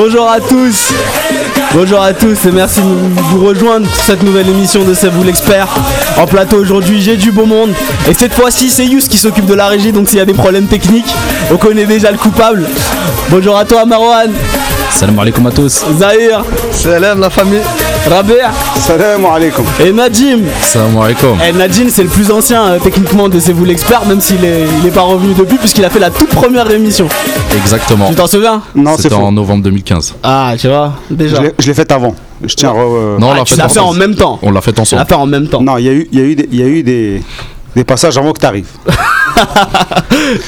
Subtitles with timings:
[0.00, 0.92] Bonjour à tous.
[1.74, 5.24] Bonjour à tous et merci de vous rejoindre pour cette nouvelle émission de C'est vous
[5.24, 5.66] l'expert.
[6.16, 7.74] En plateau aujourd'hui, j'ai du beau monde.
[8.08, 9.90] Et cette fois-ci, c'est Yus qui s'occupe de la régie.
[9.90, 11.12] Donc s'il y a des problèmes techniques,
[11.50, 12.64] on connaît déjà le coupable.
[13.28, 14.32] Bonjour à toi, Marwan.
[14.92, 15.84] Salam alaikum à tous.
[15.98, 16.44] Zahir.
[16.70, 17.62] Salam la famille.
[18.08, 18.50] Rabia.
[18.76, 19.64] Salam alaikum.
[19.80, 20.40] Et Nadim.
[20.62, 21.36] Salam alaikum.
[21.46, 24.64] Et Nadim, c'est le plus ancien euh, techniquement de C'est vous l'expert, même s'il est,
[24.80, 27.06] il est pas revenu depuis, puisqu'il a fait la toute première émission.
[27.54, 28.08] Exactement.
[28.08, 28.62] Tu t'en souviens?
[28.74, 29.22] Non, c'est C'était faux.
[29.22, 30.14] en novembre 2015.
[30.22, 31.36] Ah, tu vois, déjà.
[31.36, 32.14] Je l'ai- Je l'ai fait avant.
[32.42, 32.70] Je tiens.
[32.70, 34.38] à re- euh, Non, on Ah, l'a tu fait, l'as fait en même temps.
[34.42, 35.04] On l'a fait Tu l'as ensemble.
[35.06, 35.60] fait en même temps.
[35.60, 37.22] Non, il y a eu, il y a eu, des, il y a eu des,
[37.76, 38.68] des passages avant que tu arrives.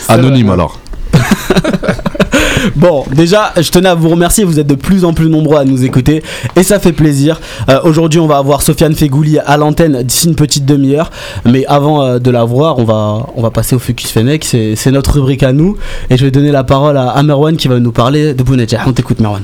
[0.08, 0.78] Anonyme alors.
[2.76, 4.44] Bon, déjà, je tenais à vous remercier.
[4.44, 6.22] Vous êtes de plus en plus nombreux à nous écouter
[6.56, 7.40] et ça fait plaisir.
[7.68, 11.10] Euh, Aujourd'hui, on va avoir Sofiane Fegouli à l'antenne d'ici une petite demi-heure.
[11.44, 14.44] Mais avant euh, de la voir, on va, on va passer au Focus Fennec.
[14.44, 15.76] C'est notre rubrique à nous.
[16.10, 18.82] Et je vais donner la parole à, Merwan qui va nous parler de Bounedjah.
[18.86, 19.42] On t'écoute, Merwan.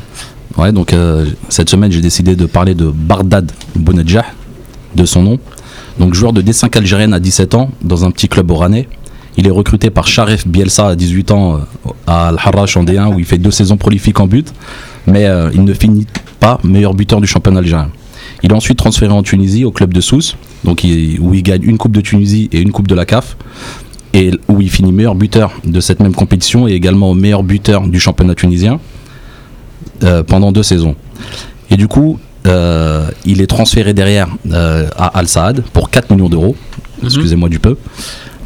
[0.58, 4.24] Ouais, donc euh, cette semaine, j'ai décidé de parler de Bardad Bounedjah,
[4.94, 5.38] de son nom.
[5.98, 8.88] Donc joueur de D5 algérienne à 17 ans, dans un petit club oranais.
[9.36, 13.18] Il est recruté par Sharef Bielsa à 18 ans euh, à Al-Harrach en D1 où
[13.18, 14.52] il fait deux saisons prolifiques en but,
[15.06, 16.06] mais euh, il ne finit
[16.40, 17.90] pas meilleur buteur du championnat algérien.
[18.42, 21.62] Il est ensuite transféré en Tunisie au club de Sousse, donc il- où il gagne
[21.64, 23.36] une coupe de Tunisie et une coupe de la CAF,
[24.14, 28.00] et où il finit meilleur buteur de cette même compétition et également meilleur buteur du
[28.00, 28.78] championnat tunisien
[30.02, 30.96] euh, pendant deux saisons.
[31.70, 36.28] Et du coup, euh, il est transféré derrière euh, à Al Saad pour 4 millions
[36.28, 36.56] d'euros,
[37.04, 37.76] excusez-moi du peu,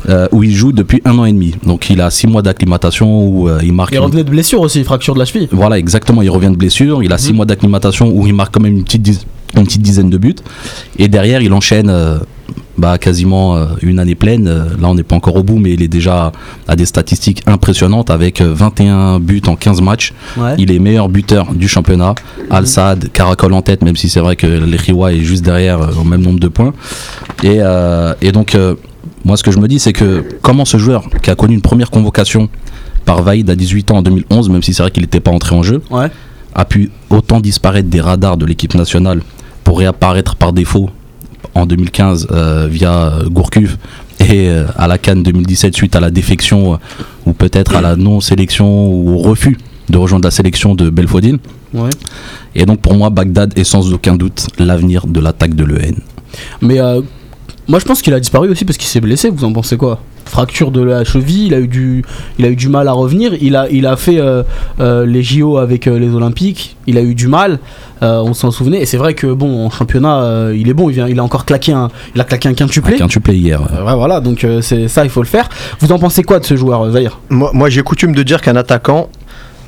[0.08, 1.54] euh, où il joue depuis un an et demi.
[1.64, 3.92] Donc il a 6 mois d'acclimatation où euh, il marque.
[3.92, 5.48] Il revenait de blessure aussi, fracture de la cheville.
[5.52, 6.22] Voilà, exactement.
[6.22, 7.02] Il revient de blessure.
[7.02, 9.24] Il a 6 mois d'acclimatation où il marque quand même une petite, diz-
[9.56, 10.36] une petite dizaine de buts.
[10.98, 12.18] Et derrière, il enchaîne euh,
[12.78, 14.46] bah, quasiment une année pleine.
[14.48, 16.32] Là, on n'est pas encore au bout, mais il est déjà
[16.66, 20.14] à des statistiques impressionnantes avec euh, 21 buts en 15 matchs.
[20.38, 20.54] Ouais.
[20.56, 22.14] Il est meilleur buteur du championnat.
[22.50, 26.04] Al Saad caracole en tête, même si c'est vrai que l'Ekhiwa est juste derrière au
[26.04, 26.72] même nombre de points.
[27.42, 28.74] Et, euh, et donc, euh,
[29.24, 31.60] moi, ce que je me dis, c'est que comment ce joueur qui a connu une
[31.62, 32.48] première convocation
[33.04, 35.54] par Vaïd à 18 ans en 2011, même si c'est vrai qu'il n'était pas entré
[35.54, 36.08] en jeu, Ouais.
[36.54, 39.22] a pu autant disparaître des radars de l'équipe nationale
[39.64, 40.90] pour réapparaître par défaut
[41.54, 43.76] en 2015 euh, via Gourcuff
[44.20, 46.76] et euh, à la Cannes 2017 suite à la défection euh,
[47.26, 51.38] ou peut-être à la non-sélection ou au refus de rejoindre la sélection de Belfodil.
[51.74, 51.90] Ouais.
[52.54, 55.94] Et donc pour moi, Bagdad est sans aucun doute l'avenir de l'attaque de l'EN.
[56.60, 56.78] Mais
[57.70, 60.00] moi je pense qu'il a disparu aussi parce qu'il s'est blessé, vous en pensez quoi?
[60.24, 62.04] Fracture de la cheville, il a eu du,
[62.38, 64.42] il a eu du mal à revenir, il a, il a fait euh,
[64.80, 67.58] euh, les JO avec euh, les Olympiques, il a eu du mal,
[68.02, 70.88] euh, on s'en souvenait, et c'est vrai que bon en championnat euh, il est bon,
[70.88, 72.94] il, vient, il a encore claqué un, il a claqué un quintuplé.
[72.94, 73.60] Un quintuplé hier.
[73.72, 75.48] Euh, ouais, voilà, donc euh, c'est ça, il faut le faire.
[75.80, 77.18] Vous en pensez quoi de ce joueur, Zahir?
[77.28, 79.08] Moi, moi, j'ai coutume de dire qu'un attaquant,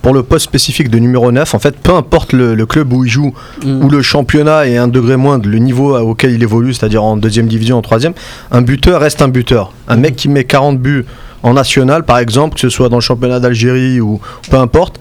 [0.02, 3.04] pour le poste spécifique de numéro 9, en fait, peu importe le, le club où
[3.04, 3.32] il joue,
[3.64, 3.84] Mm.
[3.84, 7.46] où le championnat est un degré moindre, le niveau auquel il évolue, c'est-à-dire en deuxième
[7.46, 8.12] division, en troisième,
[8.50, 9.72] un buteur reste un buteur.
[9.88, 11.04] Un mec qui met 40 buts
[11.44, 14.20] en national, par exemple, que ce soit dans le championnat d'Algérie ou
[14.50, 14.98] peu importe,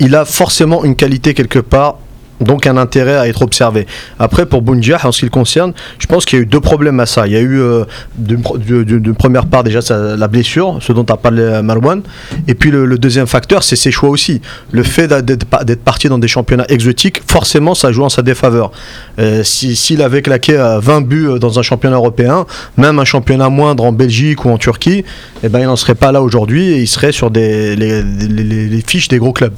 [0.00, 1.96] il a forcément une qualité quelque part.
[2.40, 3.86] Donc un intérêt à être observé.
[4.18, 6.60] Après pour Bounjah, en ce qui le concerne, je pense qu'il y a eu deux
[6.60, 7.26] problèmes à ça.
[7.26, 7.84] Il y a eu euh,
[8.18, 9.80] d'une première part déjà
[10.16, 12.02] la blessure, ce dont a parlé euh, Marwan,
[12.48, 14.40] et puis le, deuxième facteur, c'est ses choix aussi.
[14.72, 18.22] Le fait d'être pa- d'être parti dans des championnats exotiques, forcément, ça joue en sa
[18.22, 18.70] défaveur.
[19.18, 22.46] Euh, si- S'il avait claqué euh, 20 buts dans un championnat européen,
[22.76, 25.04] même un championnat moindre en Belgique ou en Turquie,
[25.42, 29.08] eh ben, il n'en serait pas là aujourd'hui et il serait sur des, les fiches
[29.08, 29.52] des gros clubs.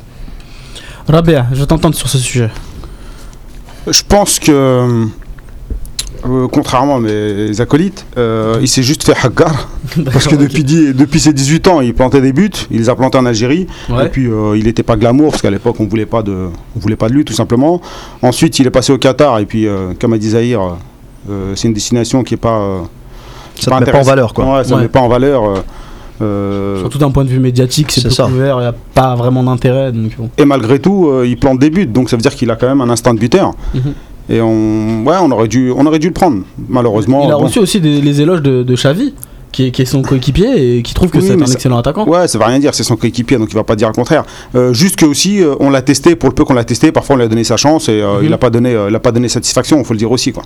[1.08, 2.48] Rabia, je t'entends sur ce sujet.
[3.88, 4.50] Je pense que,
[6.24, 9.68] euh, contrairement à mes acolytes, euh, il s'est juste fait hagar.
[10.12, 13.18] Parce que depuis, depuis ses 18 ans, il plantait des buts, il les a plantés
[13.18, 13.66] en Algérie.
[13.90, 14.06] Ouais.
[14.06, 16.06] Et puis euh, il n'était pas glamour, parce qu'à l'époque on on voulait
[16.96, 17.80] pas de lui tout simplement.
[18.22, 19.66] Ensuite il est passé au Qatar, et puis
[20.00, 20.76] comme a dit Zahir,
[21.56, 22.82] c'est une destination qui est pas.
[23.54, 24.32] qui Ça ne met pas en valeur.
[24.32, 24.44] Quoi.
[24.58, 24.82] Ouais, ça ne Ouais.
[24.82, 25.64] met pas en valeur.
[26.20, 28.24] Euh, euh, Surtout d'un point de vue médiatique, c'est ça.
[28.24, 29.92] couvert, il n'y a pas vraiment d'intérêt.
[29.92, 30.30] Bon.
[30.38, 32.68] et malgré tout, euh, il plante des buts, donc ça veut dire qu'il a quand
[32.68, 33.52] même un instinct de buteur.
[33.74, 33.80] Mhm.
[34.30, 36.42] Et on, ouais, on aurait dû, on aurait dû le prendre.
[36.68, 37.24] Malheureusement.
[37.26, 37.44] Il a bon.
[37.44, 39.14] reçu aussi des- les éloges de, de Xavi,
[39.50, 41.78] qui est, qui est son coéquipier et qui trouve que Oui, c'est un ça- excellent
[41.78, 42.06] attaquant.
[42.08, 44.24] Ouais, ça va rien dire, c'est son coéquipier, donc il va pas dire le contraire.
[44.54, 47.14] Euh, juste que aussi, euh, on l'a testé, pour le peu qu'on l'a testé, parfois
[47.14, 48.26] on lui a donné sa chance et euh, Mhm.
[48.26, 50.32] il a pas donné, euh, il a pas donné satisfaction, il faut le dire aussi
[50.32, 50.44] quoi.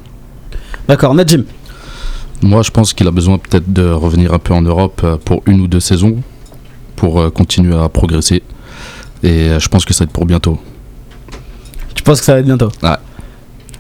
[0.89, 1.45] D'accord, Najim.
[2.43, 5.43] Moi, je pense qu'il a besoin peut-être de revenir un peu en Europe euh, pour
[5.47, 6.17] une ou deux saisons
[6.95, 8.43] pour euh, continuer à progresser.
[9.23, 10.59] Et euh, je pense que ça va être pour bientôt,
[11.95, 12.71] Tu penses que ça va être bientôt?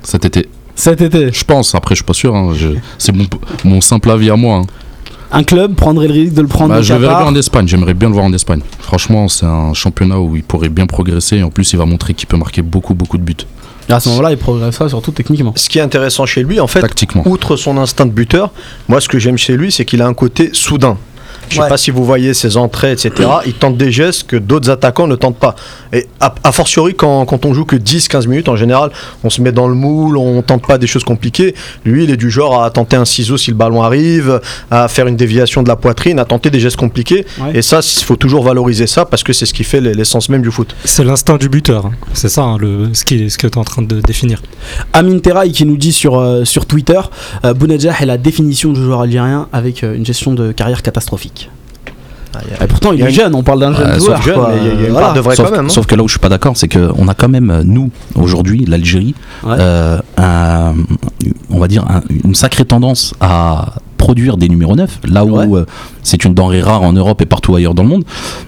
[0.03, 0.49] Cet été.
[0.75, 1.33] Cet été?
[1.33, 2.35] Je pense, après, je suis pas sûr.
[2.35, 2.53] hein,
[2.99, 3.27] C'est mon,
[3.65, 4.57] mon simple avis à moi.
[4.59, 4.67] hein.
[5.33, 7.67] Un club prendrait le risque de le prendre Bah, je le verrais bien en Espagne,
[7.67, 8.61] j'aimerais bien le voir en Espagne.
[8.79, 12.15] Franchement, c'est un championnat où il pourrait bien progresser et en plus, il va montrer
[12.15, 13.35] qu'il peut marquer beaucoup, beaucoup de buts.
[13.89, 15.53] Et à ce moment-là, il progressera surtout techniquement.
[15.57, 16.85] Ce qui est intéressant chez lui, en fait,
[17.25, 18.51] outre son instinct de buteur,
[18.89, 20.99] moi ce que j'aime chez lui, c'est qu'il a un côté soudain.
[21.49, 21.69] Je sais Ouais.
[21.69, 23.11] pas si vous voyez ses entrées, etc.
[23.47, 25.55] Il tente des gestes que d'autres attaquants ne tentent pas.
[25.93, 28.91] Et a, a fortiori, quand, quand on joue que 10-15 minutes, en général,
[29.25, 31.55] on se met dans le moule, on tente pas des choses compliquées.
[31.85, 34.41] Lui, il est du genre à tenter un ciseau si le ballon arrive,
[34.71, 37.25] à faire une déviation de la poitrine, à tenter des gestes compliqués.
[37.41, 37.59] Ouais.
[37.59, 40.43] Et ça, il faut toujours valoriser ça parce que c'est ce qui fait l'essence même
[40.43, 40.75] du foot.
[40.85, 41.87] C'est l'instinct du buteur.
[41.87, 41.93] hein.
[42.13, 44.43] C'est ça hein, le, ce, qui, ce que tu es en train de définir.
[44.93, 47.01] Amin Terrail qui nous dit sur, euh, sur Twitter
[47.45, 51.36] euh, Bounedjah est la définition du joueur algérien avec euh, une gestion de carrière catastrophique.
[52.63, 54.23] Et pourtant, il, est une- jeune, on parle d'un jeune sauf joueur.
[54.23, 54.51] jeune, quoi.
[54.55, 55.07] mais il y a- il y a une Voilà.
[55.09, 55.67] part de vrai sauf, quand même.
[55.67, 55.69] hein.
[55.69, 57.91] sauf que là où je suis pas d'accord, c'est qu'on a quand même, euh, nous,
[58.15, 59.57] aujourd'hui, l'Algérie, Ouais.
[59.59, 60.75] euh, un-
[61.51, 63.75] on va dire, un- une sacrée tendance à
[64.07, 65.59] produire des numéros 9, là où Ouais.
[65.63, 65.65] euh,
[66.05, 68.05] c'est une denrée rare en Europe et partout ailleurs dans le monde.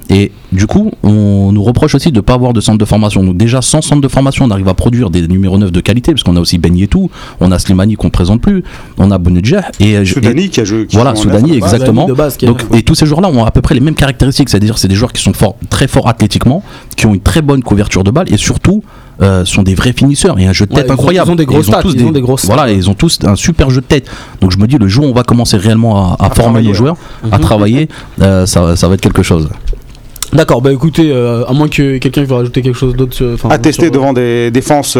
[0.08, 3.24] Et du coup, on nous reproche aussi de ne pas avoir de centre de formation.
[3.24, 6.12] Donc déjà, sans centre de formation, on arrive à produire des numéros 9 de qualité,
[6.12, 7.10] parce qu'on a aussi Ben Yetou,
[7.40, 8.62] on a Slimani qu'on ne présente plus,
[8.98, 10.86] on a Bounedjah, et, euh, je- et- Soudani qui a joué.
[10.86, 12.06] qui Voilà, Soudani, exactement.
[12.06, 13.96] De base, qui est- Donc, et tous ces joueurs-là ont à peu près les mêmes
[13.96, 16.62] caractéristiques, c'est-à-dire c'est des joueurs qui sont forts, très forts athlétiquement,
[16.96, 18.84] qui ont une très bonne couverture de balle et surtout
[19.20, 21.28] euh, sont des vrais finisseurs et un jeu de Ouais, tête ils ont- incroyable.
[21.28, 22.72] ils ont des grosses stats, tous ils ont des grosses Voilà, stats.
[22.72, 24.06] ils ont tous un super jeu de tête.
[24.40, 26.74] Donc je me dis le jour où on va commencer réellement à, à former nos
[26.74, 26.96] joueurs,
[27.30, 27.42] à Mhm.
[27.42, 27.88] travailler,
[28.22, 29.48] euh, ça, ça va être quelque chose.
[30.32, 33.36] D'accord, bah écoutez, euh, à moins que quelqu'un veut rajouter quelque chose d'autre.
[33.48, 34.96] à tester sur- devant des défenses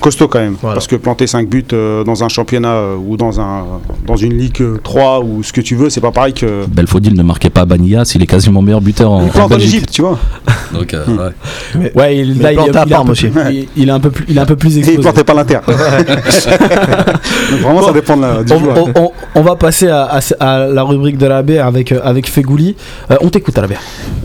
[0.00, 0.56] costauds quand même.
[0.60, 0.74] Voilà.
[0.74, 3.64] Parce que planter 5 buts euh, dans un championnat euh, ou dans, un,
[4.06, 6.66] dans une Ligue euh, 3 ou ce que tu veux, c'est pas pareil que.
[6.66, 9.56] Belfodil ne marquait pas Banilla, s'il est quasiment meilleur buteur en, Il en plante en
[9.56, 9.74] Belgique.
[9.74, 10.18] Égypte, tu vois.
[10.72, 11.18] Donc, euh, Hmm.
[11.80, 11.92] ouais.
[11.94, 14.36] Ouais, il, là, il, il Parme peu plus- il- il est un peu plus, il
[14.36, 15.02] est un peu plus Et il exposé.
[15.02, 15.58] plantait pas l'Inter.
[17.62, 18.78] Vraiment, Bon, ça dépend de la, du On, joueur.
[18.78, 22.28] on- on- on va passer à, à- à la rubrique de la baie avec, avec
[22.28, 22.76] Fegouli.
[23.10, 23.78] Euh, on t'écoute à la baie.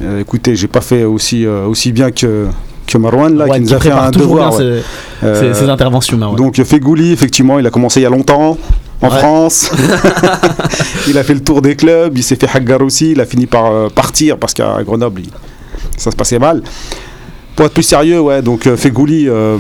[0.04, 2.48] Euh, écoutez, j'ai pas fait aussi, euh, aussi bien que,
[2.94, 4.50] que Marwan là, Ouais, qui nous a fait un devoir.
[4.50, 4.82] bien ouais.
[5.22, 5.26] ses,
[5.64, 6.18] Euh, interventions.
[6.18, 6.36] Marwan.
[6.38, 8.58] Donc Fegouli, effectivement, il a commencé il y a longtemps
[9.02, 9.18] en Ouais.
[9.20, 9.72] France.
[11.08, 13.46] il a fait le tour des clubs, il s'est fait Haggar aussi, il a fini
[13.46, 15.30] par euh, partir parce qu'à Grenoble, il-
[15.98, 16.62] ça se passait mal.
[17.56, 19.58] Pour être plus sérieux, ouais, donc euh, Fegouli, euh,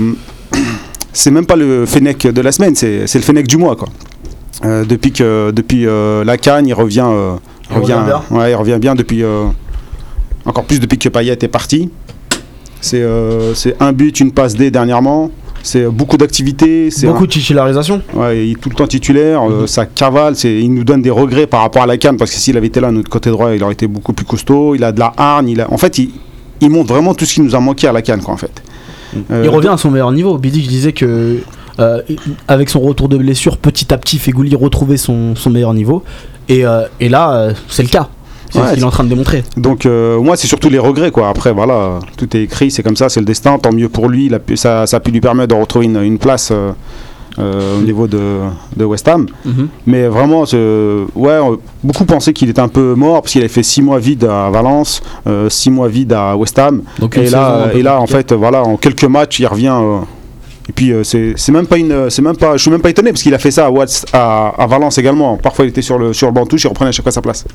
[1.13, 3.89] c'est même pas le Fennec de la semaine, c'est c'est le Fennec du mois, quoi.
[4.63, 7.33] Euh, depuis que depuis euh, la Cannes, il revient, euh,
[7.71, 8.21] Il revient bien.
[8.31, 9.45] ouais, il revient bien depuis euh,
[10.45, 11.89] encore plus depuis que Payet est parti.
[12.81, 15.29] C'est euh, c'est un but, une passe D dernièrement.
[15.63, 16.89] C'est beaucoup d'activités.
[17.03, 18.01] Beaucoup un- de titularisation.
[18.15, 19.67] Ouais, il est tout le temps titulaire, euh, Mhm.
[19.67, 22.57] ça cavale, il nous donne des regrets par rapport à la canne, parce que s'il
[22.57, 24.99] avait été là, notre côté droit, il aurait été beaucoup plus costaud, il a de
[24.99, 25.71] la hargne, il a...
[25.71, 26.09] en fait, il,
[26.61, 28.63] il montre vraiment tout ce qui nous a manqué à la canne, quoi, en fait.
[29.29, 30.37] Euh, Il revient à son meilleur niveau.
[30.39, 31.37] Bidi, je disais que
[31.79, 32.01] euh,
[32.47, 36.01] avec son retour de blessure, petit à petit, Fegouli retrouvait son, son meilleur niveau.
[36.49, 38.09] Et, euh, et là, euh, c'est le cas.
[38.51, 39.43] C'est Ouais, ce qu'il est en train de démontrer.
[39.57, 41.29] Donc, euh, moi, c'est surtout les regrets, quoi.
[41.29, 44.25] Après, voilà, tout est écrit, c'est comme ça, c'est le destin, tant mieux pour lui,
[44.25, 46.71] il a pu- ça, ça a pu lui permettre de retrouver une, une place euh,
[47.39, 48.19] euh, au niveau de,
[48.75, 49.25] de West Ham.
[49.45, 49.67] Mhm.
[49.85, 53.63] Mais vraiment, ouais, euh, beaucoup pensaient qu'il était un peu mort parce qu'il avait fait
[53.63, 55.01] 6 mois vide à Valence,
[55.47, 56.81] 6 mois vide à West Ham.
[56.99, 59.73] Donc Et là, et là, en fait, voilà, en quelques matchs, il revient.
[60.71, 62.89] Euh, et puis, euh, c'est même pas une, c'est même pas, je suis même pas
[62.89, 65.35] étonné parce qu'il a fait ça à, Watts- à, à Valence également.
[65.37, 67.11] Parfois, il était sur le sur le banc de touche, il reprenait à chaque fois
[67.11, 67.45] sa place.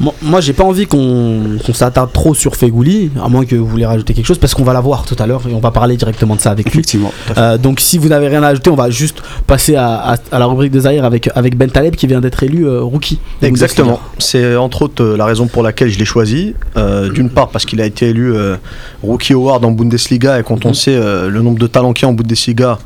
[0.00, 3.84] Moi, moi, j'ai pas envie qu'on s'attarde trop sur Fegouli, à moins que vous voulez
[3.86, 5.96] rajouter quelque chose, parce qu'on va la voir tout à l'heure et on va parler
[5.96, 6.80] directement de ça avec lui.
[6.80, 7.12] Effectivement.
[7.38, 10.38] Euh, donc si vous n'avez rien à ajouter, on va juste passer à, à- à
[10.38, 13.18] la rubrique de Zahir avec, avec Ben Taleb qui vient d'être élu euh, rookie.
[13.42, 14.00] Exactement.
[14.18, 16.54] C'est entre autres euh, la raison pour laquelle je l'ai choisi.
[16.76, 18.56] Euh, D'une part parce qu'il a été élu euh,
[19.02, 20.74] Rookie Award en Bundesliga et quand on Mhm.
[20.74, 22.78] sait euh, le nombre de talents qu'il y a en Bundesliga, gars.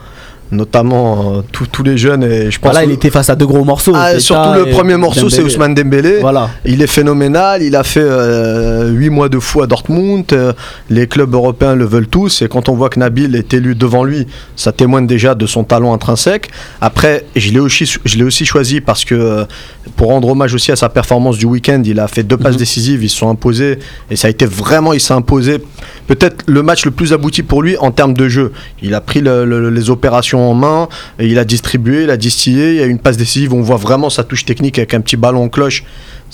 [0.53, 3.47] Notamment euh, tous- les jeunes et je pense Voilà, que- il était face à deux
[3.47, 3.93] gros morceaux.
[3.95, 5.43] Ah, surtout le premier morceau c'est.
[5.43, 6.19] Ousmane Dembélé.
[6.21, 6.51] Voilà.
[6.65, 8.01] Il est phénoménal, il a fait
[8.91, 10.53] 8 mois de fou à Dortmund, euh,
[10.91, 14.05] les clubs européens le veulent tous, et quand on voit que Nabil est élu devant
[14.05, 14.27] lui,
[14.57, 16.49] ça témoigne déjà de son talent intrinsèque.
[16.81, 19.45] Après, je l'ai aussi, je l'ai aussi choisi parce que, euh,
[19.97, 22.59] pour rendre hommage aussi à sa performance du week-end, il a fait deux passes Mhm.
[22.59, 23.79] décisives, ils se sont imposés,
[24.11, 25.59] et ça a été vraiment, il s'est imposé,
[26.07, 28.53] peut-être le match le plus abouti pour lui en termes de jeu.
[28.83, 30.89] Il a pris le- le- les opérations en main,
[31.19, 34.11] il a distribué, il a distillé, il y a une passe décisive on voit vraiment
[34.11, 35.85] sa touche technique avec un petit ballon en cloche.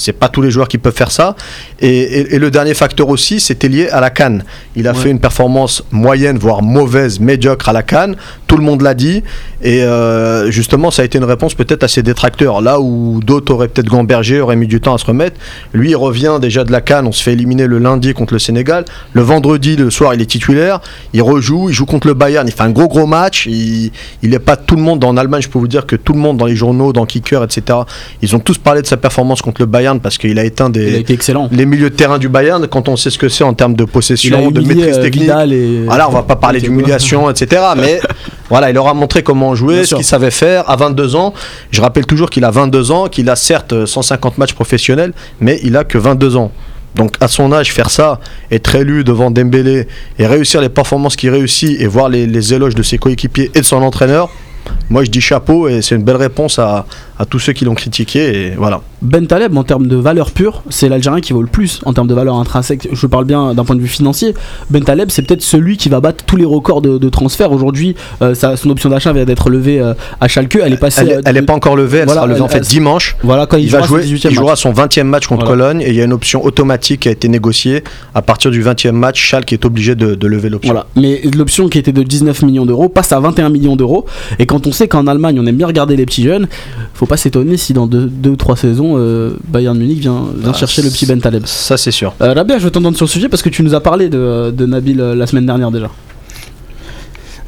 [0.03, 1.37] C'est pas tous les joueurs qui peuvent faire ça.
[1.81, 4.45] Et, et- et le dernier facteur aussi, c'était lié à la canne.
[4.77, 4.99] Il a Ouais.
[4.99, 8.17] fait une performance moyenne, voire mauvaise, médiocre à la canne.
[8.47, 9.23] Tout le monde l'a dit.
[9.63, 12.61] Et euh, justement, ça a été une réponse peut-être à ses détracteurs.
[12.61, 15.37] Là où d'autres auraient peut-être gambergé, auraient mis du temps à se remettre.
[15.73, 17.07] Lui, il revient déjà de la canne.
[17.07, 18.85] On se fait éliminer le lundi contre le Sénégal.
[19.13, 20.81] Le vendredi, le soir, il est titulaire.
[21.13, 21.71] Il rejoue.
[21.71, 22.47] Il joue contre le Bayern.
[22.47, 23.47] Il fait un gros, gros match.
[23.47, 23.91] Il
[24.23, 25.43] n'est pas tout le monde en Allemagne.
[25.43, 27.79] Je peux vous dire que tout le monde dans les journaux, dans Kicker, etc.,
[28.21, 30.81] ils ont tous parlé de sa performance contre le Bayern parce qu'il a éteint Il
[30.81, 31.49] a des, été excellent.
[31.53, 32.67] les milieux de terrain du Bayern.
[32.67, 35.31] Quand on sait ce que c'est en termes de possession, de maîtrise euh, technique.
[35.51, 35.85] Et.
[35.85, 37.63] Voilà, on va pas parler d'humiliation, etc.
[37.77, 38.01] Mais
[38.49, 41.35] voilà, il leur a montré comment jouer, Bien ce qu'il savait faire à 22 ans.
[41.71, 45.77] Je rappelle toujours qu'il a 22 ans, qu'il a certes 150 matchs professionnels, mais il
[45.77, 46.53] a que 22 ans.
[46.95, 48.21] Donc à son âge, faire ça,
[48.51, 49.87] être élu devant Dembélé
[50.19, 53.61] et réussir les performances qu'il réussit et voir les, les éloges de ses coéquipiers et
[53.61, 54.29] de son entraîneur,
[54.91, 56.87] moi je dis chapeau et c'est une belle réponse à,
[57.19, 58.49] à tous ceux qui l'ont critiqué.
[58.49, 58.83] Et voilà.
[59.03, 62.07] Ben Taleb, en termes de valeur pure, c'est l'Algérien qui vaut le plus en termes
[62.07, 62.89] de valeur intrinsèque.
[62.93, 64.33] Je parle bien d'un point de vue financier.
[64.71, 67.51] Ben Taleb, c'est peut-être celui qui va battre tous les records de, de transfert.
[67.51, 70.57] Aujourd'hui, euh, son option d'achat vient d'être levée euh, à Schalke.
[70.63, 71.01] Elle est passée.
[71.03, 72.63] Elle, euh, elle de- est pas encore levée, elle Voilà, sera levée en fait elle-
[72.65, 73.17] dimanche.
[73.25, 74.61] Voilà, quand il, Il, va jouera jouer, son 18e il jouera match.
[74.63, 75.65] son 20e match contre Voilà.
[75.65, 77.83] Cologne et il y a une option automatique qui a été négociée.
[78.15, 80.73] À partir du 20e match, Schalke est obligé de, de lever l'option.
[80.73, 84.07] Voilà, mais l'option qui était de 19 millions d'euros passe à 21 millions d'euros.
[84.39, 86.47] Et quand on sait qu'en Allemagne on aime bien regarder les petits jeunes,
[86.95, 90.53] faut pas s'étonner si dans deux, deux ou trois saisons euh, Bayern Munich vient, vient
[90.55, 91.47] Ah, chercher le petit Ben Taleb.
[91.47, 92.15] Ça c'est sûr.
[92.21, 94.51] Euh, Rabia, je veux t'entendre sur le sujet parce que tu nous as parlé de,
[94.51, 95.91] de Nabil euh, la semaine dernière déjà.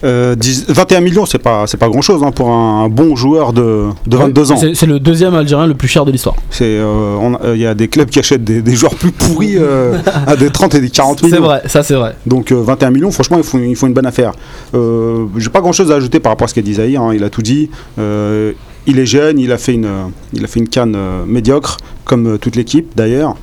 [0.03, 3.87] Euh, 10 21 millions, c'est pas, c'est pas grand chose pour un, bon joueur de,
[4.07, 4.57] de 22 ans.
[4.59, 6.37] C'est c'est le deuxième Algérien le plus cher de l'histoire.
[6.61, 9.97] Euh, euh, Il y a des clubs qui achètent des, des joueurs plus pourris euh,
[10.27, 11.37] à des 30 et des 40 millions.
[11.37, 12.17] C'est vrai, ça c'est vrai.
[12.27, 14.33] Donc euh, 21 millions, franchement, ils font, ils font une bonne affaire.
[14.75, 17.15] Euh, J'ai pas grand chose à ajouter par rapport à ce qu'a dit Zahir, hein,
[17.15, 17.71] il a tout dit.
[18.87, 22.27] Il est jeune, il a fait une, il a fait une canne euh, médiocre, comme
[22.35, 23.35] euh, toute l'équipe d'ailleurs.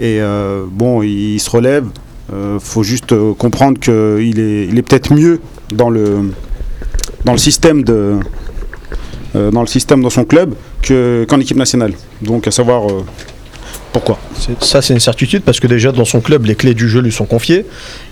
[0.00, 1.86] Et euh, bon, il, se relève.
[2.32, 5.40] Euh, faut juste comprendre qu'il est, il est peut-être mieux
[5.74, 6.32] dans le,
[7.24, 8.16] dans le système de.
[9.34, 11.92] dans le système dans son club que- qu'en équipe nationale.
[12.22, 12.86] Donc à savoir
[13.92, 14.18] pourquoi.
[14.38, 17.00] C'est- Ça c'est une certitude parce que déjà dans son club les clés du jeu
[17.00, 17.66] lui sont confiées.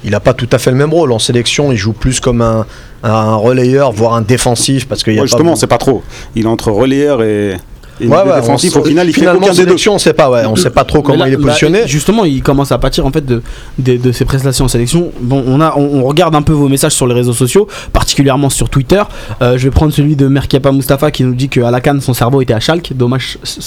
[0.05, 1.73] Il n'a pas tout à fait le même rôle en sélection.
[1.73, 2.67] Il joue plus comme un,
[3.03, 6.03] un relayeur, voire un défensif parce qu'il y a Ouais, justement, c'est pas trop.
[6.37, 7.57] Il est entre relayeur et,
[8.01, 8.77] et Ouais, ouais, défensif.
[8.77, 9.77] on- Au final, il fait aucun des deux.
[9.89, 11.81] on sait pas, ouais, on sait pas trop comment là- il est là, positionné.
[11.87, 13.43] justement, il commence à pâtir en fait de,
[13.79, 15.11] de, de ses prestations en sélection.
[15.21, 18.51] Bon, on, a, on, on regarde un peu vos messages sur les réseaux sociaux, particulièrement
[18.51, 19.03] sur Twitter.
[19.43, 22.15] Euh, je vais prendre celui de Merkiapa Mustafa qui nous dit qu'à la Cannes, son
[22.15, 22.93] cerveau était à Schalke.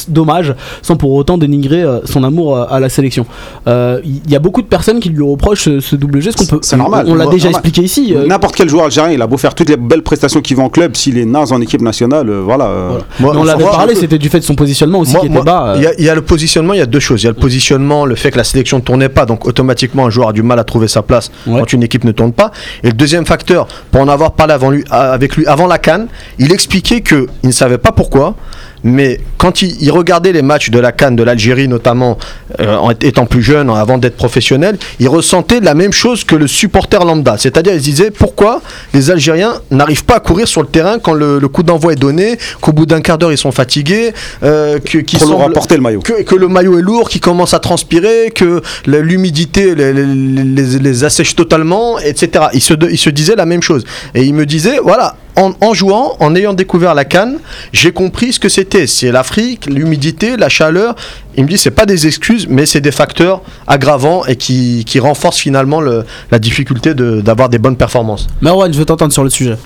[0.08, 3.26] Dommage, sans pour autant dénigrer euh, son amour euh, à la sélection.
[3.68, 6.46] Euh, Il y a beaucoup de personnes qui lui reprochent ce, ce double geste qu'on
[6.46, 6.60] peut.
[6.62, 7.06] C'est normal.
[7.08, 7.52] On, on l'a déjà normal.
[7.66, 8.14] expliqué ici.
[8.28, 10.70] N'importe quel joueur algérien, il a beau faire toutes les belles prestations qu'il veut en
[10.70, 12.64] club, s'il est naze en équipe nationale, voilà.
[12.64, 13.04] Voilà.
[13.20, 15.34] Moi, mais on l'avait parlé, c'était du fait de son positionnement aussi Moi- qui était
[15.36, 15.66] moi, bas.
[15.68, 17.22] euh, Il y, a- il y a le positionnement, il y a deux choses.
[17.22, 20.06] Il y a le positionnement, le fait que la sélection ne tournait pas, donc automatiquement
[20.06, 21.60] un joueur a du mal à trouver sa place Ouais.
[21.60, 22.52] quand une équipe ne tourne pas.
[22.84, 25.78] Et le deuxième facteur, pour en avoir parlé avant lui, à- avec lui avant la
[25.78, 26.08] Cannes,
[26.40, 28.36] il expliquait que il ne savait pas pourquoi.
[28.84, 32.18] Mais quand il, il regardait les matchs de la Cannes, de l'Algérie notamment,
[32.60, 36.48] euh, en étant plus jeune, avant d'être professionnel, il ressentait la même chose que le
[36.48, 37.36] supporter lambda.
[37.38, 38.62] C'est-à-dire, il se disait pourquoi
[38.94, 41.98] les Algériens n'arrivent pas à courir sur le terrain quand le, le coup d'envoi est
[41.98, 44.14] donné, qu'au bout d'un quart d'heure ils sont fatigués,
[44.44, 46.02] euh, que- qu'ils semblent- porter le maillot.
[46.02, 50.80] que, que le maillot est lourd, qu'il commence à transpirer, que l'humidité les, les- les-
[50.80, 52.46] les assèche totalement, etc.
[52.54, 53.84] Il se, de- il se disait la même chose.
[54.16, 57.38] Et il me disait, voilà, en, en jouant, en ayant découvert la canne,
[57.72, 58.88] j'ai compris ce que c'était.
[58.88, 60.96] C'est l'Afrique, l'humidité, la chaleur.
[61.38, 65.00] Il me dit, c'est pas des excuses, mais c'est des facteurs aggravants et qui, qui
[65.00, 68.28] renforcent finalement le- la difficulté de- d'avoir des bonnes performances.
[68.42, 69.58] Marwan, je veux t'entendre sur le sujet.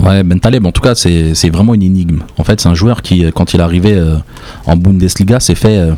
[0.00, 2.18] Ouais, Ben Taleb, en tout cas, c'est c'est vraiment une énigme.
[2.36, 4.16] En fait, c'est un joueur qui, quand il est arrivé euh,
[4.66, 5.92] en Bundesliga, s'est fait euh,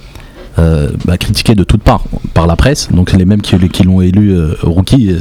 [0.59, 2.05] euh, bah, critiquer de toutes parts
[2.35, 2.89] par la presse.
[2.93, 5.17] Donc, c'est les mêmes qui, qui l'ont élu euh, rookie.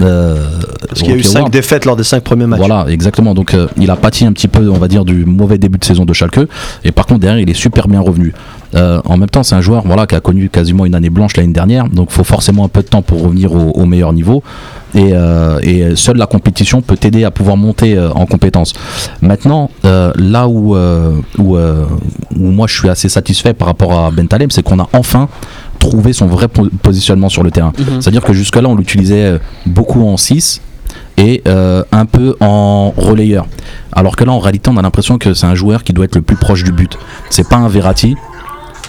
[0.00, 0.46] Euh,
[0.88, 1.52] Parce qu'il y a eu rookie cinq award.
[1.52, 2.58] défaites lors des cinq premiers matchs.
[2.58, 3.34] Voilà, exactement.
[3.34, 5.84] Donc euh, il a pâti un petit peu, on va dire, du mauvais début de
[5.84, 6.40] saison de Schalke.
[6.84, 8.34] Et par contre, derrière, il est super bien revenu.
[8.74, 11.36] Euh, en même temps, c'est un joueur voilà, qui a connu quasiment une année blanche
[11.36, 11.88] l'année dernière.
[11.88, 14.42] Donc il faut forcément un peu de temps pour revenir au, au meilleur niveau.
[14.94, 18.72] Et, euh, et seule la compétition peut t'aider à pouvoir monter en compétence.
[19.20, 24.50] Maintenant, là où, où, où moi je suis assez satisfait par rapport à Ben Taleb,
[24.52, 25.28] c'est qu'on a enfin
[25.88, 27.72] trouvé son vrai po- positionnement sur le terrain.
[27.78, 28.00] Mhm.
[28.00, 30.60] C'est-à-dire que jusque-là, on l'utilisait euh, beaucoup en 6
[31.18, 33.46] et euh, un peu en relayeur.
[33.92, 36.16] Alors que là, en réalité, on a l'impression que c'est un joueur qui doit être
[36.16, 36.98] le plus proche du but.
[37.30, 38.14] C'est pas un Verratti.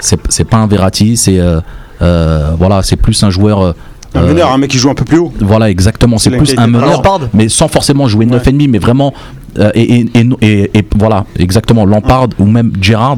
[0.02, 1.18] C'est pas un Verratti.
[1.18, 1.60] C'est euh,
[2.02, 3.62] euh, voilà, c'est plus un joueur.
[3.62, 3.74] euh,
[4.14, 5.32] Un meneur, un mec qui joue un peu plus haut.
[5.40, 6.18] voilà, exactement.
[6.18, 9.14] C'est plus un meneur, Lampard mais sans forcément jouer 9,5, mais vraiment.
[9.60, 11.86] euh, et, et, et, et- et voilà, exactement.
[11.86, 13.18] Lampard ou même Gerrard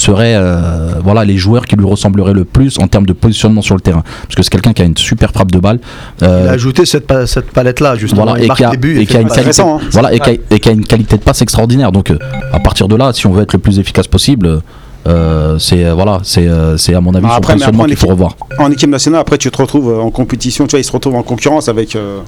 [0.00, 3.74] seraient euh, voilà, les joueurs qui lui ressembleraient le plus en termes de positionnement sur
[3.74, 4.02] le terrain.
[4.22, 5.78] Parce que c'est quelqu'un qui a une super frappe de balle.
[6.22, 8.24] euh, Il a ajouté cette, pa- cette palette-là, justement.
[8.24, 9.78] voilà, il et qui a, buts, et il qui a une qualité, hein.
[9.92, 11.92] voilà, et qui a, et qui a une qualité de passe extraordinaire.
[11.92, 12.18] Donc, euh,
[12.52, 14.60] à partir de là, si on veut être le plus efficace possible,
[15.06, 18.08] euh, c'est euh, voilà, c'est euh, c'est à mon avis son après, après, qu'il faut
[18.08, 18.36] revoir.
[18.58, 21.22] En équipe nationale, après, tu te retrouves en compétition, tu vois, il se retrouve en
[21.22, 21.96] concurrence avec.
[21.96, 22.20] euh,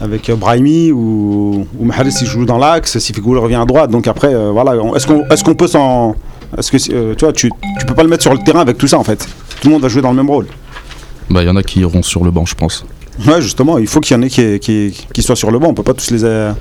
[0.00, 3.90] avec Brahimi ou, ou Mahrez s'il joue dans l'axe, si Figoul revient à droite.
[3.90, 6.16] Donc après, euh, voilà, est-ce qu'on est qu'on peut s'en.
[6.56, 8.78] Est-ce que euh, tu vois, tu, tu peux pas le mettre sur le terrain avec
[8.78, 9.28] tout ça en fait
[9.60, 10.46] Tout le monde va jouer dans le même rôle.
[11.30, 12.84] Bah, il y en a qui iront sur le banc, je pense.
[13.26, 15.68] Ouais, justement, il faut qu'il y en ait qui, qui, qui soient sur le banc.
[15.68, 16.24] On peut pas tous les.
[16.24, 16.52] euh,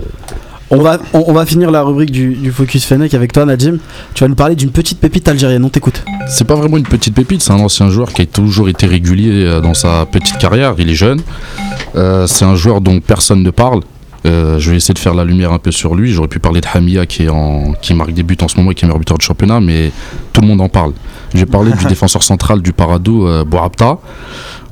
[0.72, 3.77] On va, on, on va finir la rubrique du, du Focus Fennec avec toi, Nadim.
[4.13, 5.63] Tu vas nous parler d'une petite pépite algérienne.
[5.63, 6.03] On t'écoute.
[6.27, 9.46] C'est pas vraiment une petite pépite, c'est un ancien joueur qui a toujours été régulier
[9.46, 10.74] euh, dans sa petite carrière.
[10.79, 11.22] Il est jeune.
[11.96, 13.82] Euh, c'est un joueur dont personne ne parle.
[14.27, 16.12] Euh, je vais essayer de faire la lumière un peu sur lui.
[16.12, 18.72] J'aurais pu parler de Hamia qui, est en, qui marque des buts en ce moment
[18.72, 19.91] et qui est meilleur buteur de championnat, mais
[20.34, 20.93] tout le monde en parle.
[21.34, 24.00] J'ai parlé du défenseur central du Paradou, euh, Bouabta.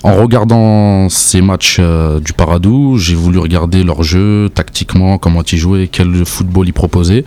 [0.03, 5.57] En regardant ces matchs euh, du Paradou, j'ai voulu regarder leur jeu, tactiquement, comment ils
[5.57, 7.24] jouaient, quel football ils proposaient.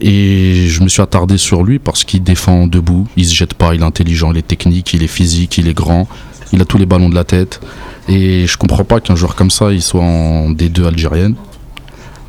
[0.00, 3.74] Et je me suis attardé sur lui parce qu'il défend debout, il se jette pas,
[3.74, 6.08] il est intelligent, il est technique, il est physique, il est grand,
[6.52, 7.60] il a tous les ballons de la tête.
[8.08, 11.34] Et je comprends pas qu'un joueur comme ça, il soit en D2 algérienne.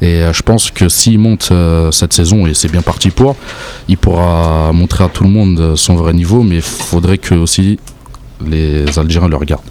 [0.03, 3.37] Et euh, je pense que s'il monte euh, cette saison, et c'est bien parti pour,
[3.87, 7.33] il pourra montrer à tout le monde euh, son vrai niveau, mais il faudrait que
[7.33, 7.79] aussi
[8.45, 9.63] les Algériens le regardent.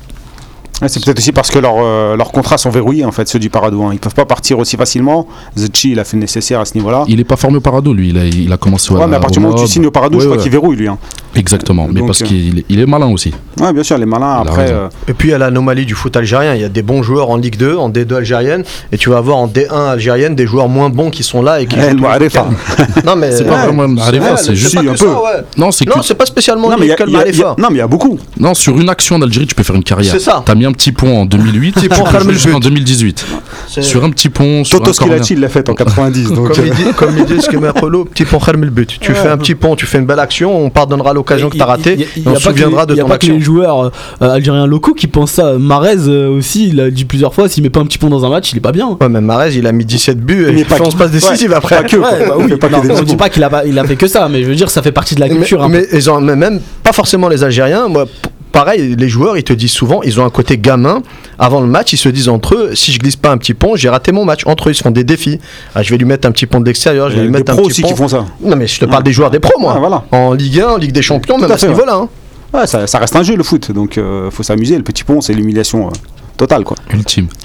[0.83, 3.39] Ouais, c'est peut-être aussi parce que leurs euh, leurs contrats sont verrouillés en fait, ceux
[3.39, 3.83] du Paradou.
[3.85, 3.91] hein.
[3.93, 5.27] Ils peuvent pas partir aussi facilement.
[5.57, 7.05] Zetchi, il a fait le nécessaire à ce niveau-là.
[7.09, 9.21] Il est pas formé au Parado, lui, il a, il a commencé Ouais, mais à
[9.21, 10.43] partir du moment où tu signes au Paradou, je Ouais, crois ouais.
[10.43, 10.89] qu'il verrouille lui.
[10.89, 10.99] hein.
[11.35, 13.33] Exactement, mais Donc, parce euh, qu'il est- il est malin aussi.
[13.61, 14.41] Ouais, bien sûr, les malins.
[14.45, 16.55] Il a Après, euh, Et puis il y a l'anomalie du foot algérien.
[16.55, 19.19] Il y a des bons joueurs en Ligue 2, en D2 algérienne, et tu vas
[19.19, 21.77] avoir en D1 algérienne des joueurs moins bons qui sont là et qui.
[21.77, 22.51] Week-ends.
[23.05, 24.77] Non mais C'est pas vraiment une Marifa, c'est juste.
[24.77, 25.07] un peu.
[25.07, 25.43] ouais.
[25.57, 27.89] Non, c'est pas spécialement non, mais il y a- il il non, mais il y
[27.89, 28.19] beaucoup.
[28.39, 30.13] Non, sur une action en Algérie, tu peux faire une carrière.
[30.13, 30.43] C'est ça.
[30.45, 32.61] T'as mis un petit pont en 2008, Petit pont but.
[32.61, 33.27] 2018.
[33.69, 36.33] C'est- Sur un petit pont, sur Toto il l'a fait en 90.
[36.33, 38.65] donc, Comme euh, il dit, comme il dit ce que met Apollo, petit pont ferme
[38.65, 38.99] le but.
[39.01, 41.63] Tu fais un petit pont, tu fais une belle action, on pardonnera l'occasion que tu
[41.63, 43.35] as ratée, on se souviendra de Il n'y a ton pas que action.
[43.35, 45.53] les joueurs euh, algériens locaux qui pensent ça.
[45.59, 48.25] Marez euh, aussi, il a dit plusieurs fois s'il met pas un petit pont dans
[48.25, 48.97] un match, il est pas bien.
[49.01, 51.53] Ouais, même Marez, il a mis 17 buts et il fait que- 11 passes décisives
[51.53, 51.77] après.
[51.77, 52.49] pas que, bah Il oui.
[52.51, 53.97] fait pas que Non, des on petits dit pas qu'il a, pas- il a fait
[53.97, 55.69] que ça, mais je veux dire, ça fait partie de la culture.
[55.69, 57.89] mais ils ont, mais même pas forcément les Algériens.
[57.89, 58.07] Moi,
[58.53, 61.03] pareil, les joueurs, ils te disent souvent, ils ont un côté gamin.
[61.39, 63.75] Avant le match, ils se disent entre eux, si je glisse pas un petit pont,
[63.75, 64.43] j'ai raté mon match.
[64.47, 65.41] Entre eux, ils se font des défis.
[65.75, 67.27] Ah, je vais lui mettre un petit pont de l'extérieur, je il y vais a
[67.27, 67.89] lui des mettre un pros petit aussi pont.
[67.89, 68.25] qui font ça.
[68.41, 69.75] Non, mais je te parle des joueurs des pros, moi.
[69.75, 70.05] Ouais, voilà.
[70.13, 71.95] En Ligue 1, en Ligue des Champions, même à à ce niveau-là.
[71.95, 72.09] hein.
[72.55, 74.77] Ouais, ça, ça reste un jeu le foot, donc euh, faut s'amuser.
[74.77, 75.91] Le petit pont, c'est l'humiliation euh,
[76.37, 76.77] totale, quoi.
[76.93, 77.29] Ultime.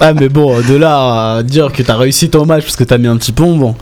[0.00, 2.98] Ah, mais bon, de là à dire que t'as réussi ton match parce que t'as
[2.98, 3.76] mis un petit pont, bon,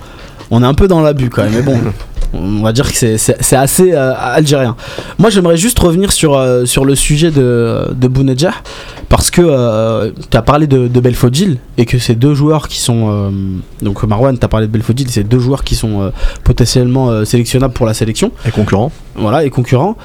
[0.50, 1.52] on est un peu dans l'abus quand même.
[1.54, 1.78] Mais bon,
[2.32, 4.76] on va dire que c'est- assez euh, algérien.
[5.18, 8.54] Moi, j'aimerais juste revenir sur, euh, sur le sujet de, de Bounedjah
[9.08, 13.32] parce que euh, t'as parlé de, de Belfodil et que ces deux joueurs qui sont.
[13.82, 16.12] donc, Marwan, t'as parlé de Belfodil, c'est deux joueurs qui sont
[16.44, 18.92] potentiellement sélectionnables pour la sélection Et concurrent.
[19.16, 19.96] voilà, et concurrents.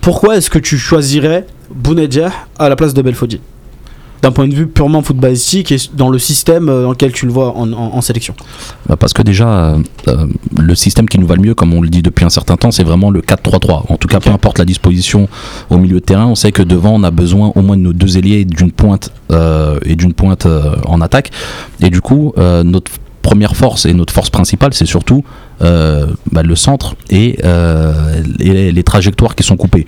[0.00, 3.40] Pourquoi est-ce que tu choisirais Bounedjah à la place de Belfodil?
[4.22, 7.32] D'un point de vue purement footballistique et dans le système euh, dans lequel tu le
[7.32, 8.34] vois en, en- en sélection.
[8.88, 9.78] Bah, parce que déjà, euh,
[10.08, 10.26] euh,
[10.58, 12.72] le système qui nous va le mieux, comme on le dit depuis un certain temps,
[12.72, 13.84] c'est vraiment le 4-3-3.
[13.92, 15.28] En tout cas, peu importe la disposition
[15.70, 17.92] au milieu de terrain, on sait que devant, on a besoin au moins de nos
[17.92, 21.30] deux ailiers d'une pointe euh, et d'une pointe euh, en attaque.
[21.80, 22.32] Et du coup,
[22.64, 22.90] notre
[23.22, 25.22] première force et notre force principale, c'est surtout
[25.60, 29.86] bah, le centre et, euh, les, trajectoires qui sont coupées.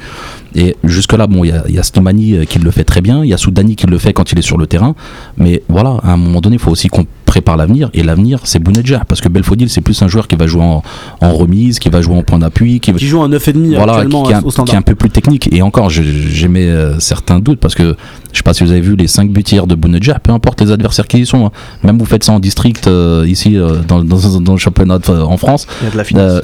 [0.54, 3.28] Et jusque-là, bon, il y y a Slimani euh, qui le fait très bien, il
[3.28, 4.94] y a Soudani qui le fait quand il est sur le terrain,
[5.36, 8.58] mais voilà, à un moment donné, il faut aussi qu'on prépare l'avenir, et l'avenir, c'est
[8.58, 10.82] Bounedjah, parce que Belfodil, c'est plus un joueur qui va jouer en,
[11.20, 13.92] en remise, qui va jouer en point d'appui, qui va Qui joue un 9,5 voilà,
[13.92, 15.48] qui, actuellement qui est un, au qui est un peu plus technique.
[15.52, 17.94] Et encore, j'émets euh, certains doutes parce que
[18.32, 20.60] je sais pas si vous avez vu les 5 buts hier de Bounedjah, peu importe
[20.60, 21.46] les adversaires qui y sont.
[21.46, 21.50] hein.
[21.84, 25.12] Même vous faites ça en district euh, ici euh, dans, dans- dans le championnat de-
[25.22, 25.66] en France.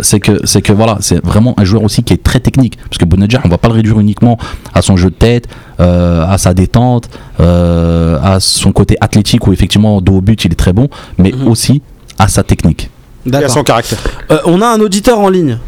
[0.02, 2.98] C'est que c'est que voilà, c'est vraiment un joueur aussi qui est très technique parce
[2.98, 4.38] que Bounedjah, on va pas le réduire uniquement
[4.72, 5.48] à son jeu de tête,
[5.80, 7.08] euh, à sa détente,
[7.40, 11.32] euh, à son côté athlétique où effectivement dos au but il est très bon, mais
[11.32, 11.48] Mhm.
[11.48, 11.82] aussi
[12.18, 12.90] à sa technique.
[13.26, 13.50] A D'accord.
[13.50, 13.98] son caractère.
[14.30, 15.58] Euh, on a un auditeur en ligne.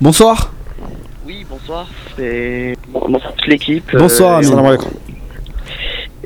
[0.00, 0.50] Bonsoir.
[1.26, 1.86] Oui, bonsoir.
[2.16, 3.84] C'est bonsoir toute l'équipe.
[3.96, 4.50] Bonsoir, Euh, Amine.
[4.50, 4.90] Salam alaikum.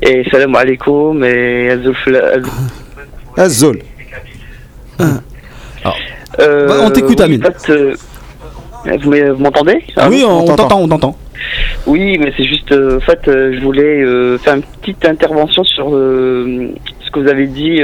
[0.01, 1.69] et salam alaikum et
[3.37, 3.79] Azol.
[6.39, 7.43] Euh, Bah, on t'écoute, oui, Amine.
[7.69, 7.95] euh,
[9.01, 9.83] vous m'e- vous m'entendez?
[9.95, 11.15] Ah oui, on, t'entend, on t'entend.
[11.87, 15.63] Oui, mais c'est juste, euh, en fait, euh, je voulais euh, faire une petite intervention
[15.63, 17.79] sur ce que vous avez dit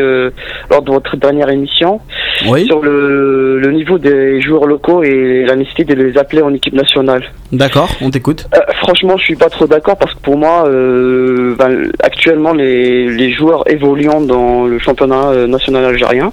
[0.70, 2.00] lors de votre dernière émission.
[2.48, 6.54] Oui, sur le, le niveau des joueurs locaux et la nécessité de les appeler en
[6.54, 7.24] équipe nationale.
[7.52, 8.48] d'accord, on t'écoute.
[8.56, 13.10] Euh, franchement, je suis pas trop d'accord parce que pour moi, euh, ben, actuellement, les,
[13.10, 16.32] les joueurs évoluant dans le championnat national algérien.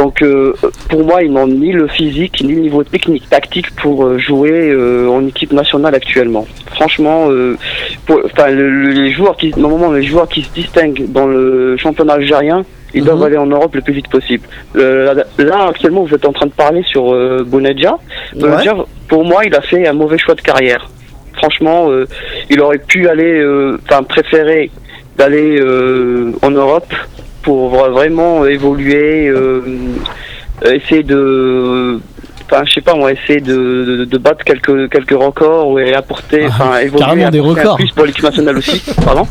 [0.00, 0.54] Donc, euh,
[0.88, 4.70] pour moi, ils n'ont ni le physique ni le niveau technique, tactique pour euh, jouer
[4.70, 6.46] euh, en équipe nationale actuellement.
[6.76, 7.54] Franchement, euh,
[8.06, 12.64] pour- le- les joueurs qui, normalement, les joueurs qui se distinguent dans le championnat algérien,
[12.94, 13.06] ils Mhm.
[13.08, 14.44] doivent aller en Europe le plus vite possible.
[14.74, 17.04] Là, là, actuellement, vous êtes en train de parler sur
[17.44, 17.96] Bounedjah.
[18.36, 20.88] Bounedjah, pour moi, il a fait un mauvais choix de carrière.
[21.34, 21.90] Franchement,
[22.48, 23.34] il aurait pu aller,
[23.84, 24.70] enfin, préférer
[25.18, 25.62] d'aller
[26.42, 26.90] en Europe
[27.42, 29.60] pour vra- vraiment évoluer, euh,
[30.64, 31.98] euh, essayer de,
[32.46, 33.54] enfin, je sais pas moi, essayer de,
[34.00, 37.76] de, de battre quelques quelques records et apporter, enfin, évoluer, Ah, carrément des records.
[37.76, 38.80] plus pour l'équipe nationale aussi.
[39.04, 39.26] Pardon.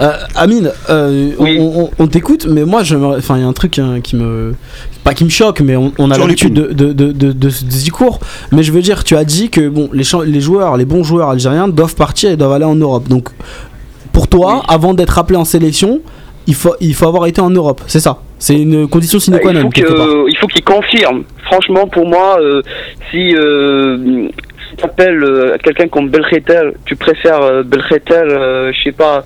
[0.00, 1.58] Euh, Amine, euh, Oui.
[1.60, 4.00] on, on- on t'écoute, mais moi, je me- enfin, il y a un truc hein,
[4.02, 4.54] qui me,
[5.04, 8.18] pas qui me choque, mais on, on a l'habitude de, de, de, ce discours.
[8.52, 11.30] Mais je veux dire, tu as dit que bon, les, les joueurs, les bons joueurs
[11.30, 13.08] algériens doivent partir et doivent aller en Europe.
[13.08, 13.28] Donc,
[14.12, 16.00] pour toi, avant d'être appelé en sélection,
[16.46, 17.80] il faut, il faut avoir été en Europe.
[17.86, 18.18] C'est ça.
[18.38, 19.70] C'est une condition sine qua il non
[20.28, 21.24] il faut qu'il confirme.
[21.44, 22.62] Franchement, pour moi, euh,
[23.10, 24.28] si euh,
[24.70, 29.24] si t'appelles euh, quelqu'un comme Belkhetel, tu préfères euh, Belkhetel, euh, je sais pas.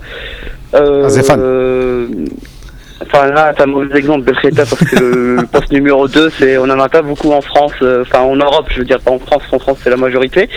[3.03, 6.65] Enfin là, c'est un mauvais exemple, Belkhetel, parce que le, poste numéro 2, c'est, on
[6.65, 9.19] en a pas beaucoup en France, euh, enfin en Europe, je veux dire, pas en
[9.19, 10.49] France, en France c'est la majorité.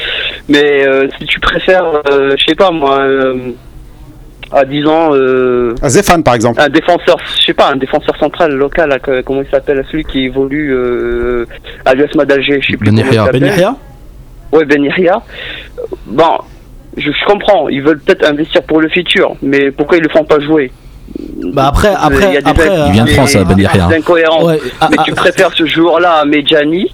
[0.49, 3.51] Mais euh, si tu préfères, euh, je sais pas moi, euh,
[4.53, 6.61] à 10 ans, euh, À Zéphane, par exemple.
[6.61, 10.03] un défenseur, je sais pas, un défenseur central local, là, que- comment il s'appelle, celui
[10.03, 11.45] qui évolue euh,
[11.85, 13.39] à l'US Madalgé, je sais plus Ben comment il.
[13.39, 13.75] Ben
[14.51, 15.21] Ouais, Ben Yahya.
[16.05, 16.37] Bon,
[16.95, 20.23] je, je comprends, ils veulent peut-être investir pour le futur, mais pourquoi ils le font
[20.23, 20.71] pas jouer?
[21.53, 23.87] Bah après, Il y après, a des- après, Il vient de France, Ben Yahya.
[23.87, 24.43] des incohérences.
[24.43, 26.93] ouais, ah, mais ah, tu préfères ce joueur-là à Medjani?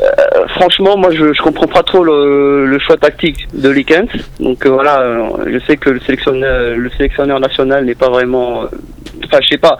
[0.00, 4.10] Euh, franchement, moi, je, comprends pas trop le, choix tactique de Likens.
[4.40, 8.64] Donc euh, voilà, euh, je sais que le sélectionneur, le sélectionneur national n'est pas vraiment.
[9.24, 9.78] Enfin, je sais pas.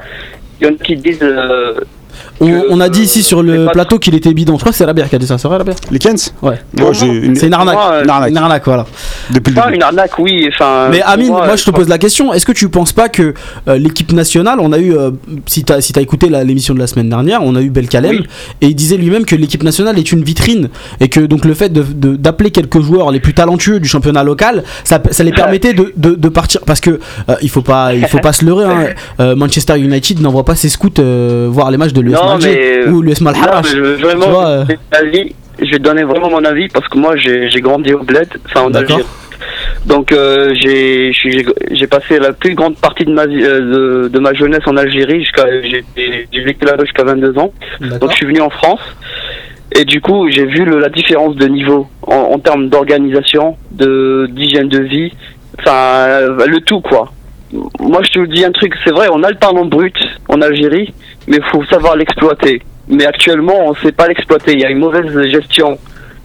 [0.60, 1.24] Il y en a qui disent.
[2.42, 4.54] Euh, on, que, on a dit ici sur le plateau qu'il était bidon.
[4.54, 5.38] Je crois que c'est Rabia qui a dit ça.
[5.38, 6.58] C'est vrai, Rabia Likens Ouais.
[6.78, 7.74] Moi, j'ai une, C'est une arnaque.
[7.74, 8.30] Moi, euh, une arnaque.
[8.30, 8.86] Une arnaque, voilà.
[9.30, 10.48] depuis le une arnaque, oui.
[10.52, 10.88] Enfin.
[10.90, 13.34] Mais Amine, moi, je te crois- pose la question est-ce que tu penses pas que
[13.68, 15.10] euh, l'équipe nationale, on a eu, euh,
[15.46, 18.10] si t'as si t'as écouté la- l'émission de la semaine dernière, on a eu Belkalem
[18.16, 18.26] Oui.
[18.60, 20.68] et il disait lui-même que l'équipe nationale est une vitrine
[21.00, 24.22] et que donc le fait de- de- d'appeler quelques joueurs les plus talentueux du championnat
[24.24, 26.98] local, ça, ça les permettait de, de- de partir parce que
[27.28, 28.64] euh, il faut pas il faut pas se leurrer.
[28.64, 28.86] hein.
[29.20, 32.88] Euh, Manchester United n'envoie pas ses scouts euh, voir les matchs de l'US Non, mais-
[32.88, 33.74] ou l'US Non, Malharash.
[33.74, 36.98] vraiment, euh, je vais donner mon avis- je vais donner vraiment mon avis parce que
[36.98, 38.72] moi, j'ai grandi au bled, enfin en.
[38.74, 39.02] Algérie.
[39.84, 44.62] Donc euh, j'ai passé la plus grande partie de ma euh, de, de ma jeunesse
[44.66, 45.24] en Algérie
[46.32, 47.52] j'ai vécu là-bas jusqu'à 22 ans.
[48.00, 48.80] Donc je suis venu en France
[49.72, 54.26] et du coup j'ai vu le- la différence de niveau en, en termes d'organisation, de
[54.30, 55.12] d'hygiène de vie,
[55.60, 57.12] enfin euh, le tout quoi.
[57.78, 59.96] Moi je te dis un truc, c'est vrai, on a le talent brut
[60.28, 60.92] en Algérie,
[61.28, 62.62] mais il faut savoir l'exploiter.
[62.88, 64.52] Mais actuellement on ne sait pas l'exploiter.
[64.52, 65.78] Il y a une mauvaise gestion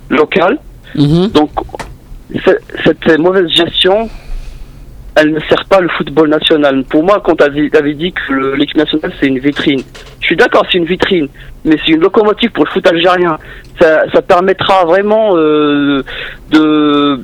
[0.09, 0.57] locale.
[0.95, 1.29] Mhm.
[1.29, 1.49] Donc,
[2.45, 4.09] ce- cette mauvaise gestion,
[5.15, 6.83] elle ne sert pas le football national.
[6.85, 7.43] Pour moi, quand tu
[7.77, 9.81] avais dit que le- l'équipe nationale, c'est une vitrine,
[10.19, 11.27] je suis d'accord, c'est une vitrine,
[11.65, 13.37] mais c'est une locomotive pour le foot algérien.
[13.79, 16.03] Ça, ça permettra vraiment euh,
[16.51, 17.19] de,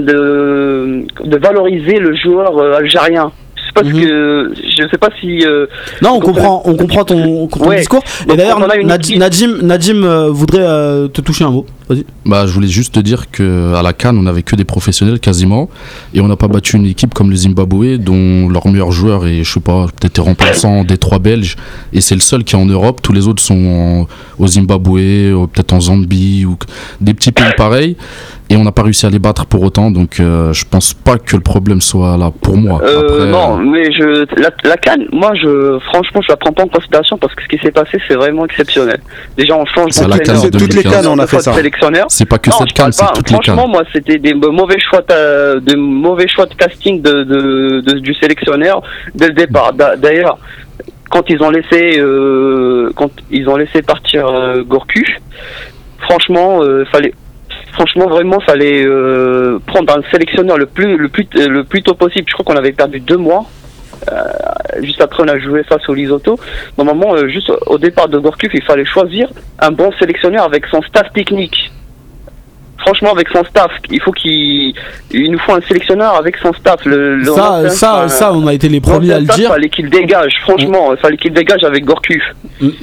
[0.00, 3.32] de, de valoriser le joueur euh, algérien.
[3.74, 3.92] Pas Mhm.
[4.00, 5.44] que, je sais pas si.
[5.44, 5.66] euh,
[6.00, 7.78] Non, on comprend, on comprend ton, ton Ouais.
[7.78, 8.02] discours.
[8.32, 11.66] Et d'ailleurs, Nadim euh, voudrait euh, te toucher un mot.
[11.88, 12.04] Vas-y.
[12.24, 15.20] Bah, je voulais juste te dire que à la Cannes, on avait que des professionnels
[15.20, 15.68] quasiment,
[16.14, 19.44] et on n'a pas battu une équipe comme le Zimbabwe, dont leur meilleur joueur est,
[19.44, 21.56] je sais pas, peut-être remplaçant des trois Belges,
[21.92, 23.00] et c'est le seul qui est en Europe.
[23.02, 24.06] Tous les autres sont
[24.38, 26.56] en- au Zimbabwe, ou peut-être en Zambie ou
[27.02, 27.96] des petits pays pareils,
[28.50, 29.90] et on n'a pas réussi à les battre pour autant.
[29.90, 32.80] Donc, euh, je pense pas que le problème soit là pour moi.
[32.82, 36.62] Euh, Après, non, mais je la, la canne, moi je franchement je la prends pas
[36.64, 39.00] en considération parce que ce qui s'est passé c'est vraiment exceptionnel.
[39.38, 40.92] Déjà on change C'est la d'entraîneur, Cannes C'est toutes les 2015.
[40.92, 41.52] cannes, on a fait de ça.
[41.74, 42.06] Sélectionneur.
[42.08, 43.34] c'est pas que non, cette c'est toutes les.
[43.34, 48.14] Franchement, moi, c'était des mauvais choix, de, mauvais choix de casting de, de- de- du
[48.14, 48.82] sélectionneur
[49.14, 49.72] dès le départ.
[49.72, 50.38] D'a- D'ailleurs,
[51.10, 55.04] quand ils ont laissé, euh, quand ils ont laissé partir euh, Gorku,
[56.00, 57.14] franchement, euh, fallait,
[57.72, 62.24] franchement, vraiment, fallait euh, prendre un sélectionneur le plus, le plus, le plus tôt possible.
[62.28, 63.44] Je crois qu'on avait perdu deux mois.
[64.12, 66.38] Euh, juste après, on a joué face au Lisoto.
[66.78, 70.82] Normalement, euh, juste au départ de Gorkuf, il fallait choisir un bon sélectionneur avec son
[70.82, 71.70] staff technique.
[72.84, 74.74] Franchement, avec son staff, il faut qu'il,
[75.10, 76.84] il nous faut un sélectionneur avec son staff.
[76.84, 79.48] Le, le Ça, ça, ça, on a été les premiers à le dire.
[79.48, 82.22] Fallait qu'il dégage, franchement, il fallait qu'il dégage avec Gorkuf.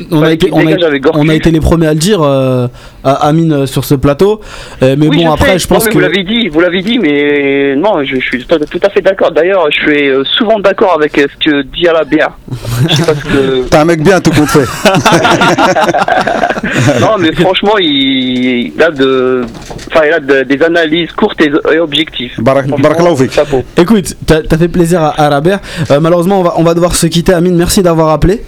[0.09, 1.21] On a Fallait été, qu'il on a, dégage avec Gorkuf.
[1.23, 2.67] on a été les premiers à le dire, euh,
[3.03, 4.41] à Amine euh, sur ce plateau.
[4.81, 5.59] Euh, mais oui, bon, je après, sais.
[5.59, 5.93] je pense Non, que.
[5.95, 9.31] vous l'avez dit, vous l'avez dit, mais non, je, je suis tout à fait d'accord.
[9.31, 11.87] D'ailleurs, je suis euh, souvent d'accord avec ce que dit
[12.89, 13.63] ce que.
[13.69, 14.59] T'es un mec bien, tout compte fait.
[17.01, 19.41] non, mais franchement, il, il a de,
[19.93, 22.31] enfin, il a de- des analyses courtes et, objectives.
[23.77, 25.59] Écoute, t'as as fait plaisir à, à Rabert.
[25.89, 27.33] Euh, malheureusement, on va, on va devoir se quitter.
[27.33, 28.43] Amine, merci d'avoir appelé.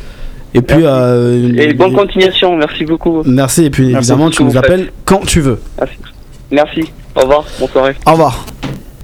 [0.53, 0.77] Et puis.
[0.84, 0.88] Merci.
[0.88, 3.23] euh, Et bonne continuation, merci beaucoup.
[3.25, 5.60] Merci, et puis Merci évidemment, tu nous appelles quand tu veux.
[5.79, 5.95] Merci.
[6.51, 6.82] Merci.
[7.15, 7.95] Au revoir, bonne soirée.
[8.06, 8.45] Au revoir.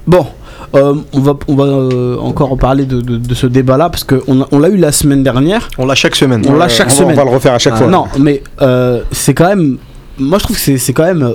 [0.06, 0.26] Bon,
[0.74, 4.46] euh, on va, on va euh, encore parler de, de- de ce débat-là, parce qu'on
[4.50, 5.68] on l'a eu la semaine dernière.
[5.78, 6.42] On l'a chaque semaine.
[6.48, 7.12] On l'a chaque on va- semaine.
[7.12, 7.86] On va le refaire à chaque Ah, fois.
[7.88, 9.78] Non, mais euh, c'est quand même.
[10.18, 11.32] Moi, je trouve que c'est c'est quand même euh,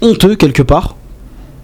[0.00, 0.96] honteux quelque part.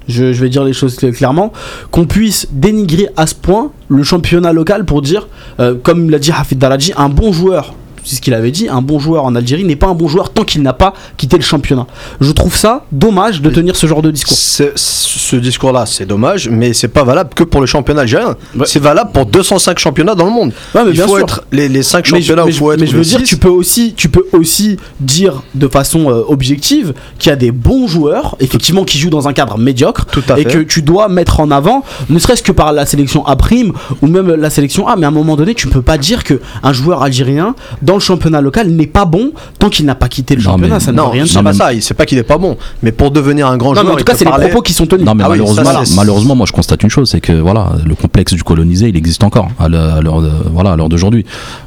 [0.08, 1.52] Je, vais dire les choses cl- clairement.
[1.90, 5.28] Qu'on puisse dénigrer à ce point le championnat local pour dire,
[5.60, 7.74] euh, comme l'a dit Hafid Daraji, un bon joueur.
[8.04, 10.30] C'est ce qu'il avait dit, un bon joueur en Algérie n'est pas un bon joueur
[10.32, 11.86] tant qu'il n'a pas quitté le championnat.
[12.20, 14.36] Je trouve ça dommage de tenir ce genre de discours.
[14.36, 18.36] Ce discours-là, c'est dommage, mais c'est pas valable que pour le championnat algérien.
[18.56, 18.64] Ouais.
[18.66, 20.52] C'est valable pour 205 championnats dans le monde.
[20.74, 21.24] Ouais, mais il bien faut sûr.
[21.24, 22.80] être les, les 5 mais je, championnats mais où il je- faut être.
[22.80, 26.94] mais je veux dire, tu peux aussi, tu peux aussi dire de façon euh, objective
[27.18, 30.38] qu'il y a des bons joueurs, effectivement, qui jouent dans un cadre médiocre, Tout à
[30.38, 30.50] et fait.
[30.50, 34.06] que tu dois mettre en avant, ne serait-ce que par la sélection A prime ou
[34.06, 34.96] même la sélection A.
[34.96, 38.00] Mais à un moment donné, tu peux pas dire que un joueur algérien dans le
[38.00, 40.74] championnat local n'est pas bon tant qu'il n'a pas quitté le Non, championnat.
[40.74, 41.70] mais- Ça ne veut Non, rien c'est pas ça.
[41.80, 43.96] C'est pas qu'il est pas bon, mais pour devenir un grand Non, mais joueur, en
[43.96, 45.04] tout il cas, c'est les parler- propos qui sont tenus.
[45.06, 47.32] Non mais Ah oui, malheureusement, ça, c'est- malheureusement, moi je constate une chose, c'est que
[47.32, 51.24] voilà, le complexe du colonisé, il existe encore à l'heure voilà, à l'heure d'aujourd'hui.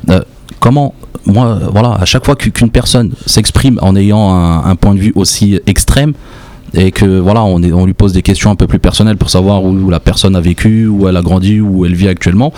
[0.09, 0.19] Euh,
[0.59, 0.93] comment,
[1.25, 4.99] moi, voilà, à chaque fois qu'u- qu'une personne s'exprime en ayant un, un point de
[4.99, 6.13] vue aussi extrême
[6.73, 9.29] et que voilà, on, est- on lui pose des questions un peu plus personnelles pour
[9.29, 12.51] savoir où, où la personne a vécu, où elle a grandi, où elle vit actuellement.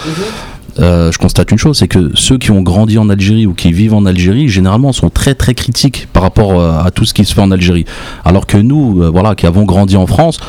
[0.80, 3.72] Euh, je constate une chose, c'est que ceux qui ont grandi en Algérie ou qui
[3.72, 7.26] vivent en Algérie, généralement, sont très très critiques par rapport euh, à tout ce qui
[7.26, 7.86] se fait en Algérie.
[8.26, 10.40] Alors que nous, euh, voilà, qui avons grandi en France,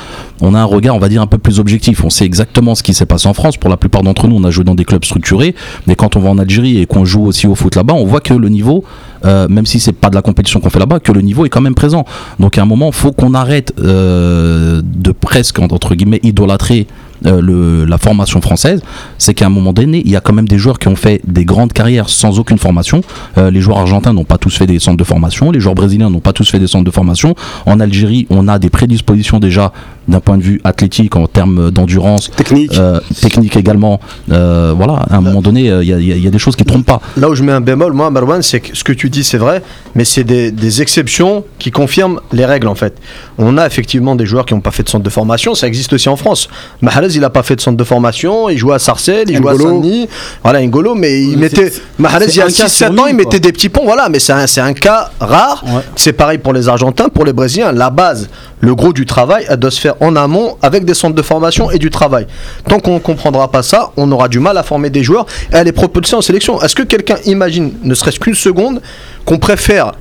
[0.41, 2.05] on a un regard, on va dire, un peu plus objectif.
[2.05, 3.57] On sait exactement ce qui s'est passé en France.
[3.57, 5.55] Pour la plupart d'entre nous, on a joué dans des clubs structurés,
[5.87, 8.21] mais quand on va en Algérie et qu'on joue aussi au foot là-bas, on voit
[8.21, 8.85] que le niveau,
[9.25, 11.61] même si c'est pas de la compétition qu'on fait là-bas, que le niveau est quand
[11.61, 12.05] même présent.
[12.39, 16.87] Donc à un moment, faut qu'on arrête de presque entre guillemets idolâtrer
[17.27, 18.83] euh, la formation française,
[19.19, 21.21] c'est qu'à un moment donné, il y a quand même des joueurs qui ont fait
[21.27, 23.01] des grandes carrières sans aucune formation.
[23.37, 26.11] Euh, les joueurs argentins n'ont pas tous fait des centres de formation, les joueurs brésiliens
[26.11, 27.35] n'ont pas tous fait des centres de formation.
[27.67, 29.73] En Algérie, on a des prédispositions déjà
[30.09, 32.77] d'un point de vue athlétique, en termes d'endurance, Technique.
[32.79, 34.01] euh, technique également.
[34.33, 36.65] Euh, voilà, à un moment donné, euh, il y, a- y y des choses qui
[36.65, 37.01] trompent pas.
[37.17, 39.39] Là où je mets un bémol, moi, Marwan, c'est que ce que tu dis, c'est
[39.39, 39.63] vrai,
[39.95, 42.97] mais c'est des, des exceptions qui confirment les règles, en fait.
[43.39, 45.93] On a effectivement des joueurs qui n'ont pas fait de centre de formation, ça existe
[45.93, 46.49] aussi en France.
[46.81, 49.53] Mahrez, il n'a pas fait de centre de formation, il jouait à Sarcelles, il jouait
[49.53, 49.57] à.
[49.59, 50.09] Saint-Denis,
[50.43, 51.73] voilà, Ngolo, mais il Mais mettait.
[51.99, 54.09] Mahrez, il y a un cas 6-7 sur ans, il mettait des petits ponts, voilà,
[54.09, 55.63] mais c'est un, c'est un cas rare.
[55.67, 55.83] Ouais.
[55.97, 57.73] C'est pareil pour les Argentins, pour les Brésiliens.
[57.73, 58.29] La base,
[58.61, 61.71] le gros du travail, elle doit se faire en amont avec des centres de formation
[61.71, 62.27] et du travail.
[62.69, 65.57] Tant qu'on ne comprendra pas ça, on aura du mal à former des joueurs et
[65.57, 66.61] à les propulser en sélection.
[66.63, 68.81] Est-ce que quelqu'un imagine, ne serait-ce qu'une seconde,
[69.25, 69.93] qu'on préfère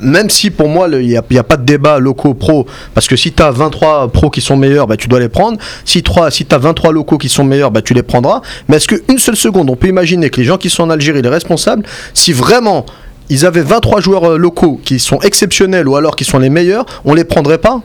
[0.00, 3.32] même si pour moi il n'y a, pas de débat locaux pro, parce que si
[3.32, 5.58] tu as 23 pros qui sont meilleurs, bah, tu dois les prendre.
[5.84, 8.40] Si, tu si as 23 locaux qui sont meilleurs, bah, tu les prendras.
[8.68, 11.22] Mais est-ce qu'une seule seconde, on peut imaginer que les gens qui sont en Algérie,
[11.22, 11.84] les responsables,
[12.14, 12.86] si vraiment
[13.28, 16.86] ils avaient 23 joueurs euh, locaux qui sont exceptionnels ou alors qui sont les meilleurs,
[17.04, 17.80] on les prendrait pas?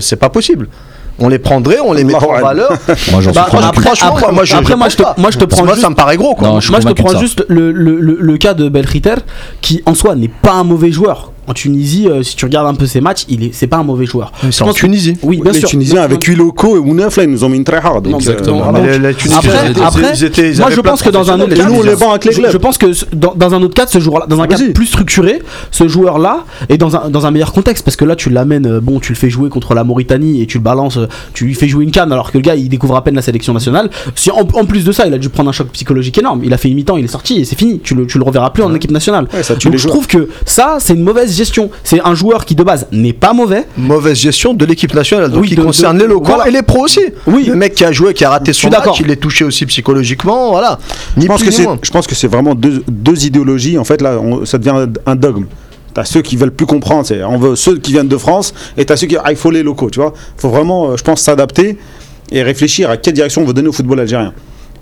[0.00, 0.68] C'est- pas possible.
[1.22, 2.70] On les prendrait, on les mettrait en valeur.
[3.12, 3.68] Moi, j'en Bah, suis convaincu.
[3.68, 5.14] après- Franchement, après- moi, je, après, je moi, pense je te- pas.
[5.18, 6.34] moi, je te prends Moi, juste- ça me paraît gros.
[6.34, 6.46] Quoi.
[6.48, 9.16] Non, Moi, je te prends juste le, le- le- le cas de Belkhiter,
[9.60, 11.32] qui en soi n'est pas un mauvais joueur.
[11.46, 13.82] En Tunisie, euh, si tu regardes un peu ses matchs, il est, c'est pas un
[13.82, 14.30] mauvais joueur.
[14.50, 15.16] C'est en pense que- Tunisie.
[15.22, 15.68] Oui, bien les sûr.
[15.68, 18.04] Tunisiens avec 8 locaux ou 9 là ils nous ont mis une très hard.
[18.08, 18.60] Donc, exactement.
[18.60, 18.78] euh, voilà.
[18.78, 18.88] Après,
[19.66, 21.70] ils étaient- après, ils étaient- ils moi je pense que dans un autre Et cadre,
[21.70, 22.52] nous, on les avec les je, clubs.
[22.52, 25.40] je pense que dans, dans un autre cadre, ce joueur, dans un cadre plus structuré,
[25.70, 28.80] ce joueur-là est dans un, dans un meilleur contexte parce que là, tu l'amènes, euh,
[28.80, 31.54] bon, tu le fais jouer contre la Mauritanie et tu le balances, euh, tu lui
[31.54, 33.90] fais jouer une canne alors que le gars il découvre à peine la sélection nationale.
[34.14, 36.42] Si en, en plus de ça, il a dû prendre un choc psychologique énorme.
[36.44, 37.80] Il a fait une mi-temps, il est sorti et c'est fini.
[37.80, 39.26] Tu le, tu le reverras plus en équipe nationale.
[39.32, 41.70] Ouais, ça tue Donc je trouve que ça, c'est une mauvaise gestion.
[41.84, 43.66] C'est un joueur qui de base n'est pas mauvais.
[43.76, 46.48] mauvaise gestion de l'équipe nationale, donc Oui, qui de- concerne de- les locaux voilà.
[46.48, 47.00] et les pros aussi.
[47.26, 47.44] Oui.
[47.46, 50.50] Le mec qui a joué, qui a raté son match, il est touché aussi psychologiquement,
[50.50, 50.78] voilà.
[51.16, 51.78] Ni Je pense, plus que ni c'est, moins.
[51.82, 53.78] je pense que c'est vraiment deux, deux idéologies.
[53.78, 55.44] En fait, là, on- ça devient un, dogme.
[55.92, 58.84] T'as ceux qui veulent plus comprendre, c'est on veut ceux qui viennent de France, et
[58.84, 60.12] t'as ceux qui ah, il faut les locaux, tu vois.
[60.36, 61.78] faut vraiment, euh, je pense, s'adapter
[62.30, 64.32] et réfléchir à quelle direction on veut donner au football algérien.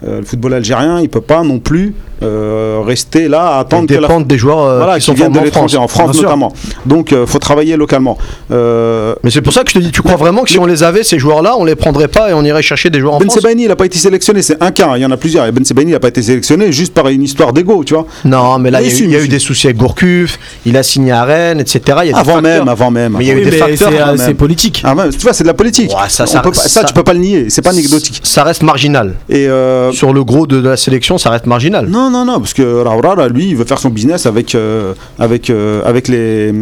[0.06, 3.94] Euh, le football algérien, il peut pas non plus euh, rester là à attendre que
[3.94, 5.72] la des joueurs euh, voilà, qui qui sont viennent de formés en France.
[5.72, 6.52] l'étranger, en France notamment.
[6.86, 8.16] Donc, il faut travailler localement.
[8.50, 10.82] Mais c'est pour ça que je te dis, tu crois vraiment que si on les
[10.82, 13.28] avait, ces joueurs-là, on les prendrait pas et on irait chercher des joueurs en Ben
[13.28, 13.40] France?
[13.42, 15.46] Sebaini, il n'a pas été sélectionné, c'est un cas, il y en a plusieurs.
[15.46, 18.06] Et Ben Sebaini, il n'a pas été sélectionné juste par une histoire d'ego, tu vois.
[18.24, 20.82] Non, mais là, il y a, eu- y a des soucis avec Gourcuff, il a
[20.82, 21.80] signé à Rennes, etc.
[22.04, 23.16] Y a Avant même, avant même.
[23.18, 24.82] Mais il y a eu Oui, des facteurs c'est, politique.
[24.84, 25.90] Ah tu vois, c'est de la politique.
[26.08, 28.20] Ça, tu peux pas le nier, c'est pas anecdotique.
[28.22, 29.14] Ça reste marginal.
[29.28, 29.46] Et
[29.88, 31.86] euh, Sur le gros de, de la sélection, ça reste marginal.
[31.88, 35.50] non, non, non, parce que Raoura, lui, il veut faire son business avec, euh, avec,
[35.50, 36.52] euh, avec les,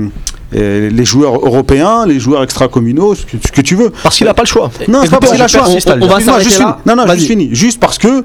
[0.52, 3.90] les joueurs européens, les joueurs extra-communaux, ce que, ce que tu veux.
[4.02, 4.70] Parce qu'il a pas le choix.
[4.88, 5.64] Non, c'est pas parce qu'il a le choix.
[5.68, 6.08] On, dire.
[6.32, 6.78] va juste là.
[6.86, 7.48] Non, non, juste fini.
[7.52, 8.24] Juste parce que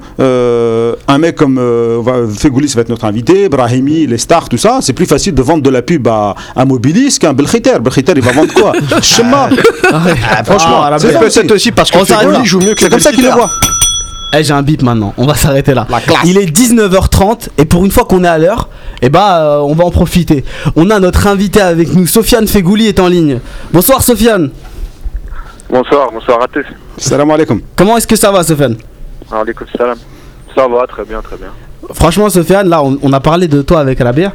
[1.08, 1.56] un mec comme
[2.02, 5.42] va- Fegoulis va être notre invité, Brahimi, les stars, tout ça, c'est plus facile de
[5.42, 7.80] vendre de la pub à, à Mobilis qu'un Belkhiter.
[7.82, 8.74] Belkhiter, il va vendre quoi?
[9.02, 9.50] Chema.
[9.92, 12.44] Ah, franchement, Ah, c'est peut-être aussi parce que On là.
[12.44, 13.50] joue mieux que C'est comme ça qu'il le voit.
[14.34, 15.86] Eh, j'ai un bip maintenant, on va s'arrêter là.
[16.24, 18.70] Il est 19h30 et pour une fois qu'on est à l'heure,
[19.02, 20.46] eh bah euh, on va en profiter.
[20.78, 23.40] On a notre invité avec nous, Sofiane Fegouli est en ligne.
[23.74, 24.52] Bonsoir Sofiane.
[25.70, 26.66] Bonsoir, bonsoir à tous.
[26.98, 27.62] Salam alaikum.
[27.76, 28.78] Comment est-ce que ça va Sofiane?
[29.32, 29.98] Alaikum salam.
[30.56, 31.48] Ça va, très bien, très bien.
[31.94, 34.32] Franchement Sofiane, là on, on a parlé de toi avec Rabia.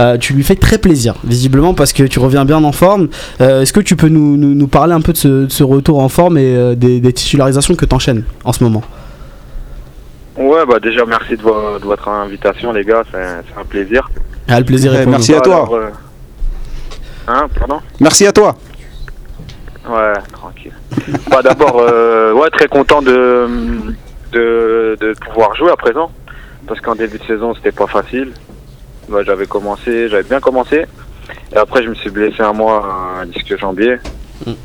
[0.00, 3.08] Euh, tu lui fais très plaisir, visiblement parce que tu reviens bien en forme.
[3.40, 5.62] Euh, est-ce que tu peux nous, nous- nous parler un peu de ce, de ce
[5.62, 8.82] retour en forme et euh, des, des titularisations que tu enchaînes en ce moment?
[10.36, 13.18] Ouais, bah déjà merci de, vo- de votre invitation, les gars, c'est
[13.48, 14.08] c'est un plaisir.
[14.48, 15.32] Ah, Le plaisir est Eh, pour merci.
[15.32, 15.38] nous.
[15.38, 15.54] à toi.
[15.54, 15.90] Alors, euh,
[17.28, 17.80] Hein, pardon?
[18.00, 18.54] Merci à toi.
[19.88, 20.72] Ouais, tranquille.
[21.30, 23.48] bah d'abord, euh, ouais, très content de,
[24.32, 26.10] de, de pouvoir jouer à présent.
[26.68, 28.32] Parce qu'en début de saison, c'était pas facile.
[29.08, 30.84] Bah, j'avais commencé, j'avais bien commencé.
[31.52, 33.96] Et après, je me suis blessé un mois à un disque jambier.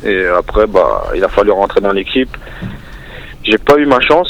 [0.03, 2.35] Et après, bah, il a fallu rentrer dans l'équipe.
[3.43, 4.29] J'ai pas eu ma chance.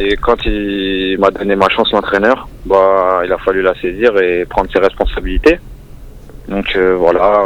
[0.00, 4.44] Et quand il m'a donné ma chance, l'entraîneur, bah, il a fallu la saisir et
[4.44, 5.58] prendre ses responsabilités.
[6.48, 7.40] Donc euh, voilà,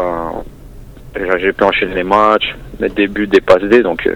[1.16, 3.82] euh, j'ai pu enchaîner les matchs, mettre des buts, des passes D.
[3.82, 4.14] Donc euh,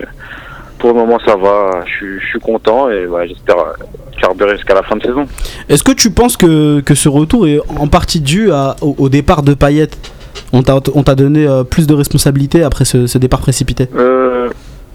[0.79, 1.83] pour le moment, ça va.
[1.87, 3.73] Je suis- content et ouais, j'espère euh,
[4.21, 5.27] carburer jusqu'à la fin de saison.
[5.71, 9.09] Est-ce que tu penses que, que ce retour est en partie dû à- au, au
[9.09, 9.89] départ de Payet?
[10.53, 13.89] On t'a on t'a donné plus de responsabilités après ce, ce départ précipité?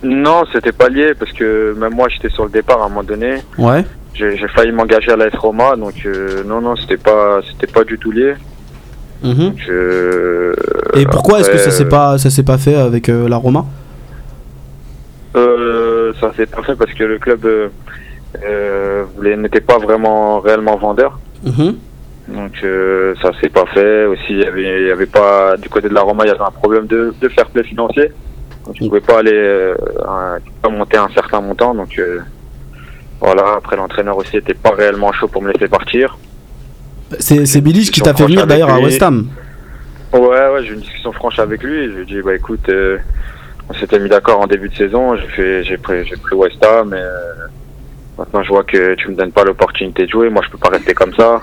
[0.03, 3.03] Non, c'était pas lié parce que même moi, j'étais sur le départ à un moment
[3.03, 3.35] donné.
[3.57, 3.85] Ouais.
[4.13, 7.97] J'ai failli m'engager à l'AS Roma, donc euh, non, non, c'était pas, c'était pas du
[7.97, 8.33] tout lié.
[9.23, 10.53] Donc, euh,
[10.95, 13.65] Et pourquoi est-ce que ça s'est pas ça s'est pas fait avec euh, la Roma?
[15.35, 17.47] Euh, ça s'est pas fait parce que le club
[19.37, 21.19] n'était pas vraiment réellement vendeur.
[21.43, 21.75] Mhm.
[22.29, 22.65] Donc
[23.21, 24.05] ça s'est pas fait.
[24.05, 26.31] Aussi, il y avait, il y avait pas du côté de la Roma, il y
[26.31, 28.11] avait un problème de, de fair play financier.
[28.71, 29.75] Donc je pouvais pas aller euh,
[30.07, 31.73] un- pas monter un certain montant.
[31.75, 32.19] Donc euh,
[33.19, 33.55] voilà.
[33.57, 36.17] Après l'entraîneur aussi était pas réellement chaud pour me laisser partir.
[37.19, 38.79] C'est Bilic qui t'a fait venir d'ailleurs à.
[38.79, 39.27] West Ham.
[40.13, 41.87] Ouais, ouais, j'ai eu une discussion franche avec lui.
[41.87, 42.97] Je lui ai dit, bah écoute, euh,
[43.69, 45.15] on s'était mis d'accord en début de saison.
[45.17, 46.93] J'ai fait, j'ai pris, j'ai pris West Ham.
[46.93, 47.09] Euh,
[48.17, 50.29] maintenant, je vois que tu me donnes pas l'opportunité de jouer.
[50.29, 51.41] Moi, je peux pas rester comme ça,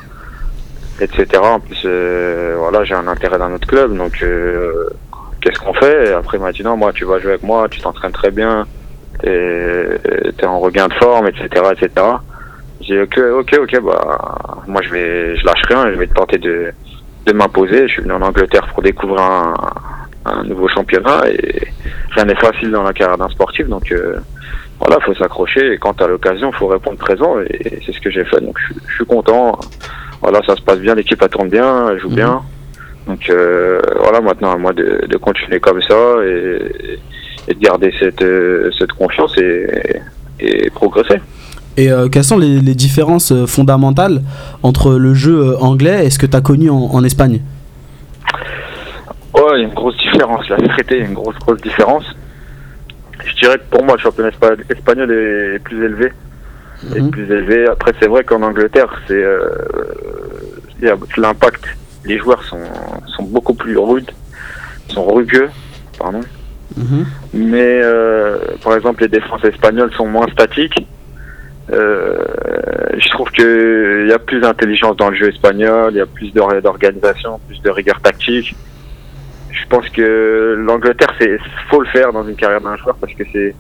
[1.01, 1.27] etc.
[1.43, 1.87] En plus,
[2.59, 3.95] voilà, j'ai un intérêt dans notre club.
[3.97, 4.25] Donc,
[5.41, 7.69] qu'est-ce qu'on fait Et Après, il m'a dit non, moi, tu vas jouer avec moi.
[7.69, 8.67] Tu t'entraînes très bien.
[9.21, 9.99] T'es,
[10.37, 11.91] t'es en regain de forme, etc., etc.
[12.81, 15.91] J'ai dit, ok, ok, ok, bah, moi, je vais, je lâche rien.
[15.93, 16.73] Je vais tenter de
[17.27, 17.89] de m'imposer.
[17.89, 19.55] Je suis venu en Angleterre pour découvrir un,
[20.25, 21.69] un nouveau championnat et
[22.13, 23.69] rien n'est facile dans la carrière d'un sportif.
[23.69, 24.17] Donc euh,
[24.81, 28.25] voilà, faut s'accrocher et quand à l'occasion, faut répondre présent et c'est ce que j'ai
[28.25, 28.41] fait.
[28.41, 29.59] Donc je, suis- content.
[30.23, 32.43] Voilà, ça se passe bien, l'équipe tourne bien, elle joue bien.
[33.09, 35.95] Donc euh, voilà, maintenant à moi de, de continuer comme ça
[36.25, 36.99] et,
[37.49, 39.67] et de garder cette, euh, cette confiance et,
[40.41, 41.19] et progresser.
[41.79, 44.21] Et euh, quelles sont les, les différences fondamentales
[44.63, 47.41] entre le jeu anglais et ce que tu as connu en, en Espagne?
[49.35, 51.61] Ouais, il y a une grosse différence, la vérité, il y a une grosse, grosse
[51.63, 52.05] différence.
[53.25, 56.13] Je dirais que pour moi, le championnat espa- espagnol est plus élevé.
[56.95, 57.11] Est Mhm.
[57.11, 57.67] plus élevé.
[57.69, 59.49] Après, c'est vrai qu'en Angleterre, c'est euh,
[60.81, 61.65] il y a l'impact.
[62.09, 62.59] Les joueurs sont,
[63.17, 64.11] sont beaucoup plus rudes,
[64.89, 65.51] sont rugueux,
[65.99, 66.21] pardon.
[66.77, 67.07] Mhm.
[67.35, 70.87] Mais euh, par exemple, les défenses espagnoles sont moins statiques.
[71.71, 72.17] Euh,
[72.97, 76.07] je trouve que il y a plus d'intelligence dans le jeu espagnol, il y a
[76.07, 78.55] plus d'or- d'organisation, plus de rigueur tactique.
[79.51, 81.39] Je pense que l'Angleterre, c'est
[81.71, 83.55] faut le faire dans une carrière d'un joueur parce que c'est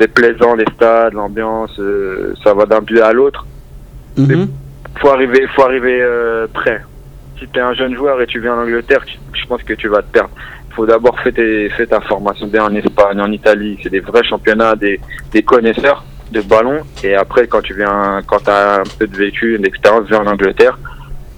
[0.00, 3.46] c'est plaisant les stades, l'ambiance, euh, ça va d'un but à l'autre.
[4.16, 4.48] Mhm.
[5.00, 6.04] Faut arriver, faut arriver
[6.52, 6.80] prêt.
[7.44, 9.74] Si tu es un jeune joueur et tu viens en Angleterre, tu- je pense que
[9.74, 10.30] tu vas te perdre.
[10.74, 13.78] faut d'abord faire, ta formation bien en Espagne, en Italie.
[13.82, 14.98] C'est des vrais championnats, des,
[15.32, 16.04] des connaisseurs.
[16.32, 16.78] de ballon.
[17.04, 20.20] Et après, quand tu viens, quand tu as un peu de vécu, une expérience, viens
[20.20, 20.76] en Angleterre.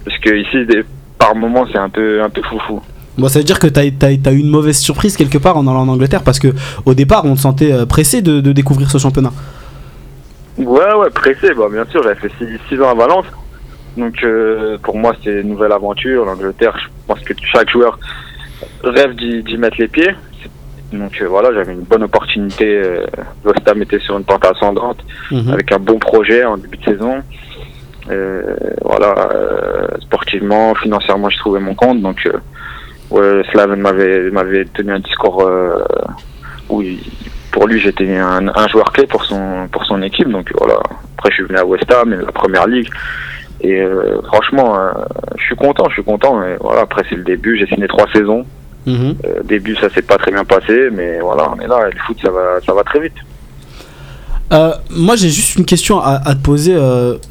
[0.04, 0.84] Parce que ici, des-
[1.18, 2.80] par moments, c'est un peu, un peu foufou.
[3.18, 5.80] Bon, ça veut dire que t'as as, eu une mauvaise surprise quelque part en allant
[5.82, 6.48] en Angleterre parce que
[6.86, 9.32] au départ, on te sentait euh, pressé de, de découvrir ce championnat.
[10.58, 12.30] Ouais, ouais, pressé, bah, bien sûr, j'avais fait
[12.68, 13.26] 6 ans à Valence.
[13.96, 16.24] Donc euh, pour moi, c'est une nouvelle aventure.
[16.24, 17.98] L'Angleterre, je pense que chaque joueur
[18.84, 20.14] rêve d'y mettre les pieds.
[20.92, 22.66] Donc euh, voilà, j'avais une bonne opportunité.
[22.78, 23.06] Euh,
[23.44, 24.98] West Ham était sur une pente ascendante
[25.30, 25.52] Mhm.
[25.52, 27.16] avec un bon projet en début de saison.
[28.08, 29.14] Euh, voilà,
[30.02, 32.00] sportivement, financièrement, je trouvais mon compte.
[32.00, 32.28] Donc
[33.10, 35.48] ouais, Slaven m'avait tenu un discours
[36.68, 37.00] où il-
[37.50, 40.28] pour lui j'étais un, un joueur clé pour son pour son équipe.
[40.28, 40.78] Donc voilà.
[41.16, 42.88] Après, je suis venu à West Ham, et la première ligue.
[43.66, 44.92] Et euh, franchement, euh,
[45.36, 46.40] je suis content, je suis content.
[46.44, 47.58] Et voilà, après c'est le début.
[47.58, 48.46] J'ai signé trois saisons.
[48.86, 49.16] Mhm.
[49.24, 51.88] Euh, début, ça s'est pas très bien passé, mais voilà, on est là.
[51.88, 53.16] Et le foot, ça va, ça va très vite.
[54.90, 56.78] Moi, j'ai juste une question à, à te poser.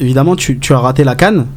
[0.01, 1.47] évidemment, tu, tu as raté la canne.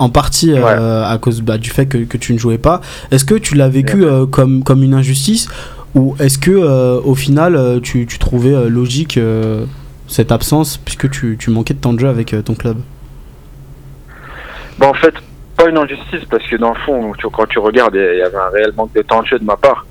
[0.00, 2.80] En partie à cause bah, du fait que, que tu ne jouais pas.
[3.10, 5.48] Est-ce que tu l'as vécu comme, comme une injustice
[5.94, 9.18] ou est-ce que au final tu, tu trouvais logique
[10.06, 12.76] cette absence puisque tu, tu manquais de temps de jeu avec ton club?
[14.78, 15.14] Bah, en fait,
[15.56, 18.48] pas une injustice parce que dans le fond, quand tu regardes, il y avait un
[18.50, 19.84] réel manque de temps de jeu de ma part.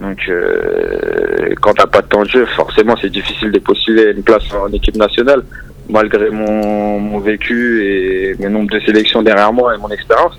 [0.00, 4.22] Donc, euh, quand t'as pas de temps de jeu, forcément, c'est difficile de postuler une
[4.22, 5.42] place en équipe nationale,
[5.88, 10.38] malgré mon, vécu et mes nombres de sélections derrière moi et mon expérience.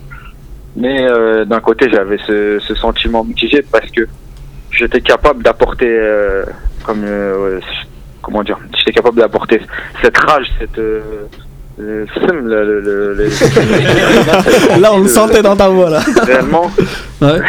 [0.75, 4.07] Mais euh, d'un côté, j'avais ce, sentiment mitigé parce que
[4.71, 6.45] j'étais capable d'apporter, euh,
[6.85, 7.59] comme euh,
[8.21, 9.59] comment dire, j'étais capable d'apporter
[10.01, 10.79] cette rage, cette
[11.79, 12.05] le,
[12.43, 15.99] le, le, le- Là, on le sentait dans ta voix là.
[16.25, 16.69] réellement
[17.21, 17.39] Ouais.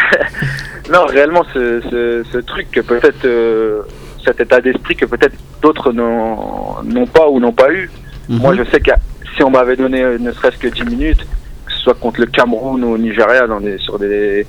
[0.93, 3.83] non réellement ce, ce, ce truc que peut-être euh,
[4.24, 7.91] cet état d'esprit que peut-être d'autres n'ont pas ou n'ont pas eu
[8.28, 8.91] moi je sais que
[9.37, 11.26] si on m'avait donné euh, ne serait-ce que 10 minutes
[11.66, 14.47] que ce soit contre le Cameroun ou au Nigeria dans des, sur des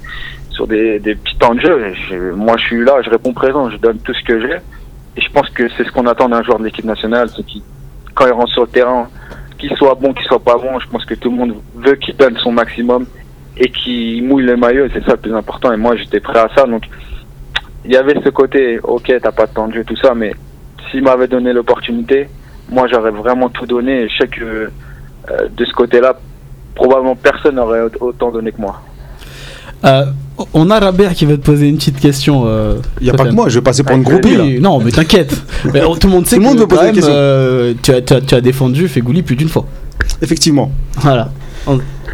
[0.49, 3.69] sur des, des petits temps de jeu je- moi je suis là je réponds présent
[3.69, 4.55] je donne tout ce que j'ai
[5.17, 7.61] et je pense que c'est ce qu'on attend d'un joueur de l'équipe nationale c'est qu'il
[8.15, 9.07] quand il rentre sur le terrain
[9.62, 12.16] qu'il soit bon qu'il soit pas bon je pense que tout le monde veut qu'il
[12.18, 13.05] donne son maximum
[13.57, 15.72] et qui mouille le maillot, c'est ça le plus important.
[15.74, 16.66] Et moi, j'étais prêt à ça.
[16.66, 16.84] Donc,
[17.86, 20.32] il y avait ce côté, ok, t'as pas de temps de tout ça, mais
[20.89, 22.30] s'il m'avait donné l'opportunité,
[22.70, 24.03] moi, j'aurais vraiment tout donné.
[24.03, 24.43] Et je sais que
[25.30, 26.18] euh, de ce côté-là,
[26.76, 28.82] probablement personne n'aurait au- autant donné que moi.
[29.86, 30.05] Euh,
[30.53, 32.43] on a Rabert qui veut te poser une petite question.
[32.45, 34.43] euh, Il n'y a pas que moi, je vais passer pour une groupie là.
[34.59, 35.36] Non, mais t'inquiète.
[35.73, 36.95] Mais, oh, tout le monde sait Tout le monde que veut poser quand des même,
[36.95, 37.13] questions.
[37.13, 39.65] euh, tu, as, tu, as, tu as défendu Fegouli plus d'une fois.
[40.21, 40.71] Effectivement.
[40.97, 41.29] Voilà.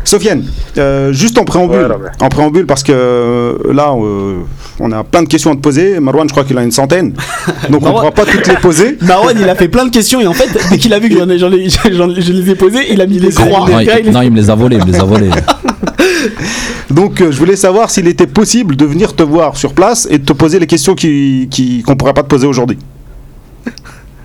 [0.08, 0.44] Sofiane,
[0.78, 2.12] euh, juste en préambule, Ouais, Robert.
[2.22, 4.38] en préambule parce que euh, là, euh,
[4.80, 6.00] on a plein de questions à te poser.
[6.00, 7.14] Marwan, je crois qu'il a une centaine,
[7.70, 8.98] donc on ne Marwan- pourra pas toutes les poser.
[9.02, 11.18] Marwan, il a fait plein de questions et en fait, dès qu'il a vu que
[11.18, 13.70] j'en ai, j'en ai- j'en ai- je les ai posées, il a mis les croix.
[13.70, 15.30] Non, Les il non, il me les a volés, il me les a volés.
[16.90, 20.18] Donc, euh, je voulais savoir s'il était possible de venir te voir sur place et
[20.20, 22.78] de te poser les questions qui, qui, qu'on pourrait pas te poser aujourd'hui.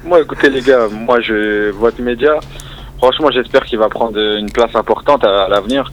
[0.06, 2.34] Moi, écoutez, les gars, moi, je, votre média,
[3.02, 5.90] franchement, j'espère qu'il va prendre une place importante à, l'avenir.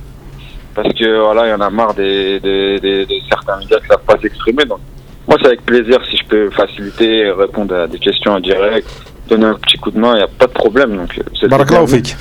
[0.75, 3.85] Parce que, voilà, il y en a marre des, des, des- de certains médias qui
[3.85, 4.63] ne savent pas s'exprimer.
[4.65, 4.79] Donc,
[5.27, 8.87] moi, c'est avec plaisir si je peux faciliter, répondre à des questions en direct,
[9.29, 10.95] donner un petit coup de main, il n'y a pas de problème.
[10.97, 11.23] Donc, euh.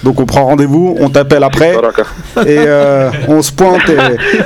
[0.05, 2.03] Donc, on prend rendez-vous, on t'appelle après Baraka.
[2.47, 3.89] et euh, on se pointe.
[3.89, 3.97] et,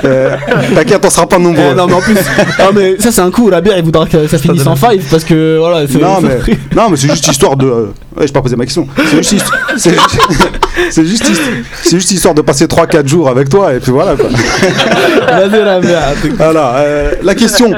[0.05, 0.35] euh,
[0.75, 1.63] T'inquiète, on sera pas nombreux.
[1.71, 3.49] Eh, non, mais en plus, non, mais ça c'est un coup.
[3.49, 5.87] Rabert, il voudra que ça finisse en five parce que voilà.
[5.87, 6.39] c'est- Non mais,
[6.75, 7.67] non mais c'est juste histoire de.
[7.67, 7.85] euh,
[8.15, 8.87] Ouais, j'ai pas posé ma question.
[9.09, 10.05] C'est juste, c'est juste,
[10.91, 11.31] c'est juste,
[11.81, 14.29] c'est juste histoire de passer 3-4 jours avec toi et puis voilà quoi.
[16.37, 16.75] Voilà.
[16.77, 17.71] euh, la question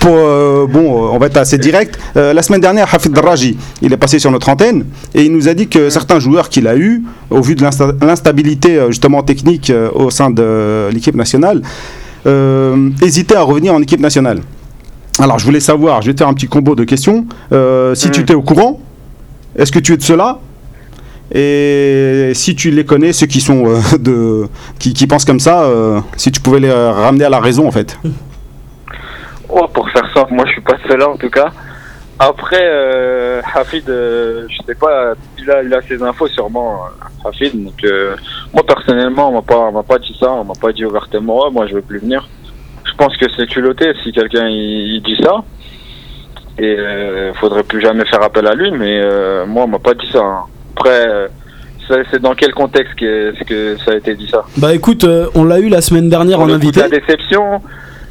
[0.00, 1.98] pour euh, bon, on va être assez direct.
[2.16, 5.48] Euh, la semaine dernière, Hafid Darraji, il est passé sur notre antenne et il nous
[5.48, 9.22] a dit que certains joueurs qu'il a eu, au vu de l'insta- l'instabilité euh, justement
[9.22, 11.62] technique euh, au sein de l'équipe nationale,
[12.26, 14.40] euh, hésitaient à revenir en équipe nationale.
[15.20, 17.26] Alors je voulais savoir, je vais te faire un petit combo de questions.
[17.52, 18.80] Euh, si tu étais au courant,
[19.56, 20.38] est-ce que tu es de cela
[21.34, 24.48] et si tu les connais, ceux qui sont euh, de,
[24.78, 27.70] qui, qui pensent comme ça, euh, si tu pouvais les ramener à la raison en
[27.70, 27.98] fait.
[29.50, 31.50] Oh, pour faire simple, moi je suis pas seul là en tout cas.
[32.20, 37.28] Après, euh, Hafid, euh, je sais pas, il a, il a ses infos sûrement, euh,
[37.28, 37.52] Hafid.
[37.64, 38.16] Donc, euh,
[38.52, 41.50] moi personnellement, on m'a pas, on m'a pas dit ça, on m'a pas dit ouvertement,
[41.50, 42.28] moi je veux plus venir.
[42.84, 45.44] Je pense que c'est culotté si quelqu'un il, il dit ça.
[46.58, 49.94] Et euh, faudrait plus jamais faire appel à lui, mais euh, moi on m'a pas
[49.94, 50.18] dit ça.
[50.18, 50.42] hein.
[50.76, 51.28] Après, euh,
[52.10, 54.44] c'est dans quel contexte que, que ça a été dit ça?
[54.56, 56.80] Bah écoute, euh, on l'a eu la semaine dernière en le coup, invité.
[56.80, 57.62] La déception,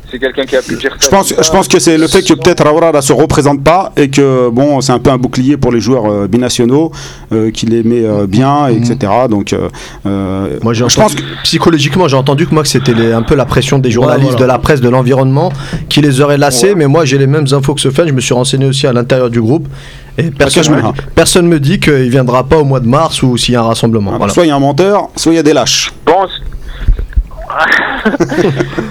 [0.09, 1.05] c'est quelqu'un qui a pu dire ça.
[1.05, 4.09] Je pense, je que c'est le fait que peut-être Raoura ne se représente pas et
[4.09, 6.91] que bon, c'est un peu un bouclier pour les joueurs euh, binationaux,
[7.33, 8.95] euh, qu'il les met euh, bien, etc.
[9.29, 9.67] Donc, euh,
[10.05, 13.79] euh, Moi, je pense psychologiquement, j'ai entendu que moi que c'était un peu la pression
[13.79, 14.45] des journalistes, voilà.
[14.45, 15.51] de la presse, de l'environnement
[15.89, 16.69] qui les aurait lassés.
[16.69, 16.75] Ouais.
[16.75, 18.07] Mais moi, j'ai les mêmes infos que Sofiane.
[18.07, 19.67] Je me suis renseigné aussi à l'intérieur du groupe
[20.17, 20.81] et personne, me,
[21.15, 23.67] personne me dit qu'il viendra pas au mois de mars ou s'il y a un
[23.67, 24.11] rassemblement.
[24.13, 24.33] que Voilà.
[24.33, 25.91] soit il y a un menteur, soit il y a des lâches.
[26.07, 28.27] Je pense.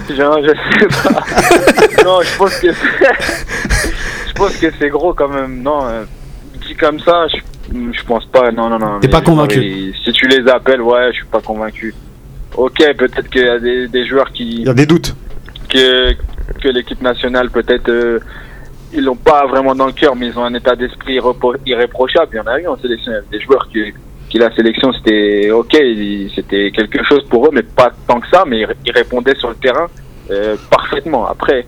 [0.08, 2.04] je, sais pas.
[2.04, 2.72] non, je pense que
[4.28, 5.62] je pense que c'est gros quand même.
[5.62, 6.04] Non, euh,
[6.66, 7.38] dit comme ça, je,
[7.92, 8.50] je pense pas.
[8.52, 9.00] Non, non, non.
[9.00, 11.94] T'es pas convaincu Si tu les appelles, ouais, je suis pas convaincu.
[12.56, 15.14] Ok, peut-être qu'il y a des, des joueurs qui Il y a des doutes.
[15.68, 16.12] que,
[16.62, 18.20] que l'équipe nationale, peut-être, euh,
[18.92, 21.18] ils l'ont pas vraiment dans le cœur, mais ils ont un état d'esprit
[21.66, 22.30] irréprochable.
[22.32, 23.12] Il y en a eu en sélection.
[23.12, 23.92] Il y avait des joueurs qui,
[24.28, 25.76] qui la sélection, c'était ok,
[26.34, 29.54] c'était quelque chose pour eux, mais pas tant que ça, mais ils, répondaient sur le
[29.56, 29.86] terrain
[30.30, 31.26] euh, parfaitement.
[31.26, 31.66] Après,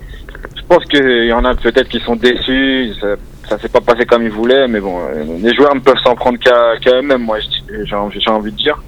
[0.57, 3.17] je pense qu'il y en a peut-être qui sont déçus, ça,
[3.49, 6.15] ça s'est pas passé comme ils voulaient, mais bon, euh, les joueurs ne peuvent s'en
[6.15, 7.39] prendre qu'à eux-mêmes, moi,
[7.85, 8.81] j'ai envie, de dire.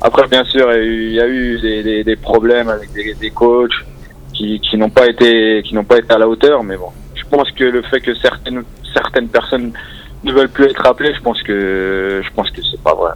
[0.00, 1.58] Après, bien sûr, il y a eu,
[2.04, 3.72] des, problèmes avec des, des coachs
[4.32, 7.64] qui, qui n'ont pas été pas été à la hauteur, mais bon, je pense que
[7.64, 8.62] le fait que certaines
[8.92, 9.72] certaines personnes
[10.26, 13.12] ne veulent plus être appelées, je pense que je pense que c'est pas vrai.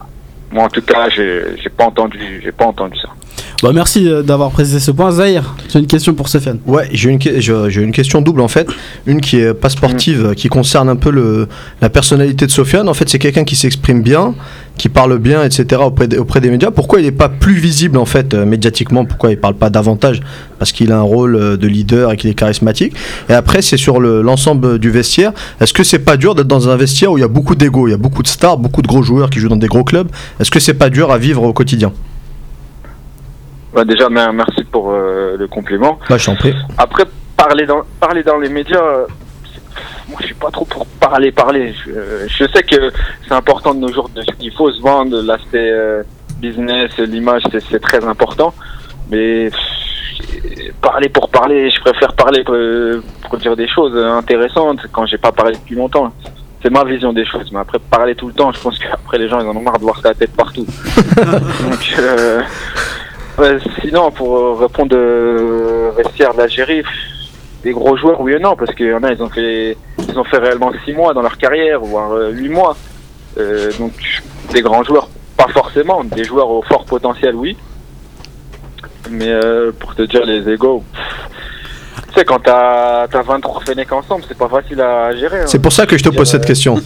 [0.52, 3.08] Moi, en tout cas, j'ai pas entendu j'ai pas entendu ça.
[3.62, 5.10] Bah, merci euh, d'avoir précisé ce point.
[5.10, 6.60] Zahir, j'ai une question pour Sofiane.
[6.66, 8.66] Ouais, j'ai une, j'ai question double en fait.
[9.06, 11.46] Une qui est pas sportive, euh, qui concerne un peu le,
[11.82, 12.88] la personnalité de Sofiane.
[12.88, 14.34] En fait, c'est quelqu'un qui s'exprime bien,
[14.80, 15.82] qui parle bien, etc.
[15.84, 16.70] auprès des, auprès des médias.
[16.70, 19.04] Pourquoi il n'est pas plus visible en fait euh, médiatiquement?
[19.04, 20.20] Pourquoi il parle pas davantage?
[20.58, 22.94] Parce qu'il a un rôle euh, de leader et qu'il est charismatique.
[23.28, 25.32] Et après, c'est sur le- l'ensemble du vestiaire.
[25.60, 27.88] Est-ce que c'est pas dur d'être dans un vestiaire où il y a beaucoup d'ego,
[27.88, 29.84] il y a beaucoup de stars, beaucoup de gros joueurs qui jouent dans des gros
[29.84, 30.08] clubs?
[30.40, 31.92] Est-ce que c'est pas dur à vivre au quotidien?
[33.74, 35.98] Bah, déjà, mer- merci pour euh, le compliment.
[36.08, 36.54] Bah, je t'en prie.
[36.78, 37.04] Après,
[37.36, 38.82] parler dans, parler dans les médias,
[40.08, 41.74] moi je suis pas trop pour parler, parler.
[41.84, 42.92] Je, euh, je sais que
[43.26, 46.02] c'est important de nos jours, de, il faut se vendre, l'aspect euh,
[46.38, 48.54] business, l'image, c'est, très important.
[49.10, 49.50] Mais
[50.80, 52.56] parler pour parler, je préfère parler pour,
[53.28, 56.12] pour dire des choses intéressantes quand j'ai pas parlé depuis longtemps.
[56.62, 57.50] C'est ma vision des choses.
[57.52, 59.78] Mais après, parler tout le temps, je pense qu'après les gens ils en ont marre
[59.78, 60.66] de voir ta tête partout.
[61.16, 62.42] Donc, euh,
[63.40, 66.82] Ouais, sinon, pour euh, répondre euh, vestiaire de l'Algérie,
[67.62, 69.76] des gros joueurs, oui et non, parce qu'il y en a, ils ont fait,
[70.08, 72.76] ils ont fait réellement six mois dans leur carrière, voire euh, huit mois.
[73.38, 73.92] Euh, donc,
[74.52, 76.02] des grands joueurs, pas forcément.
[76.04, 77.56] Des joueurs au fort potentiel, oui.
[79.10, 80.82] Mais euh, pour te dire les égaux,
[82.08, 85.40] tu sais, quand t'as as 23 Fennecs ensemble, c'est pas facile à gérer.
[85.40, 85.46] hein.
[85.46, 86.76] C'est pour ça que je te pose Euh, cette question.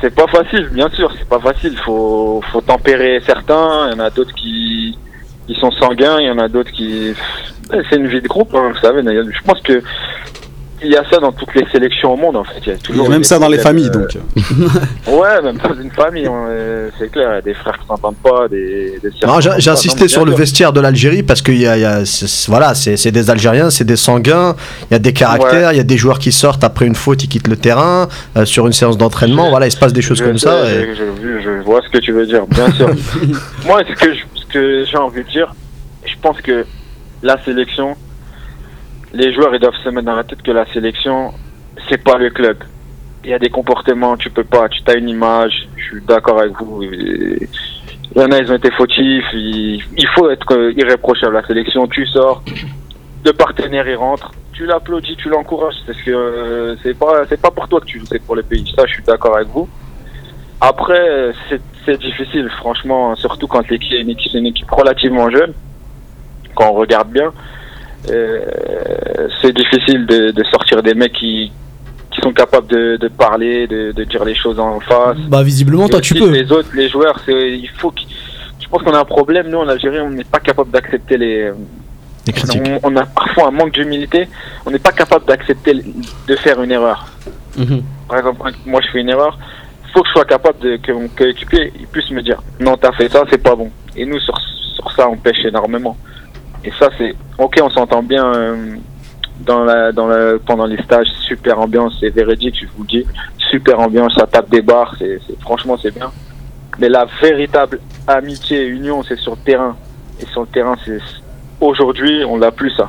[0.00, 1.76] C'est pas facile, bien sûr, c'est pas facile.
[1.84, 3.88] Faut, faut tempérer certains.
[3.90, 4.96] Il y en a d'autres qui,
[5.46, 7.14] qui sont sanguins, il y en a d'autres qui.
[7.90, 9.02] C'est une vie de groupe, hein, vous savez.
[9.02, 9.82] Je pense que
[10.82, 12.60] il y a ça dans toutes les sélections au monde, en fait.
[12.60, 14.18] Il y a, Il y toujours a même ça dans les familles, euh, donc.
[15.08, 17.28] Ouais, même dans une famille, on- euh, c'est clair.
[17.30, 18.98] Il y a des frères qui s'entendent pas, des.
[19.02, 19.10] des
[19.58, 22.02] j'ai insisté sur le vestiaire de l'Algérie parce que y a, il y a-
[22.48, 24.54] voilà, c'est c'est des Algériens, c'est des sanguins,
[24.90, 27.24] il y a des caractères, il y a des joueurs qui sortent après une faute,
[27.24, 28.06] ils quittent le terrain,
[28.36, 30.66] euh, sur une séance d'entraînement, voilà, il se passe des choses Je comme sais, ça.
[30.66, 32.90] Je, et- je- je vois ce que tu veux dire, bien sûr.
[33.66, 35.54] Moi, ce que, je- ce que j'ai envie de dire,
[36.04, 36.66] je pense que
[37.26, 37.96] la sélection,
[39.12, 41.32] les joueurs, ils doivent se mettre dans la tête que la sélection,
[41.88, 42.58] c'est pas le club.
[43.24, 46.38] Il y a des comportements, tu peux pas, tu as une image, je suis d'accord
[46.38, 46.82] avec vous.
[46.84, 47.48] Il
[48.14, 51.34] y en a, ils ont été fautifs, il, faut être irréprochable.
[51.34, 52.42] La sélection, tu sors,
[53.24, 57.80] le partenaire, il rentre, tu l'applaudis, tu l'encourages, parce que euh, c'est pas, pour toi
[57.80, 58.72] que tu joues, c'est pour le pays.
[58.76, 59.68] Ça, je suis d'accord avec vous.
[60.60, 61.32] Après,
[61.84, 65.52] c'est difficile, franchement, surtout quand l'équipe est une équipe relativement jeune,
[66.56, 67.32] quand on regarde bien.
[68.10, 68.40] Euh,
[69.40, 71.50] c'est difficile de, de sortir des mecs qui,
[72.10, 75.16] qui sont capables de, de parler, de, de dire les choses en face.
[75.28, 76.30] Bah, visiblement, Et toi, tu peux.
[76.30, 77.92] Les autres, les joueurs, c'est, il faut
[78.66, 81.52] je pense qu'on a un problème, nous, en Algérie, on n'est pas capable d'accepter les,
[82.26, 82.62] Les critiques.
[82.82, 84.28] on, on a parfois un manque d'humilité,
[84.66, 87.06] on n'est pas capable d'accepter de faire une erreur.
[87.56, 87.82] Mhm.
[88.08, 89.38] Par exemple, moi je fais une erreur,
[89.94, 92.92] faut que je sois capable de que mon coéquipier il puisse me dire non t'as
[92.92, 93.70] fait ça, c'est pas bon.
[93.96, 94.36] Et nous sur,
[94.74, 95.96] sur ça on pêche énormément.
[96.66, 98.76] Et ça c'est ok on s'entend bien euh,
[99.40, 103.04] dans la dans la pendant les stages, super ambiance, c'est véridique, je vous le dis,
[103.50, 106.10] super ambiance, ça tape des barres, c'est c'est- franchement c'est bien.
[106.78, 109.76] Mais la véritable amitié et union c'est sur le terrain.
[110.20, 110.98] Et sur le terrain c'est
[111.60, 112.88] aujourd'hui on l'a plus ça.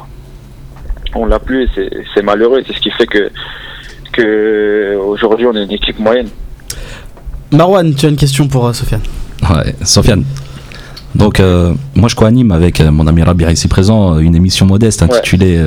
[1.15, 3.30] On l'a plus et c'est- c'est malheureux, c'est ce qui fait que
[4.13, 6.30] que aujourd'hui on est une équipe moyenne.
[7.51, 9.01] Marwan, tu as une question pour euh, Sofiane.
[9.49, 10.23] Ouais, Sofiane,
[11.18, 14.65] Donc, euh, moi, je co-anime avec euh, mon ami Rabia ici présent euh, une émission
[14.65, 15.63] modeste intitulée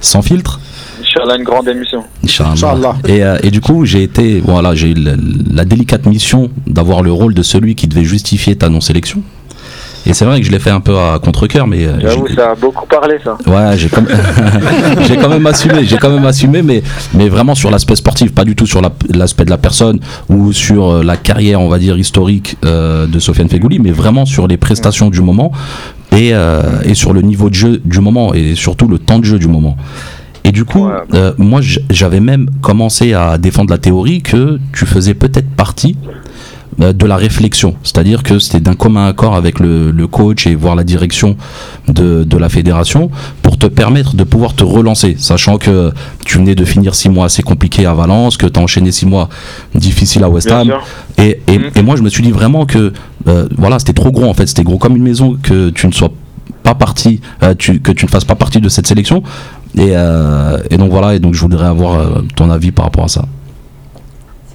[0.00, 0.60] Sans filtre.
[1.00, 2.02] Inch'Allah, une grande émission.
[2.24, 2.50] Inch'Allah.
[2.52, 2.94] Inch'Allah.
[3.06, 5.12] Et, euh, et du coup, j'ai été, voilà, j'ai eu la,
[5.52, 9.22] la délicate mission d'avoir le rôle de celui qui devait justifier ta non-sélection.
[10.06, 12.52] Et c'est vrai que je l'ai fait un peu à contre-cœur, mais euh, J'avoue, ça
[12.52, 13.36] a beaucoup parlé, ça.
[13.46, 14.18] Ouais, j'ai quand, même-
[15.06, 16.82] j'ai quand même assumé, j'ai quand même assumé, mais,
[17.12, 20.52] mais vraiment sur l'aspect sportif, pas du tout sur la- l'aspect de la personne ou
[20.52, 24.46] sur euh, la carrière, on va dire, historique euh, de Sofiane Fegouli, mais vraiment sur
[24.48, 25.52] les prestations du moment
[26.16, 29.24] et, euh, et sur le niveau de jeu du moment et surtout le temps de
[29.24, 29.76] jeu du moment.
[30.44, 30.94] Et du coup, Ouais.
[31.12, 35.96] euh, moi, j'avais même commencé à défendre la théorie que tu faisais peut-être partie
[36.80, 40.74] de la réflexion, c'est-à-dire que c'était d'un commun accord avec le, le coach et voir
[40.76, 41.36] la direction
[41.88, 43.10] de, de la fédération
[43.42, 45.92] pour te permettre de pouvoir te relancer, sachant que
[46.24, 49.04] tu venais de finir six mois assez compliqués à Valence, que tu as enchaîné six
[49.06, 49.28] mois
[49.74, 50.68] difficiles à West Ham.
[51.18, 51.70] Et, et, Mm.
[51.76, 52.92] et moi, je me suis dit vraiment que
[53.28, 55.92] euh, voilà, c'était trop gros en fait, c'était gros comme une maison que tu ne
[55.92, 56.10] sois
[56.62, 59.22] pas parti, euh, tu, que tu ne fasses pas partie de cette sélection.
[59.76, 63.04] Et, euh, et donc voilà, et donc je voudrais avoir euh, ton avis par rapport
[63.04, 63.26] à ça.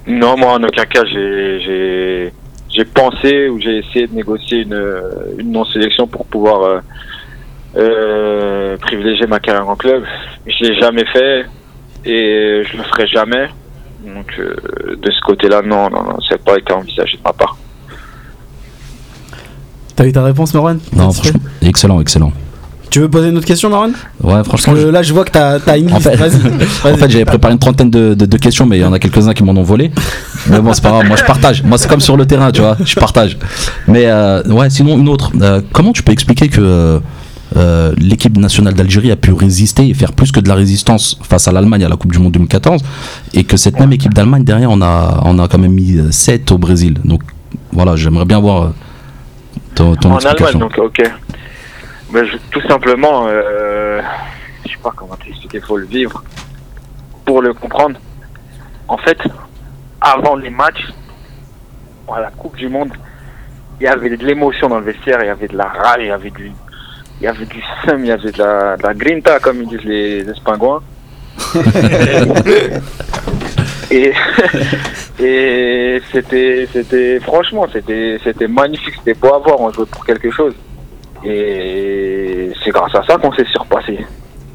[0.06, 2.32] Non, moi, en aucun cas, j'ai, j'ai,
[2.68, 5.02] j'ai pensé ou j'ai essayé de négocier une,
[5.38, 6.80] une non-sélection pour pouvoir euh,
[7.76, 10.04] euh, privilégier ma carrière en club.
[10.46, 11.46] Je l'ai jamais fait
[12.04, 13.48] et je le ferai jamais.
[14.04, 14.54] Donc, euh,
[15.02, 17.56] de ce côté-là, non, non, non, ça n'a pas été envisagé de ma part.
[19.96, 22.32] T'as eu ta réponse, Marwan Non, franchement, excellent, excellent.
[22.90, 23.90] Tu veux poser une autre question, Marwan?
[24.22, 26.08] Ouais, Parce franchement, que je- là, je vois que t'as t'as une En liste.
[26.08, 26.16] fait-
[26.84, 26.92] Vas-y.
[26.92, 28.98] En fait, j'avais préparé une trentaine de, de- de questions, mais il y en a
[28.98, 29.90] quelques-uns qui m'en ont volé.
[30.48, 31.06] Mais bon, c'est pas grave.
[31.06, 31.62] Moi, je partage.
[31.62, 32.76] Moi, c'est comme sur le terrain, tu vois.
[32.84, 33.36] Je partage.
[33.88, 35.32] Mais euh, ouais, sinon, une autre.
[35.42, 37.00] Euh, comment tu peux expliquer que
[37.56, 41.48] euh, l'équipe nationale d'Algérie a pu résister et faire plus que de la résistance face
[41.48, 42.82] à l'Allemagne à la Coupe du Monde 2014
[43.34, 46.50] et que cette même équipe d'Allemagne, derrière, on a, on a quand même mis 7
[46.52, 46.94] au Brésil?
[47.04, 47.22] Donc
[47.72, 48.72] voilà, j'aimerais bien voir
[49.74, 51.02] ton, ton en Allemagne, donc, ok.
[52.10, 54.00] Mais je- tout simplement, euh,
[54.64, 56.22] je sais pas comment t'expliquer, faut le vivre
[57.24, 57.98] pour le comprendre.
[58.88, 59.18] En fait,
[60.00, 60.86] avant les matchs,
[62.14, 62.92] à la Coupe du Monde,
[63.80, 66.06] il y avait de l'émotion dans le vestiaire, il y avait de la rage, il
[66.06, 66.52] y avait du,
[67.20, 69.68] il y avait du seum, il y avait de la, de la grinta, comme ils
[69.68, 70.82] disent les, les Espingouins.
[73.90, 74.12] et
[75.20, 80.30] et c'était c'était franchement c'était c'était magnifique c'était beau à voir on jouait pour quelque
[80.30, 80.54] chose
[81.24, 83.98] et c'est grâce à ça qu'on s'est surpassé.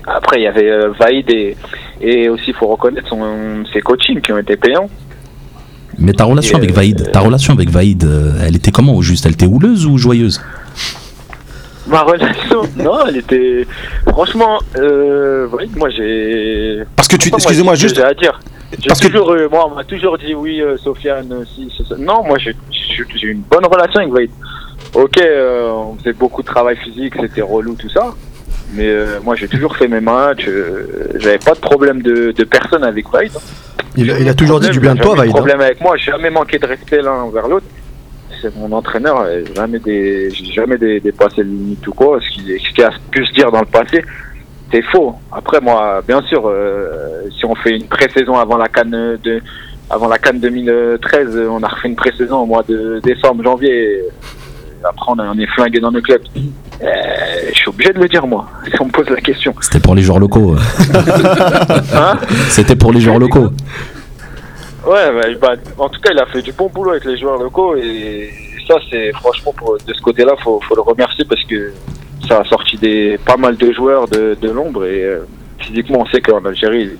[0.06, 1.56] Après il y avait euh, Vaïd et
[2.02, 4.90] et aussi il faut reconnaître son ses coachings qui ont été payants.
[5.98, 8.96] Mais ta relation Et, avec euh, Vaïd, ta relation avec Vaïd, euh, elle était comment
[8.96, 9.26] au juste?
[9.26, 10.42] Elle était houleuse ou joyeuse?
[11.88, 12.62] Ma relation?
[12.78, 13.68] Non elle était
[14.08, 18.40] franchement euh, Vaïd moi j'ai Parce que tu, excusez-moi juste, j'ai à dire.
[18.88, 21.86] Parce que- toujours eu- moi on m'a toujours dit oui euh, Sofiane euh, si c'est
[21.86, 21.96] ça.
[22.00, 22.56] non moi j'ai
[23.28, 24.32] une bonne relation avec Vaïd
[24.94, 28.14] ok euh, on faisait beaucoup de travail physique c'était relou tout ça
[28.74, 32.44] mais euh, moi j'ai toujours fait mes matchs euh, j'avais pas de problème de, de
[32.44, 33.20] personne avec hein.
[33.98, 35.30] Il, a- il a toujours dit du bien de toi, Jamais Vaïd.
[35.32, 35.36] hein.
[35.38, 37.66] problème avec moi j'ai jamais manqué de respect l'un envers l'autre
[38.42, 42.30] c'est mon entraîneur euh, jamais des j'ai jamais dé- dépassé le limite ou quoi ce
[42.34, 44.04] qui, ce qui a pu se dire dans le passé
[44.74, 45.14] c'est faux.
[45.34, 46.50] Après moi, bien sûr,
[47.38, 49.42] si on fait une pré-saison avant la Cannes de,
[49.90, 54.02] avant la Cannes 2013, euh, on a refait une pré-saison au mois de décembre, janvier.
[54.84, 56.22] Après, on, a- on est flingué dans nos clubs.
[56.36, 56.88] Euh,
[57.50, 58.48] je suis obligé de le dire moi.
[58.66, 59.54] Si on me pose la question.
[59.62, 60.56] C'était pour les joueurs locaux.
[60.56, 60.60] euh.
[61.94, 62.18] Hein
[62.50, 63.50] C'était pour les joueurs locaux.
[64.86, 67.38] Ouais, bah, bah, en tout cas, il a fait du bon boulot avec les joueurs
[67.38, 68.32] locaux et
[68.68, 71.72] ça, c'est franchement pour, de ce côté-là, faut, faut le remercier parce que
[72.28, 75.20] ça a sorti des pas mal de joueurs de, de l'ombre et euh,
[75.60, 76.98] physiquement, on sait qu'en Algérie, ils,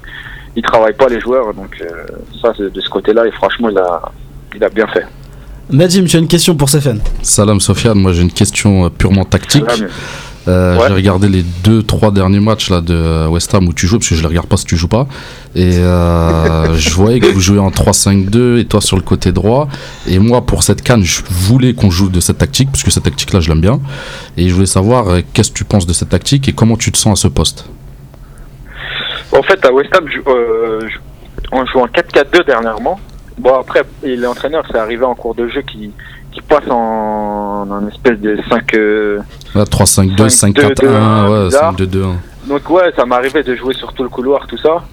[0.58, 1.88] ils travaillent pas les joueurs, donc euh,
[2.40, 4.02] ça, c'est de ce côté-là et franchement, il a,
[4.56, 5.06] il a bien fait.
[5.72, 9.26] Nadim, tu as une question pour Stéphane Salam Sofiane, moi j'ai une question euh, purement
[9.26, 9.64] tactique.
[10.48, 10.88] Euh, Ouais.
[10.88, 14.00] J'ai regardé les deux trois derniers matchs là de euh, West Ham où tu joues
[14.00, 15.06] parce que je les regarde pas si tu joues pas
[15.54, 19.68] et euh, je voyais que vous jouez en 3-5-2 et toi sur le côté droit
[20.08, 23.04] et moi pour cette canne je voulais qu'on joue de cette tactique parce que cette
[23.04, 23.80] tactique là je l'aime bien
[24.36, 26.92] et je voulais savoir euh, qu'est-ce que tu penses de cette tactique et comment tu
[26.92, 27.66] te sens à ce poste?
[29.34, 30.98] En fait, à West Ham, je- euh, je-
[31.52, 33.00] on joue en 4-4-2 dernièrement.
[33.38, 35.92] Bon, après, l'entraîneur, c'est arrivé en cours de jeu qui,
[36.32, 38.72] qui passe en, en espèce de 5.
[39.56, 41.74] Là 3-5-2, 5-4-1, 5-2-2-1, ouais, bizarre.
[41.76, 42.06] 5-2-2-1.
[42.48, 44.84] Donc ouais, ça m'arrivait de jouer sur tout le couloir, tout ça.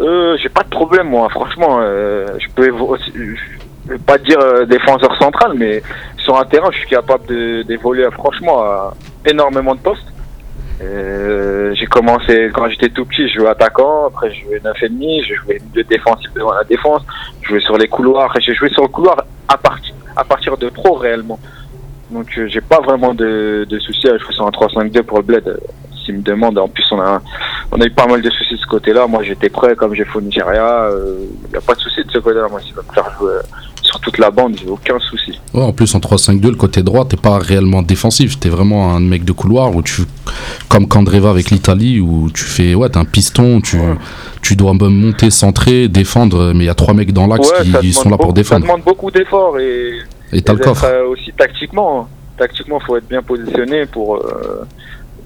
[0.00, 1.78] Euh, j'ai pas de problème moi, franchement.
[1.80, 5.82] euh, je peux aussi- je vais pas dire euh, défenseur central, mais
[6.18, 7.26] sur un terrain, je suis capable
[7.66, 8.94] d'évoluer franchement à
[9.26, 10.06] énormément de postes.
[10.82, 15.34] Euh, j'ai commencé quand j'étais tout petit, je jouais attaquant, après je jouais 9,5, je
[15.34, 17.02] jouais milieu défensif devant la défense,
[17.42, 20.68] je jouais sur les couloirs, j'ai joué sur le couloir à partir à partir de
[20.68, 21.38] pro réellement.
[22.10, 25.22] Donc euh, j'ai pas vraiment de, de soucis à jouer sur un 3-5-2 pour le
[25.22, 25.60] bled.
[26.00, 27.20] Euh, S'ils me demandent, en plus on a,
[27.72, 29.06] on a eu pas mal de soucis de ce côté-là.
[29.06, 30.88] Moi j'étais prêt comme j'ai fait au Nigeria.
[31.44, 32.46] Il n'y a pas de souci de ce côté-là.
[32.50, 33.40] Moi s'il va me faire jouer euh,
[33.82, 35.40] sur toute la bande, j'ai aucun souci.
[35.52, 38.38] Ouais, en plus, en 3-5-2, le côté droit, t'es pas réellement défensif.
[38.38, 40.02] T'es vraiment un mec de couloir où tu,
[40.68, 43.78] comme Candreva avec l'Italie, où tu fais, ouais, t'es un piston, tu,
[44.42, 47.92] tu dois monter, centrer, défendre, mais il y a trois mecs dans l'axe Ouais, qui
[47.92, 48.64] sont là pour défendre.
[48.64, 49.94] Ça demande beaucoup d'efforts et,
[50.32, 50.84] Et t'as et le coffre.
[50.84, 52.02] euh, aussi tactiquement.
[52.02, 52.06] hein.
[52.38, 54.62] Tactiquement, faut être bien positionné pour euh,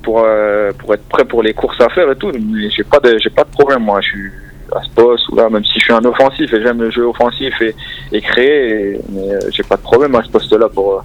[0.05, 2.31] pour euh, pour être prêt pour les courses à faire et tout.
[2.33, 4.01] Mais j'ai pas de j'ai pas de problème moi.
[4.01, 4.31] Je suis
[4.73, 7.05] à ce poste ou là, même si je suis un offensif et j'aime le jeu
[7.07, 7.75] offensif et,
[8.13, 11.01] et créer, mais euh, j'ai pas de problème à ce poste-là pour euh,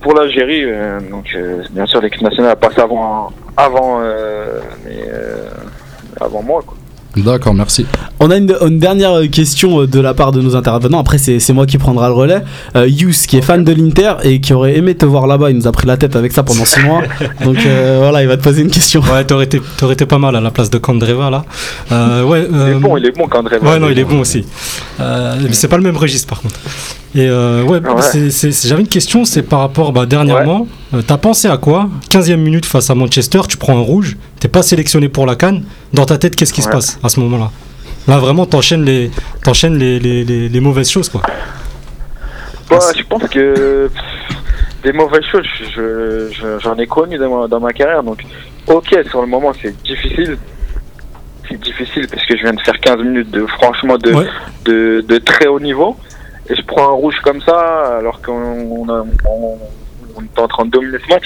[0.00, 0.64] pour l'Algérie.
[0.64, 4.00] euh, donc euh, bien sûr l'équipe nationale passe avant avant
[4.84, 4.98] mais
[6.20, 6.76] avant moi quoi.
[7.16, 7.86] D'accord, merci.
[8.20, 10.98] On a une, une dernière question euh, de la part de nos intervenants.
[10.98, 12.42] Après, c'est moi qui prendra le relais.
[12.76, 15.56] Euh, Yous, qui est fan de l'Inter et qui aurait aimé te voir là-bas, il
[15.56, 17.02] nous a pris la tête avec ça pendant 6 mois.
[17.44, 19.00] Donc euh, voilà, il va te poser une question.
[19.00, 21.44] Ouais, t'aurais été, t'aurais été pas mal à la place de Kandreva là.
[21.92, 24.44] Euh, ouais, Il est bon, il est bon André Ouais, non, il est bon aussi.
[25.00, 26.56] Euh, mais c'est pas le même registre par contre.
[27.16, 27.80] Et euh, ouais,
[28.64, 31.88] j'avais une question, c'est par rapport, bah, dernièrement, euh, t'as pensé à quoi?
[32.10, 35.62] 15e minute face à Manchester, tu prends un rouge, t'es pas sélectionné pour la canne.
[35.94, 37.50] Dans ta tête, qu'est-ce qui se passe à ce moment-là?
[38.08, 39.10] Là, vraiment, t'enchaînes les,
[39.42, 41.22] t'enchaînes les, les, les, les mauvaises choses, quoi.
[42.68, 43.90] Bah, je pense que
[44.82, 48.02] des mauvaises choses, je- je- j'en ai connu dans ma, dans ma carrière.
[48.02, 48.24] Donc,
[48.66, 50.36] ok, sur le moment, c'est difficile.
[51.48, 54.26] C'est difficile parce que je viens de faire 15 minutes de franchement de, Ouais.
[54.64, 55.96] de, de très haut niveau.
[56.50, 59.58] Et je prends un rouge comme ça alors qu'on on a- on-
[60.16, 61.24] on est en train de dominer ce match.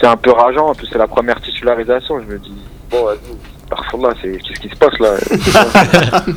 [0.00, 0.68] C'est un peu rageant.
[0.68, 2.20] En plus, c'est la première titularisation.
[2.20, 2.52] Je me dis,
[2.90, 3.18] bon, vas-y,
[4.38, 5.14] qu'est-ce qui se passe là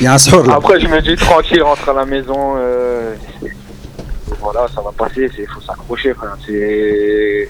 [0.00, 0.54] Il y a un là.
[0.54, 2.54] Après, je me dis tranquille, rentre à la maison.
[2.56, 3.14] euh,
[4.40, 5.30] voilà, ça va passer.
[5.38, 6.14] Il faut s'accrocher.
[6.46, 7.48] C'est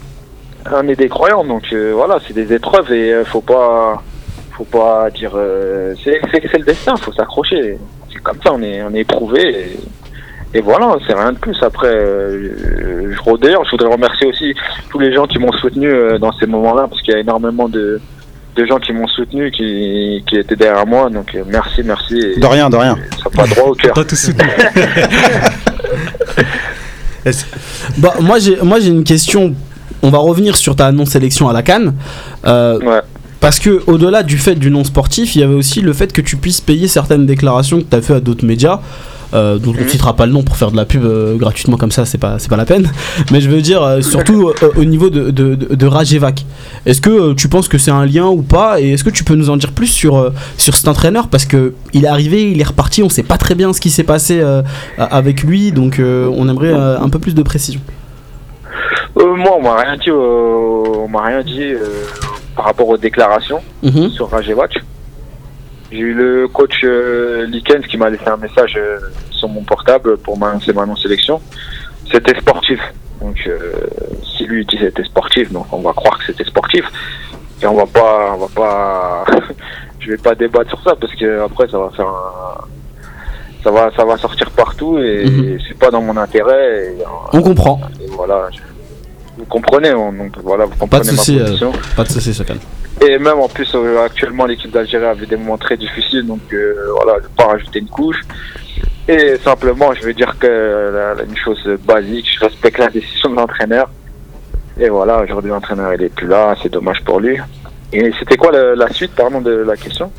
[0.72, 4.02] on est des croyants, donc euh, voilà, c'est des épreuves et euh, faut pas,
[4.52, 5.32] faut pas dire.
[5.34, 6.20] euh, c'est
[6.58, 6.96] le destin.
[6.96, 7.78] Faut s'accrocher.
[8.12, 8.52] C'est comme ça.
[8.52, 9.76] On est on est éprouvé.
[10.54, 11.56] Et, et voilà, c'est rien de plus.
[11.62, 14.54] Après, je d'ailleurs, je voudrais remercier aussi
[14.90, 18.00] tous les gens qui m'ont soutenu dans ces moments-là, parce qu'il y a énormément de,
[18.58, 21.08] de gens qui m'ont soutenu, qui, qui étaient derrière moi.
[21.10, 22.18] Donc euh, merci, merci.
[22.18, 22.96] Et- De rien, de rien.
[23.22, 23.94] ça va droit au cœur.
[23.94, 24.48] Pas tout soutenu.
[27.98, 29.54] Bah, moi, j'ai moi, j'ai une question.
[30.02, 31.94] On va revenir sur ta non-sélection à la Cannes.
[32.46, 33.00] Euh, Ouais.
[33.40, 36.20] Parce que au-delà du fait du non sportif, il y avait aussi le fait que
[36.20, 38.80] tu puisses payer certaines déclarations que tu as fait à d'autres médias.
[39.34, 39.88] Euh, dont on ne Mhm.
[39.88, 42.38] citera pas le nom pour faire de la pub euh, gratuitement comme ça, c'est pas,
[42.38, 42.90] c'est pas la peine.
[43.30, 46.46] Mais je veux dire, euh, surtout euh, au niveau de, de, de, Rajevac.
[46.86, 48.80] Est-ce que tu penses que c'est un lien ou pas?
[48.80, 51.28] Et est-ce que tu peux nous en dire plus sur, sur cet entraîneur?
[51.28, 53.90] Parce que il est arrivé, il est reparti, on sait pas très bien ce qui
[53.90, 54.42] s'est passé
[54.96, 57.80] avec lui, donc on aimerait un peu plus de précision.
[59.16, 61.72] Moi, on m'a rien dit, on m'a rien dit
[62.56, 64.10] par rapport aux déclarations Mhm.
[64.10, 64.72] sur Rajevac.
[65.90, 68.98] J'ai eu le coach euh, Likens qui m'a laissé un message euh,
[69.30, 71.40] sur mon portable pour m'annoncer ma non-sélection.
[72.12, 72.80] C'était sportif.
[73.20, 73.58] Donc, euh,
[74.36, 76.84] si lui dit c'était sportif, donc on va croire que c'était sportif.
[77.62, 79.24] Et on va pas, on va pas,
[80.00, 82.64] je vais pas débattre sur ça parce que après ça va faire un,
[83.64, 85.58] ça va, ça va sortir partout et, Mhm.
[85.66, 86.94] c'est pas dans mon intérêt.
[86.98, 88.60] Et, On comprend, et voilà, je-
[89.38, 91.72] vous comprenez, on- donc voilà, vous Pas de comprenez souci, ma euh, position.
[91.96, 92.58] pas de calme.
[93.00, 96.74] Et même en plus, euh, actuellement, l'équipe d'Algérie avait des moments très difficiles, donc euh,
[96.96, 98.20] voilà, je vais pas rajouter une couche.
[99.06, 103.88] Et simplement, je vais dire que une chose basique, je respecte la décision de l'entraîneur.
[104.78, 107.36] Et voilà, aujourd'hui, l'entraîneur, il est plus là, c'est dommage pour lui.
[107.92, 110.12] Et c'était quoi le- la suite, pardon, de la question?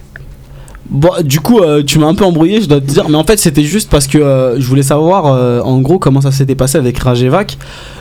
[0.90, 3.24] Bon, du coup, euh, tu m'as un peu embrouillé, je dois te dire, mais en
[3.24, 6.56] fait, c'était juste parce que euh, je voulais savoir, euh, en gros, comment ça s'était
[6.56, 7.58] passé avec Rajevac.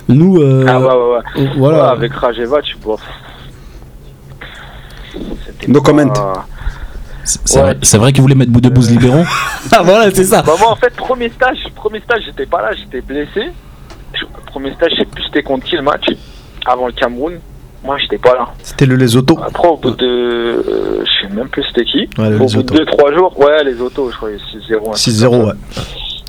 [0.08, 1.42] Nous, euh, Ah ouais, ouais, ouais.
[1.42, 1.78] euh, voilà.
[1.82, 2.96] Ouais, avec Rajevac, bon,
[5.46, 6.12] c'était No pas- comment.
[7.24, 7.74] C'est Ouais.
[7.74, 9.24] vrai, vrai qu'il voulait mettre bout de bouse libéraux
[9.72, 10.40] Ah, voilà, c'est ça.
[10.40, 13.50] Bah moi en fait premier stage, premier stage j'étais pas là, j'étais blessé.
[14.46, 16.06] Premier stage, je sais plus c'était contre qui le match
[16.64, 17.34] avant le Cameroun.
[17.84, 18.48] Moi j'étais pas là.
[18.62, 19.38] C'était le Lesotho.
[19.40, 22.08] Après au bout de euh, je sais même plus c'était qui.
[22.18, 24.36] Ouais, au bout de 2 3 jours, ouais les autos, je crois 6-0.
[24.76, 25.52] un truc 6-0, comme ouais.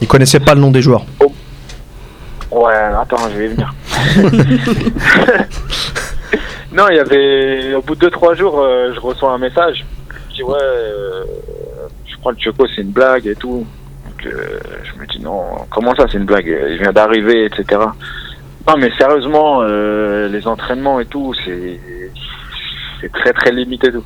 [0.01, 1.03] Ils connaissaient pas le nom des joueurs.
[1.19, 1.25] ça.
[2.51, 3.73] Ouais, attends, je vais y venir.
[6.71, 9.85] non, il y avait au bout de 2 3 jours, euh, je reçois un message.
[10.29, 11.23] Je dis ouais, euh,
[12.05, 13.65] je crois le Choco c'est une blague et tout.
[14.05, 16.45] Donc je me dis non, comment ça c'est une blague?
[16.45, 17.79] Il vient d'arriver, etc.
[18.67, 21.79] Non mais sérieusement, euh, les entraînements et tout, c'est
[23.01, 24.03] c'est très très limité tout.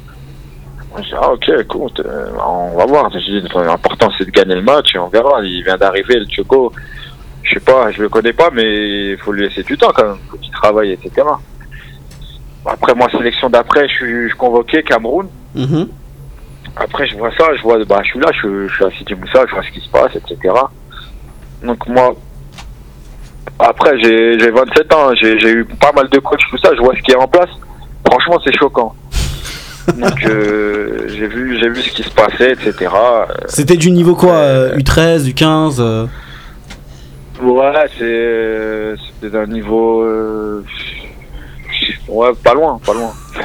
[1.02, 3.10] Dis, ah ok, écoute, euh, on va voir.
[3.56, 5.44] L'important c'est de gagner le match et on verra.
[5.44, 6.72] Il vient d'arriver le Choco.
[7.42, 10.04] je sais pas, je le connais pas, mais il faut lui laisser du temps quand
[10.04, 10.18] même.
[10.30, 11.26] faut qu'il travaille, etc.
[12.66, 15.28] Après, moi, sélection d'après, je suis je suis convoqué Cameroun.
[15.56, 15.88] Mhm.
[16.76, 19.14] Après, je vois ça, je vois, bah, je suis là, je, je suis à Sidi
[19.16, 20.54] Moussa, je vois ce qui se passe, etc.
[21.62, 22.16] Donc, moi,
[23.60, 26.96] après, j'ai j'ai 27 ans, j'ai eu pas mal de coachs, tout ça, je vois
[26.96, 27.50] ce qui est en place.
[28.10, 28.94] Franchement, c'est choquant.
[29.98, 32.90] Donc, euh, j'ai vu, j'ai vu ce qui se passait, etc.
[32.94, 36.08] Euh, C'était du niveau quoi euh, U13, U15 euh,
[37.42, 40.64] Ouais, c'est c'était d'un niveau, euh,
[42.08, 43.12] ouais, pas loin, pas loin.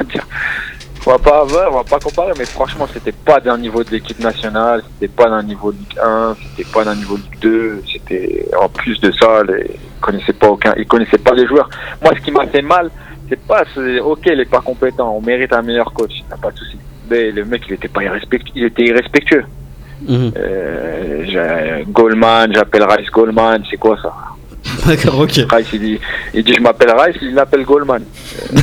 [1.09, 3.89] On va pas, ouais, on va pas comparer, mais franchement, c'était pas d'un niveau de
[3.89, 7.39] l'équipe nationale, c'était pas d'un niveau de Ligue 1, c'était pas d'un niveau de Ligue
[7.41, 11.47] 2, c'était en plus de ça, les, ils connaissaient pas aucun, ils connaissaient pas les
[11.47, 11.67] joueurs.
[12.03, 12.91] Moi, ce qui m'a fait mal,
[13.27, 16.37] c'est pas, c'est, ok, il est pas compétent, on mérite un meilleur coach, y a
[16.37, 16.77] pas de souci.
[17.09, 19.45] Mais le mec, il était pas irrespectueux, il était irrespectueux.
[20.07, 20.31] mhm.
[20.37, 24.13] Euh, Goldman, j'appelle Rice Goldman, c'est quoi ça?
[24.87, 25.31] D'accord, ok.
[25.51, 25.99] Rice, il dit,
[26.33, 28.03] il dit je m'appelle Rice, il l'appelle Goldman.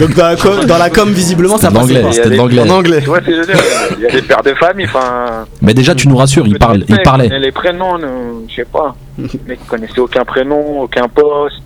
[0.00, 2.12] Donc dans la com, dans la com, visiblement, ça l'anglais, pas.
[2.12, 2.60] C'était de des- l'anglais.
[2.62, 3.00] En anglais.
[3.00, 3.56] Tu vois ce que je veux dire
[3.98, 5.44] Il y a des pères de famille, enfin.
[5.62, 7.28] Mais déjà, tu nous rassures, il parle, il parlait.
[7.38, 8.94] Les prénoms, nous, je sais pas.
[9.18, 11.56] Les mecs connaissaient aucun prénom, aucun poste.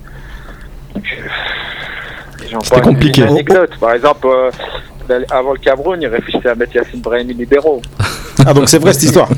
[0.97, 1.01] Euh,
[2.63, 3.23] C'était compliqué.
[3.23, 3.71] Une anecdote.
[3.81, 7.81] Par exemple, euh, avant le Cameroun, il réfléchissait à mettre Yacine Brahimi libéraux.
[8.47, 9.29] Ah, donc c'est vrai cette histoire.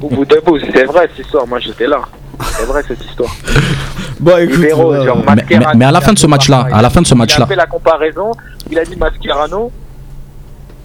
[0.00, 1.46] Au bout d'un bout, c'est vrai cette histoire.
[1.46, 2.00] Moi, j'étais là.
[2.40, 3.30] C'est vrai cette histoire.
[4.20, 6.26] Bon, écoute, libéraux, euh, genre Mais- Mascherano, mais- mais à la il fin de ce
[6.26, 7.44] match-là, à la fin de ce Il match-là.
[7.44, 8.32] a fait la comparaison.
[8.68, 9.70] Il a dit Mascherano.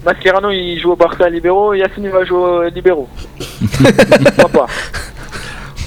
[0.06, 1.74] Mascherano, il joue au Barça libéraux.
[1.74, 3.08] Yacine, il va jouer au libéraux.
[4.38, 4.68] Pourquoi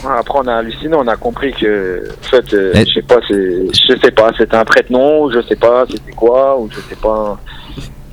[0.05, 0.97] pas Après, on a halluciné.
[0.97, 4.64] On a compris que, en fait, euh, je sais pas, je sais pas, c'était un
[4.64, 7.39] prête-nom, ou je sais pas, c'était quoi, ou je sais pas.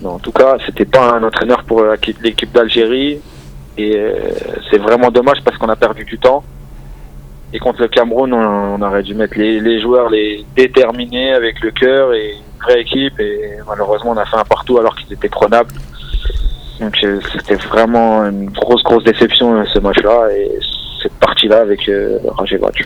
[0.04, 1.84] Non, en tout cas, c'était pas un entraîneur pour
[2.22, 3.20] l'équipe d'Algérie.
[3.80, 4.12] Et euh,
[4.70, 6.44] c'est vraiment dommage parce qu'on a perdu du temps.
[7.54, 11.60] Et contre le Cameroun, on, on aurait dû mettre les, les joueurs les déterminés avec
[11.62, 13.20] le cœur et une vraie équipe.
[13.20, 15.72] Et malheureusement, on a fait un partout alors qu'ils étaient prenables.
[16.80, 20.30] Donc euh, c'était vraiment une grosse, grosse déception euh, ce match-là.
[20.36, 20.50] Et
[21.04, 22.86] cette partie-là avec euh, Rajevac.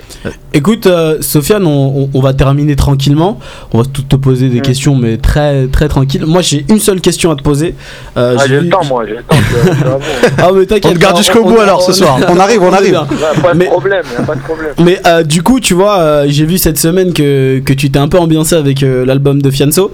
[0.53, 3.39] Écoute, euh, Sofiane, on, va terminer tranquillement.
[3.73, 4.61] On va tout te poser des Mm.
[4.63, 6.25] questions, mais très très tranquille.
[6.25, 7.75] Moi, j'ai une seule question à te poser.
[8.17, 9.35] Euh, Ah, j'ai le temps, moi, j'ai le temps.
[10.39, 10.91] Ah, mais t'inquiète.
[10.91, 12.17] On te garde jusqu'au bout, alors, ce soir.
[12.27, 12.99] On arrive, on arrive.
[13.41, 14.71] pas de Mais- problème, pas de problème.
[14.83, 17.99] Mais euh, du coup, tu vois, euh, j'ai vu cette semaine que, que tu t'es
[17.99, 19.91] un peu ambiancé avec euh, l'album de Fianso.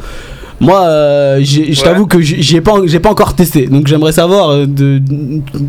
[0.59, 1.73] Moi, euh, je Ouais.
[1.83, 3.65] t'avoue que j'ai pas, j'ai pas encore testé.
[3.67, 5.01] Donc j'aimerais savoir de,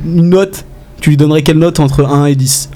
[0.06, 0.64] une note.
[1.04, 2.70] Tu lui donnerais quelle note entre 1 et 10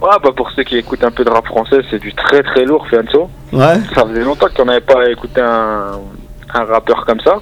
[0.00, 2.64] Ouais, bah pour ceux qui écoutent un peu de rap français, c'est du très très
[2.64, 3.28] lourd, Fianso.
[3.52, 3.80] Ouais.
[3.96, 5.90] Ça faisait longtemps qu'on n'avait pas écouté un,
[6.54, 7.40] un rappeur comme ça.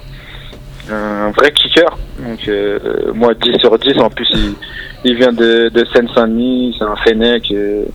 [0.91, 1.95] Un vrai kicker.
[2.17, 2.79] Donc, euh,
[3.13, 3.99] moi, 10 sur 10.
[3.99, 4.55] En plus, il,
[5.03, 6.75] il vient de, de Seine-Saint-Denis.
[6.79, 7.51] C'est un Fennec.
[7.51, 7.85] euh,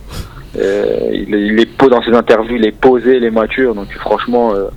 [0.57, 2.55] euh, il, est, il est beau dans ses interviews.
[2.55, 3.75] Il est posé, il est mature.
[3.75, 4.69] Donc, franchement, euh,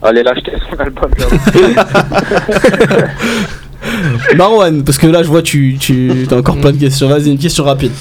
[0.00, 1.10] allez l'acheter son album.
[4.36, 7.08] Marwan, parce que là, je vois, tu, tu as encore plein de questions.
[7.08, 7.92] Vas-y, une question rapide.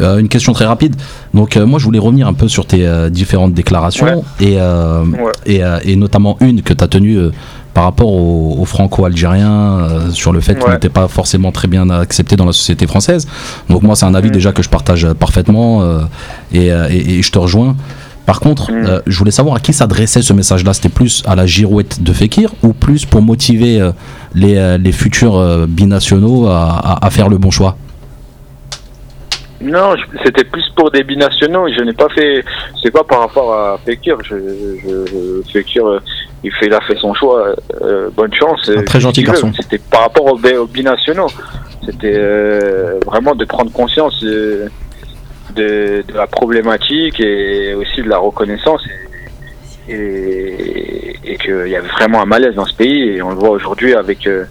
[0.00, 0.94] Euh, une question très rapide.
[1.34, 4.46] Donc euh, moi je voulais revenir un peu sur tes euh, différentes déclarations Ouais.
[4.52, 5.32] et, euh, Ouais.
[5.44, 7.32] et, euh, et notamment une que tu as tenue euh,
[7.74, 10.72] par rapport aux, aux franco-algériens euh, sur le fait qu'ils Ouais.
[10.72, 13.26] n'étaient pas forcément très bien acceptés dans la société française.
[13.68, 14.32] Donc moi c'est un avis Mm.
[14.32, 15.98] déjà que je partage parfaitement euh,
[16.54, 17.76] et, euh, et- et je te rejoins.
[18.30, 18.86] Par contre, Mm.
[18.86, 20.72] euh, je voulais savoir à qui s'adressait ce message-là.
[20.72, 23.90] C'était plus à la girouette de Fekir ou plus pour motiver euh,
[24.36, 27.76] les, euh, les futurs binationaux à, à- à faire le bon choix?
[29.60, 31.66] Non, c'était plus pour des binationaux.
[31.76, 32.44] Je n'ai pas fait.
[32.80, 34.16] C'est pas par rapport à Fekir.
[34.22, 34.36] Je,
[34.80, 35.82] je, Fekir,
[36.44, 37.48] il fait, il a fait son choix.
[37.82, 38.70] euh, bonne chance.
[38.74, 39.50] Un très gentil garçon.
[39.60, 41.26] C'était par rapport aux, aux binationaux.
[41.84, 44.68] C'était euh, vraiment de prendre conscience euh,
[45.54, 48.82] de, de la problématique et aussi de la reconnaissance.
[49.88, 53.16] Et, et, et qu'il y avait vraiment un malaise dans ce pays.
[53.16, 54.26] Et on le voit aujourd'hui avec.
[54.26, 54.44] euh,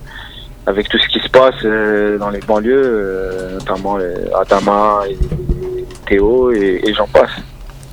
[0.68, 3.98] avec tout ce qui se passe euh, dans les banlieues, euh, notamment
[4.40, 5.18] Adama et
[6.06, 7.32] Théo et j'en passe.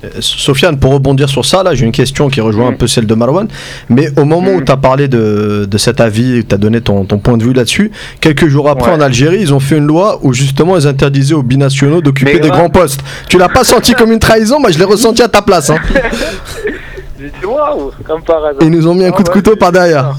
[0.03, 2.73] Euh, Sofiane, pour rebondir sur ça, là, j'ai une question qui rejoint Mm.
[2.73, 3.47] un peu celle de Marwan.
[3.89, 4.65] Mais au moment où Mm.
[4.65, 7.53] tu as parlé de, de cet avis, tu as donné ton, ton point de vue
[7.53, 7.91] là-dessus,
[8.21, 8.97] quelques jours après Ouais.
[8.97, 12.49] en Algérie, ils ont fait une loi où justement ils interdisaient aux binationaux d'occuper des
[12.49, 13.01] grands postes.
[13.27, 15.71] Tu l'as pas senti comme une trahison, moi je l'ai ressenti à ta place.
[15.71, 15.77] hein.
[17.19, 18.61] J'ai dit waouh, comme par hasard.
[18.61, 20.15] Et ils nous ont mis un Ah coup de couteau par derrière.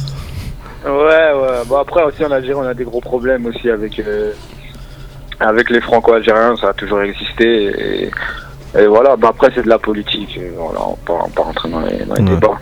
[0.85, 1.63] Ouais, ouais.
[1.67, 4.33] Bon, après aussi en Algérie, on a des gros problèmes aussi avec, euh,
[5.39, 7.45] avec les franco-algériens, ça a toujours existé.
[8.05, 8.11] Et,
[8.77, 10.39] et voilà, bah après c'est de la politique.
[10.57, 12.31] Voilà, on peut on peut rentrer dans les, dans les Ouais.
[12.31, 12.59] débats.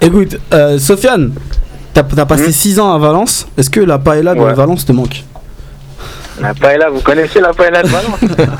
[0.00, 1.32] Écoute, euh, Sofiane,
[1.94, 3.46] t'as as passé Hmm 6 ans à Valence.
[3.56, 4.52] Est-ce que la paella de Ouais.
[4.54, 5.24] Valence te manque?
[6.40, 8.20] La paella, vous connaissez la paella de Valence?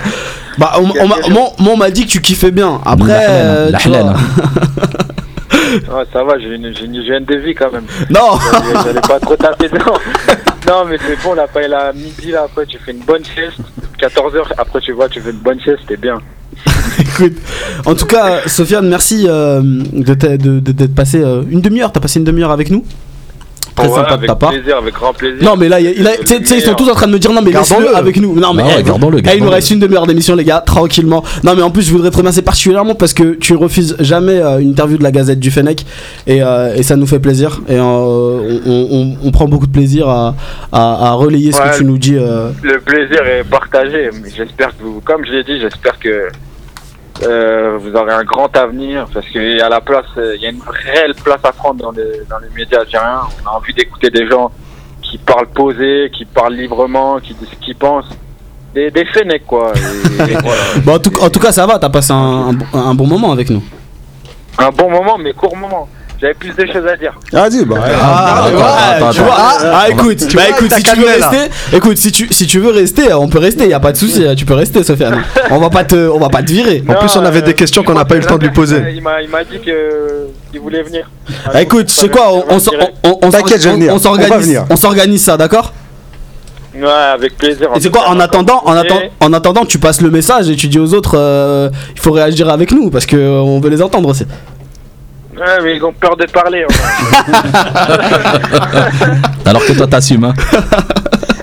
[0.59, 2.81] Bah, on, on m'a- moi, moi, on m'a dit que tu kiffais bien.
[2.87, 4.15] Après, La halal, euh, la tu halal, vois.
[5.73, 7.87] Ouais, ça va, j'ai une, une hygiène de vie quand même.
[8.11, 8.39] Non,
[8.85, 9.95] J'allais pas trop taper dedans.
[10.69, 13.61] Non, mais c'est bon, là, après la midi, là, après, tu fais une bonne sieste.
[14.01, 16.19] 14h, après, tu vois, tu fais une bonne sieste, t'es bien.
[16.99, 17.37] écoute.
[17.85, 21.93] En tout cas, Sofiane, merci euh, de t'être de- passé euh, une demi-heure.
[21.93, 22.85] T'as passé une demi-heure avec nous?
[23.77, 24.51] Très Ouais, sympa de avec ta part.
[24.51, 25.43] plaisir, avec grand plaisir.
[25.45, 26.15] Non, mais là, il, a- il a-
[26.57, 27.97] ils sont tous en train de me dire non, mais laisse-le Gardons-le.
[27.97, 28.35] avec nous.
[28.35, 31.23] Non, mais ouais, gardons-le, eh, il nous reste une demi-heure d'émission, les gars, tranquillement.
[31.45, 34.59] Non, mais en plus, je voudrais te remercier particulièrement parce que tu refuses jamais euh,
[34.61, 35.85] une interview de la Gazette du Fennec
[36.27, 37.61] et, euh, et ça nous fait plaisir.
[37.69, 40.35] Et euh, on, on- on prend beaucoup de plaisir à,
[40.73, 42.17] à- à relayer ce que tu nous dis.
[42.17, 42.51] euh.
[42.63, 44.11] Le plaisir est partagé.
[44.23, 46.29] mais J'espère que vous, comme je l'ai dit, j'espère que
[47.25, 50.47] euh, vous aurez un grand avenir parce qu'il y a la place, euh, il y
[50.47, 53.23] a une réelle place à prendre dans les, dans les médias algériens.
[53.45, 54.51] On a envie d'écouter des gens
[55.03, 58.09] qui parlent posés, qui parlent librement, qui disent ce qu'ils pensent.
[58.75, 59.73] Des, des Fennecs, quoi.
[59.77, 60.63] Et- et voilà.
[60.85, 62.17] Bon, en, tout, en tout cas, ça va, t'as passé un,
[62.49, 63.63] un bon- un bon moment avec nous.
[64.59, 65.89] Un bon moment, mais court moment.
[66.21, 67.13] J'avais plus de choses à dire.
[67.31, 67.77] Vas-y, bah.
[68.01, 68.45] Ah,
[68.97, 71.29] attends, tu vois, ah, ah, écoute, Tu bah vois, écoute, si tu veux là.
[71.29, 73.99] rester, écoute, si tu, si tu veux rester, on peut rester, y a pas de
[73.99, 75.23] souci, tu peux rester, Sofiane.
[75.51, 76.83] On va pas te, on va pas te virer.
[76.89, 78.83] En plus, on avait des questions qu'on n'a pas eu le temps de lui poser.
[78.95, 81.11] Il m'a il m'a dit que- qu'il voulait venir.
[81.53, 83.93] Ah, écoute, c'est quoi, on, on, s'or- on, on, on T'inquiète, je vais s'or- venir.
[83.95, 85.73] on s'organise, on s'organise ça, d'accord?
[86.75, 87.69] Ouais, avec plaisir.
[87.75, 90.69] Et c'est quoi, en attendant, en, attend- en attendant, tu passes le message et tu
[90.69, 93.81] dis aux autres, euh, il faut réagir avec nous parce que euh, on veut les
[93.81, 94.25] entendre aussi.
[95.37, 96.65] Ouais, mais ils ont peur de parler.
[96.65, 96.67] hein.
[99.45, 100.25] Alors que toi, t'assumes.
[100.25, 100.35] Hein.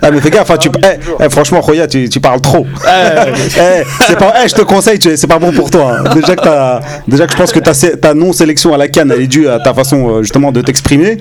[0.06, 2.41] Ah, mais fais gaffe, hein, tu, Ah oui, eh, eh, franchement, Roya, tu, tu parles
[2.41, 2.66] trop.
[2.86, 5.98] Eh, c'est pas, eh, je te conseille, tu- c'est pas bon pour toi.
[6.00, 6.04] hein.
[6.14, 9.22] Déjà, que t'as- déjà que je pense que ta, ta non-sélection à la canne, elle
[9.22, 11.20] est due à ta façon euh, justement de t'exprimer.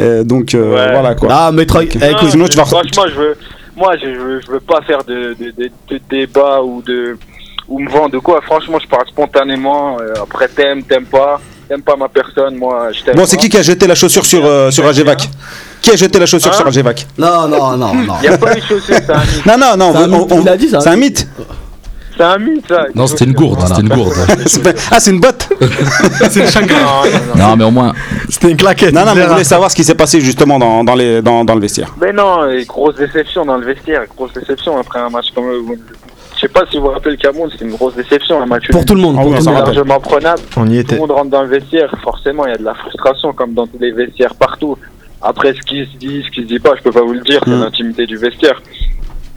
[0.00, 0.92] Euh, donc euh, Ouais.
[0.92, 1.28] voilà quoi.
[1.30, 3.36] Ah, mais eh, Non, écoute, sinon, tu vas- Franchement, je veux.
[3.76, 7.16] Moi, je veux, je veux pas faire de, de, de, de débat ou de
[7.68, 8.40] ou me vendre de quoi.
[8.42, 9.96] Franchement, je parle spontanément.
[10.20, 12.56] après, t'aimes, t'aimes pas, t'aimes pas ma personne.
[12.56, 13.16] Moi, je t'aime.
[13.16, 15.28] Bon, c'est qui qui a jeté la chaussure sur, euh, sur Agevac
[15.80, 18.14] Qui a jeté la chaussure Hein sur Agevac non, non, non, non.
[18.22, 19.46] Il a pas eu de chaussure, c'est un mythe.
[19.46, 20.80] Non, non, non, C'est un on- mythe, on- il a dit ça.
[20.80, 21.26] C'est un mythe.
[22.16, 22.84] C'est un mythe, ça.
[22.94, 23.60] Non, c'était une gourde.
[23.66, 24.14] C'était une gourde.
[24.46, 25.48] C'est pas- Ah, c'est une botte
[26.30, 27.48] C'est le Non, non, non.
[27.48, 27.92] Non, mais au moins,
[28.30, 28.92] C'était une claquette.
[28.94, 31.44] Non, non, mais vous voulez savoir ce qui s'est passé justement dans, dans, les, dans,
[31.44, 31.92] dans le vestiaire.
[32.00, 34.02] Mais non, et grosse déception dans le vestiaire.
[34.16, 35.46] Grosse déception après un match comme.
[36.44, 38.42] Je sais pas si vous vous rappelez le Cameroun, c'est une grosse déception.
[38.42, 40.42] Un match Pour tout le monde, Ah pour oui, tout largement prenable.
[40.58, 40.94] On y Tout était.
[40.96, 43.66] le monde rentre dans le vestiaire, forcément, il y a de la frustration, comme dans
[43.66, 44.76] tous les vestiaires partout.
[45.22, 47.20] Après, ce qui se dit, ce qui se dit pas, je peux pas vous le
[47.20, 47.60] dire, c'est Mm.
[47.62, 48.60] l'intimité du vestiaire.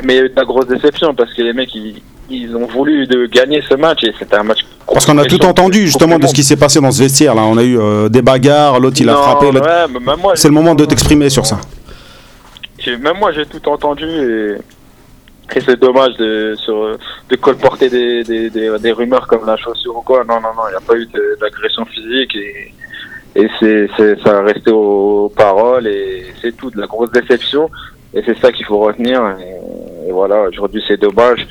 [0.03, 2.53] Mais il y a eu de la grosse déception parce que les mecs, ils, ils
[2.57, 4.59] ont voulu de gagner ce match et c'était un match.
[4.91, 7.43] Parce qu'on a tout entendu justement de ce qui s'est passé dans ce vestiaire là.
[7.43, 9.45] On a eu euh, des bagarres, l'autre il a frappé.
[9.45, 9.61] ouais,
[10.35, 11.57] C'est le moment de t'exprimer sur ça.
[12.85, 14.55] Même moi, j'ai tout entendu et,
[15.55, 16.55] et c'est dommage de,
[17.29, 20.23] de colporter des, des, des, des rumeurs comme la chaussure ou quoi.
[20.23, 21.07] Non, non, non, il n'y a pas eu
[21.39, 22.73] d'agression physique et,
[23.35, 27.69] et c'est, c'est, ça a resté aux paroles et c'est tout, de la grosse déception.
[28.13, 29.21] Et c'est ça qu'il faut retenir.
[29.39, 31.45] Et, voilà, aujourd'hui, c'est dommage.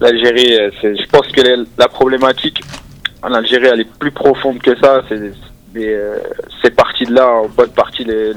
[0.00, 1.42] L'Algérie, je pense que
[1.78, 2.60] la problématique
[3.22, 5.02] en Algérie, elle est plus profonde que ça.
[5.08, 5.32] C'est,
[5.76, 6.18] euh,
[6.62, 8.32] c'est parti de là, en bonne partie, les,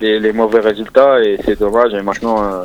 [0.00, 1.92] les, les mauvais résultats et c'est dommage.
[1.92, 2.64] Et maintenant, euh,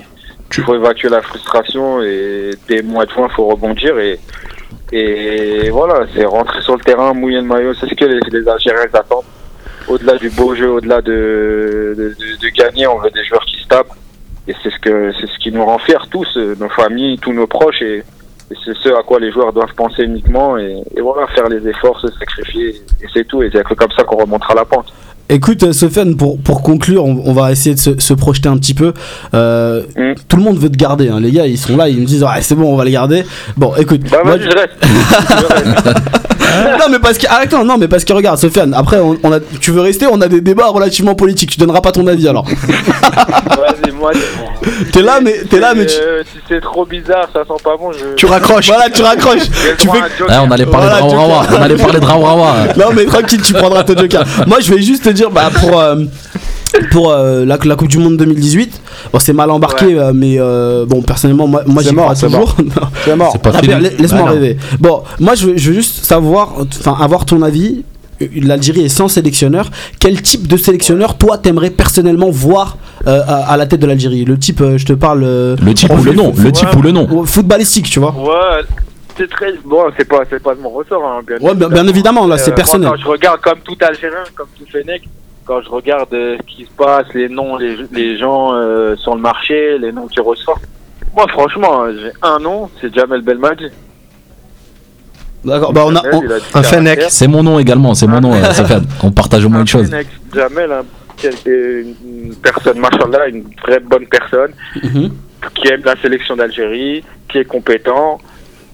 [0.57, 4.19] il faut évacuer la frustration et dès le mois de juin, il faut rebondir et,
[4.91, 8.85] et voilà, c'est rentrer sur le terrain, mouiller le maillot, c'est ce que les, Algériens
[8.93, 9.23] attendent.
[9.87, 13.93] Au-delà du beau jeu, au-delà de, de, gagner, on veut des joueurs qui se tapent
[14.47, 17.33] et c'est ce que c'est ce qui nous rend fiers tous, euh, nos familles, tous
[17.33, 18.03] nos proches et,
[18.65, 21.99] c'est ce à quoi les joueurs doivent penser uniquement et, et voilà, faire les efforts,
[21.99, 22.69] se sacrifier
[23.01, 24.93] et c'est tout et c'est comme ça qu'on remontera la pente.
[25.29, 28.57] Écoute, euh, Sofiane, pour, pour conclure, on, on va essayer de se, se projeter un
[28.57, 28.93] petit peu.
[29.33, 30.13] Euh, Mm.
[30.27, 31.19] Tout le monde veut te garder, hein.
[31.19, 33.23] les gars, ils sont là, ils me disent, ouais, c'est bon, on va les garder.
[33.57, 34.01] Bon, écoute.
[34.09, 34.73] Bah moi, vas-y, je reste.
[35.29, 35.97] Je reste.
[36.79, 39.31] non mais parce que arrête non, non mais parce que regarde Sofiane après on, on
[39.31, 42.27] a tu veux rester on a des débats relativement politiques tu donneras pas ton avis
[42.27, 42.45] alors
[43.63, 44.11] Vas-y, moi.
[44.91, 47.77] t'es là mais t'es là mais tu, Euh, si c'est trop bizarre, ça sent pas
[47.77, 47.91] bon.
[47.91, 48.15] Je...
[48.15, 48.67] Tu raccroches.
[48.67, 50.23] voilà tu raccroches tu fais.
[50.23, 51.45] Ouais, on allait parler Voilà, de Raourawa.
[51.57, 52.53] On allait parler de Raourawa.
[52.77, 55.79] non mais tranquille tu prendras ton joker moi je vais juste te dire bah pour
[55.79, 55.95] euh,
[56.91, 60.85] pour euh, la, la Coupe du Monde 2018 bon c'est mal embarqué euh, mais euh,
[60.85, 62.55] bon personnellement moi, moi j'y mort, crois toujours
[63.05, 63.29] C'est mort.
[63.33, 63.73] C'est pas Ah, fini.
[63.99, 64.33] Laisse-moi Bah non.
[64.33, 64.57] rêver.
[64.79, 67.83] Bon, moi je veux, je veux juste savoir, enfin avoir ton avis.
[68.35, 69.69] L'Algérie est sans sélectionneur.
[69.99, 74.23] Quel type de sélectionneur, toi, t'aimerais personnellement voir euh, à, à la tête de l'Algérie?
[74.23, 75.23] Le type, euh, je te parle.
[75.25, 76.31] euh, Le type ou le nom.
[76.37, 77.25] Le type ou le nom.
[77.25, 78.11] footballistique, tu vois.
[78.15, 78.61] Ouais,
[79.17, 79.53] c'est très.
[79.65, 81.03] Bon, c'est pas, c'est pas de mon ressort.
[81.03, 82.87] Hein, bien, Ouais, bien, bien évidemment, là, c'est Euh, personnel.
[82.87, 85.01] moi, Quand je regarde comme tout Algérien, comme tout Fennec,
[85.45, 89.15] quand je regarde euh, ce qui se passe, les noms, les, les gens euh, sur
[89.15, 90.63] le marché, les noms qui ressortent.
[91.15, 93.67] Moi, franchement, j'ai un nom, c'est Jamel Belmadi.
[95.43, 96.01] D'accord, bah on a.
[96.01, 96.63] Jamel, on- il a du un caractère.
[96.71, 97.01] Fennec.
[97.09, 98.85] C'est mon nom également, c'est mon nom, euh, Sofiane.
[99.03, 99.89] On partage au moins Un une chose.
[99.89, 100.85] Fennec, Jamel, un-
[101.17, 105.11] quel- une une personne, machallah, une vraie bonne personne, Mhm.
[105.53, 108.17] qui aime la sélection d'Algérie, qui est compétent.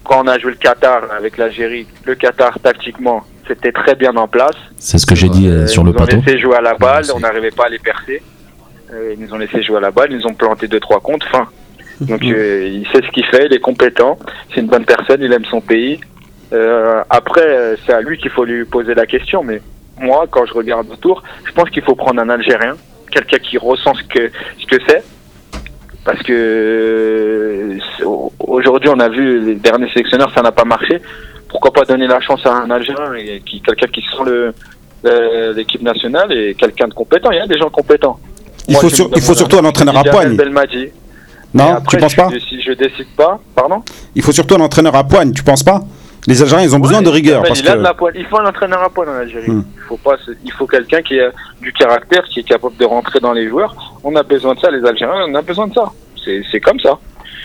[0.03, 4.27] Quand on a joué le Qatar avec l'Algérie, le Qatar, tactiquement, c'était très bien en
[4.27, 4.55] place.
[4.77, 6.21] C'est ce que j'ai dit euh, Euh, sur ils le nous ont plateau.
[6.23, 8.21] laissé jouer à la balle, on n'arrivait pas à les percer.
[8.93, 10.99] Euh, ils nous ont laissé jouer à la balle, ils nous ont planté deux trois
[11.01, 11.23] comptes.
[11.25, 11.47] Fin.
[12.01, 14.17] Donc euh, il sait ce qu'il fait, il est compétent,
[14.53, 15.99] c'est une bonne personne, il aime son pays.
[16.53, 19.43] Euh, après, c'est à lui qu'il faut lui poser la question.
[19.43, 19.61] Mais
[19.99, 22.75] moi, quand je regarde autour, je pense qu'il faut prendre un Algérien,
[23.11, 25.03] quelqu'un qui ressent ce que ce que c'est.
[26.05, 27.77] Parce que
[28.39, 31.01] aujourd'hui, on a vu les derniers sélectionneurs, ça n'a pas marché.
[31.49, 33.11] Pourquoi pas donner la chance à un Algérien,
[33.45, 34.53] qui quelqu'un qui sent le
[35.03, 37.31] le- l'équipe nationale et quelqu'un de compétent.
[37.31, 38.19] Il y a des gens compétents.
[38.67, 40.35] Il Moi, faut sur- il surtout un entraîneur à poigne.
[40.35, 40.89] Belmadi.
[41.53, 43.81] Non, après, tu penses pas Si je décide pas, pardon?
[44.13, 45.81] Il faut surtout un entraîneur à poigne, tu penses pas?
[46.27, 47.41] Les Algériens, ils ont besoin de rigueur.
[47.41, 47.83] Parce il, a de que...
[47.83, 48.13] la poigne.
[48.17, 49.49] il faut un entraîneur à poigne en Algérie.
[49.49, 49.63] Hmm.
[49.77, 51.31] Il faut pas, il faut quelqu'un qui a
[51.61, 53.73] du caractère, qui est capable de rentrer dans les joueurs.
[54.03, 55.91] On a besoin de ça, les Algériens, on a besoin de ça.
[56.23, 56.99] C'est c'est comme ça.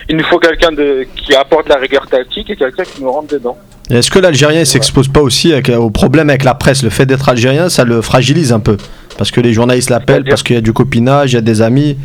[0.09, 0.69] Il nous faut quelqu'un
[1.15, 3.57] qui apporte la rigueur tactique et quelqu'un qui nous rentre dedans.
[3.89, 6.83] Est-ce que l'Algérien il s'expose pas aussi avec- au problème avec la presse?
[6.83, 8.77] Le fait d'être algérien, ça le fragilise un peu.
[9.17, 11.61] Parce que les journalistes l'appellent, parce qu'il y a du copinage, il y a des
[11.61, 11.97] amis.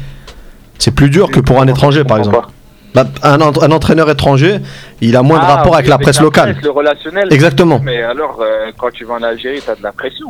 [0.78, 2.38] C'est plus dur que pour un étranger, par exemple.
[2.94, 4.58] Bah, un, ent- un entraîneur étranger,
[5.00, 6.56] il a moins de Ah, rapport oui, avec la presse locale.
[6.62, 7.28] le relationnel.
[7.30, 7.80] Exactement.
[7.84, 10.26] Mais alors, euh, quand tu vas en Algérie, tu as de la pression.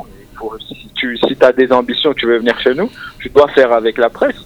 [0.68, 3.96] Si tu si as des ambitions, tu veux venir chez nous, tu dois faire avec
[3.98, 4.36] la presse.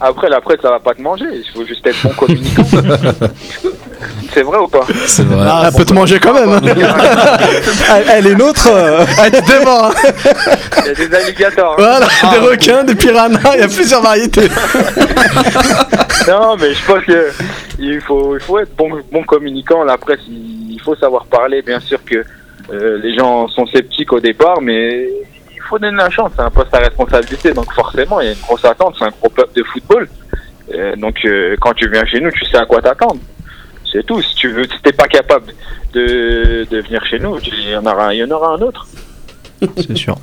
[0.00, 1.24] Après, la presse, ça va pas te manger.
[1.32, 2.62] Il faut juste être bon communicant.
[4.32, 4.86] C'est vrai ou pas?
[5.06, 5.46] C'est vrai.
[5.50, 6.50] Ah, elle peut te manger quand même.
[6.50, 6.60] hein.
[7.90, 9.86] Elle, elle est nôtre euh, Elle te dévore.
[9.86, 10.10] hein.
[10.82, 11.72] Il y a des alligators.
[11.72, 11.76] hein.
[11.78, 14.48] Voilà, des requins, des piranhas, il y a plusieurs variétés.
[16.28, 17.30] Non, mais je pense que
[17.78, 19.82] il faut, il faut être bon, bon communicant.
[19.82, 21.62] La presse, il, faut savoir parler.
[21.62, 22.22] Bien sûr que
[22.70, 25.08] euh, les gens sont sceptiques au départ, mais
[25.68, 26.30] faut donner la chance.
[26.36, 28.94] C'est un poste à responsabilité, donc forcément, il y a une grosse attente.
[28.98, 30.08] C'est un gros peuple de football.
[30.74, 33.16] Euh, donc, euh, quand tu viens chez nous, tu sais à quoi t'attendre.
[33.90, 34.20] C'est tout.
[34.22, 35.46] Si tu veux, si t'es pas capable
[35.94, 38.86] de, de venir chez nous, il y en aura, il y en aura un autre.
[39.76, 40.14] C'est sûr.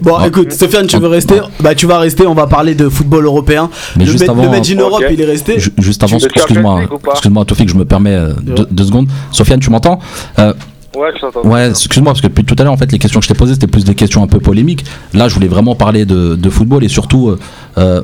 [0.00, 0.28] Bon, Ouais.
[0.28, 1.40] écoute, Sofiane, tu veux rester?
[1.60, 2.24] Bah, tu vas rester.
[2.26, 3.68] On va parler de football européen.
[3.96, 5.58] Mais le juste Med- avant- le Made in Europe, il est resté.
[5.58, 9.08] Ju- Juste avant, excuse-moi, excuse-moi, Tofik, je me permets euh, deux, deux secondes.
[9.32, 9.98] Sofiane, tu m'entends?
[10.38, 10.52] Euh,
[10.96, 11.46] Ouais, je t'entends.
[11.46, 13.38] Ouais, excuse-moi, parce que depuis tout à l'heure, en fait, les questions que je t'ai
[13.38, 14.84] posées, c'était plus des questions un peu polémiques.
[15.14, 17.28] Là, je voulais vraiment parler de, football et surtout.
[17.28, 17.38] euh,
[17.78, 18.02] euh,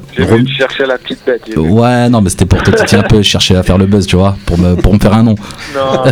[0.56, 1.42] chercher la petite bête.
[1.56, 4.16] Ouais, non, mais c'était pour te titiller un peu, chercher à faire le buzz, tu
[4.16, 5.34] vois, pour me, pour me faire un nom.
[5.74, 6.10] Non.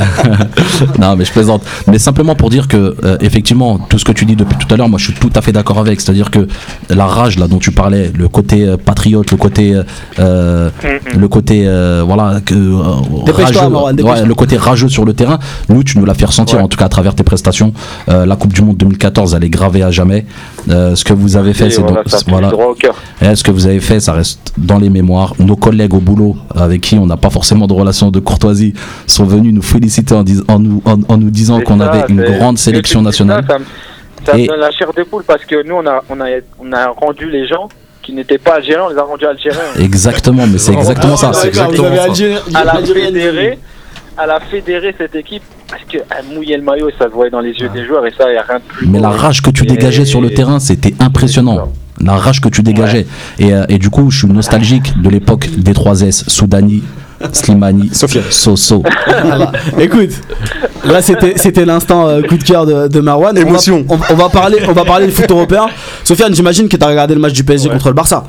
[0.99, 1.63] non, mais je plaisante.
[1.87, 4.77] Mais simplement pour dire que, euh, effectivement, tout ce que tu dis depuis tout à
[4.77, 6.01] l'heure, moi, je suis tout à fait d'accord avec.
[6.01, 6.47] C'est-à-dire que
[6.91, 9.81] la rage, là, dont tu parlais, le côté euh, patriote, le côté,
[10.19, 10.71] euh,
[11.17, 13.59] le côté, euh, voilà, que, euh, rageux,
[14.03, 15.39] ouais, le côté rageux sur le terrain,
[15.69, 16.65] nous, tu nous l'as fait ressentir, Ouais.
[16.65, 17.73] en tout cas à travers tes prestations.
[18.09, 20.27] Euh, la Coupe du Monde 2014, elle est gravée à jamais.
[20.71, 22.95] Euh, ce que vous avez fait, c'est voilà, donc- voilà, droit au cœur.
[23.45, 25.35] Que vous avez fait, ça reste dans les mémoires.
[25.39, 28.75] Nos collègues au boulot, avec qui on n'a pas forcément de relation de courtoisie,
[29.07, 32.23] sont venus nous féliciter en, dis- en nous, en, en nous disant qu'on avait une
[32.23, 33.45] grande sélection nationale.
[33.47, 33.65] Ça, ça me,
[34.27, 36.27] ça me Et- donne la chair de poule parce que nous, on a, on a,
[36.59, 37.69] on a rendu les gens
[38.03, 39.61] qui n'étaient pas algériens, on les a rendus algériens.
[39.79, 41.29] Exactement, mais c'est exactement ça.
[41.31, 42.59] Ah, C'est exactement avez ça.
[42.59, 43.59] À la fédérer,
[44.19, 47.41] à la fédérer cette équipe parce qu'elle mouillait le maillot et ça se voyait dans
[47.41, 48.87] les yeux des joueurs et ça, il n'y a rien de plus.
[48.87, 51.69] Mais la rage que tu Et- dégageais sur le terrain, c'était impressionnant.
[52.01, 53.07] La rage que tu dégageais.
[53.39, 56.83] Et, euh, et du coup, je suis nostalgique de l'époque des 3S, Soudani,
[57.33, 58.25] Slimani, Sofiane.
[58.31, 58.83] Soso.
[59.23, 59.53] Voilà.
[59.79, 60.11] Écoute,
[60.85, 63.33] là c'était c'était l'instant euh, coup de cœur de, de Marwan.
[63.39, 63.85] On va- Émotion.
[63.89, 65.67] On va, on va parler on va parler du foot européen.
[66.03, 67.75] Sofiane, j'imagine que tu as regardé le match du PSG Ouais.
[67.75, 68.25] contre le Barça.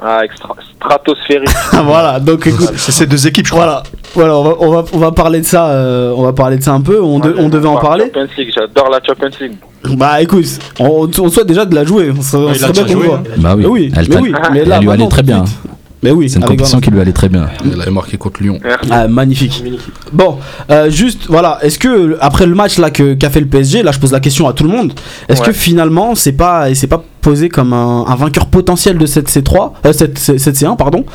[0.00, 1.48] Ah, extra, stratosphérique.
[1.84, 3.64] voilà, donc écoute, C'est ces deux équipes, je crois.
[3.64, 3.82] voilà,
[4.14, 6.62] voilà, on va, on va, on va parler de ça, euh, on va parler de
[6.62, 7.00] ça un peu.
[7.02, 8.04] On, de- on devait en parler.
[8.06, 9.56] Champions League, j'adore la Champions League.
[9.96, 10.44] Bah écoute,
[10.80, 12.12] on, on souhaite déjà de la jouer.
[12.16, 13.18] On serait, on il a serait bien déjà qu'on joué, voit.
[13.18, 13.30] hein.
[13.38, 15.44] Bah oui, Mais oui, elle, mais t'a- oui, mais là elle lui allait très bien.
[15.46, 15.58] suite.
[16.04, 17.48] Mais oui, C'est une compétition qui lui allait très bien.
[17.64, 18.60] Elle avait marqué contre Lyon.
[18.90, 19.64] Ah, magnifique.
[20.12, 20.38] Bon,
[20.70, 23.90] euh, juste, voilà, est-ce que après le match là que qu'a fait le PSG, là
[23.90, 24.92] je pose la question à tout le monde,
[25.30, 25.46] est-ce Ouais.
[25.46, 29.72] que finalement c'est pas c'est pas posé comme un, un vainqueur potentiel de cette C3,
[29.86, 31.06] euh, cette, cette C1 pardon,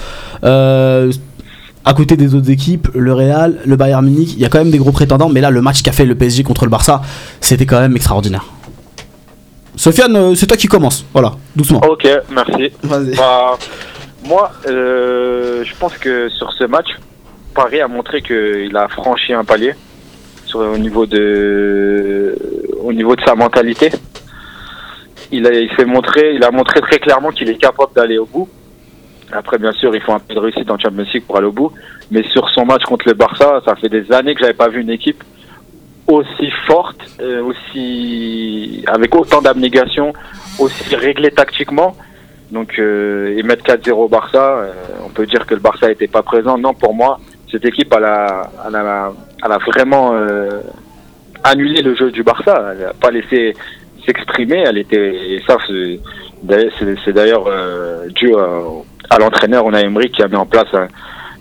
[0.43, 1.11] euh,
[1.85, 4.71] à côté des autres équipes, le Real, le Bayern Munich, il y a quand même
[4.71, 7.01] des gros prétendants, mais là le match qu'a fait le PSG contre le Barça,
[7.41, 8.45] c'était quand même extraordinaire.
[9.75, 11.79] Sofiane, c'est toi qui commence, voilà, doucement.
[11.87, 12.71] Ok, merci.
[12.83, 13.15] Vas-y.
[13.15, 13.51] Bah,
[14.29, 16.89] moi, euh, je pense que sur ce match,
[17.55, 19.73] Paris a montré qu'il a franchi un palier
[20.53, 22.35] au, niveau de,
[22.79, 23.89] au niveau de sa mentalité.
[25.31, 28.47] Il a, il montré, il a montré très clairement qu'il est capable d'aller au bout.
[29.31, 31.51] Après, bien sûr, il faut un peu de réussite en Champions League pour aller au
[31.51, 31.71] bout.
[32.11, 34.81] Mais sur son match contre le Barça, ça fait des années que j'avais pas vu
[34.81, 35.23] une équipe
[36.07, 40.13] aussi forte, euh, aussi avec autant d'abnégation,
[40.59, 41.95] aussi réglée tactiquement.
[42.51, 44.71] Donc, euh, et mettre 4-0 au Barça, euh,
[45.05, 46.57] on peut dire que le Barça n'était pas présent.
[46.57, 47.19] Non, pour moi,
[47.51, 49.11] cette équipe, elle a, elle a,
[49.45, 50.61] elle a vraiment euh,
[51.43, 52.71] annulé le jeu du Barça.
[52.73, 53.53] Elle n'a pas laissé
[54.05, 54.63] s'exprimer.
[54.65, 55.99] Elle était, et ça, c'est
[56.43, 60.45] d'ailleurs- c'est- c'est d'ailleurs euh, dû à, à l'entraîneur Unai Emery qui a mis en
[60.47, 60.87] place un-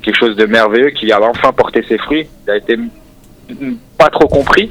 [0.03, 2.27] quelque chose de merveilleux, qui a enfin porté ses fruits.
[2.47, 2.77] Il a été
[3.97, 4.71] pas trop compris,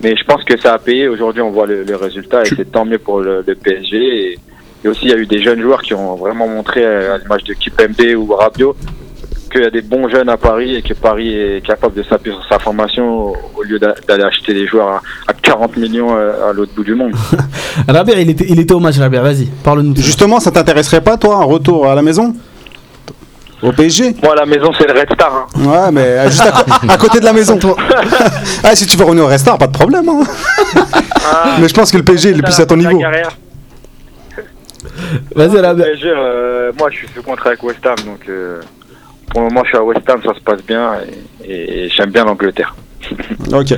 [0.00, 1.08] mais je pense que ça a payé.
[1.08, 3.96] Aujourd'hui, on voit le, le résultat et c'est tant mieux pour le, le PSG.
[4.32, 4.38] Et,
[4.84, 7.18] et aussi, il y a eu des jeunes joueurs qui ont vraiment montré, euh, à
[7.18, 8.74] l'image de Kipembe ou Rabiot,
[9.50, 12.34] qu'il y a des bons jeunes à Paris et que Paris est capable de s'appuyer
[12.36, 16.48] sur sa formation au lieu d'a- d'aller acheter des joueurs à, à 40 millions euh,
[16.50, 17.12] à l'autre bout du monde.
[17.88, 19.94] Rabia, il était, il était au match, Rabia, vas-y, parle-nous.
[19.96, 22.34] Justement, ça t'intéresserait pas, toi, un retour à la maison?
[23.62, 25.32] Au PSG Moi, à la maison, c'est le Red Star.
[25.32, 25.46] hein.
[25.64, 26.42] Ouais, mais euh, juste
[26.88, 27.56] à, côté de la maison.
[28.64, 30.08] ah, si tu veux revenir au Restar, pas de problème.
[30.08, 30.22] hein.
[31.24, 32.98] Ah, Mais je pense que le PSG il est plus à ton la niveau.
[32.98, 33.36] carrière.
[35.34, 35.84] Vas-y, Rabia.
[35.84, 38.60] PSG, euh, moi, je suis sous contrat avec West Ham, donc euh,
[39.30, 40.90] pour le moment, je suis à West Ham, ça se passe bien
[41.44, 42.74] et, et j'aime bien l'Angleterre.
[43.52, 43.74] Ok.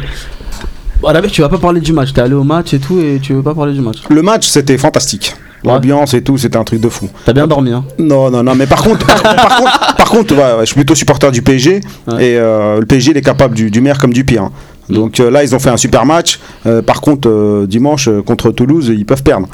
[1.00, 3.18] Bon, Rabia, tu vas pas parler du match, t'es allé au match et tout et
[3.22, 3.98] tu veux pas parler du match.
[4.08, 5.34] Le match, c'était fantastique.
[5.64, 7.08] L'ambiance et tout, c'était un truc de fou.
[7.24, 10.34] T'as bien dormi, hein Non, non, non, mais par contre, par, par contre, par contre,
[10.34, 12.24] ouais, ouais, je suis plutôt supporter du PSG Ouais.
[12.26, 14.42] et euh, le PSG il est capable du, du meilleur comme du pire.
[14.42, 14.52] hein.
[14.90, 16.38] Donc euh, là, ils ont fait un super match.
[16.66, 19.48] Euh, par contre, euh, dimanche euh, contre Toulouse, ils peuvent perdre.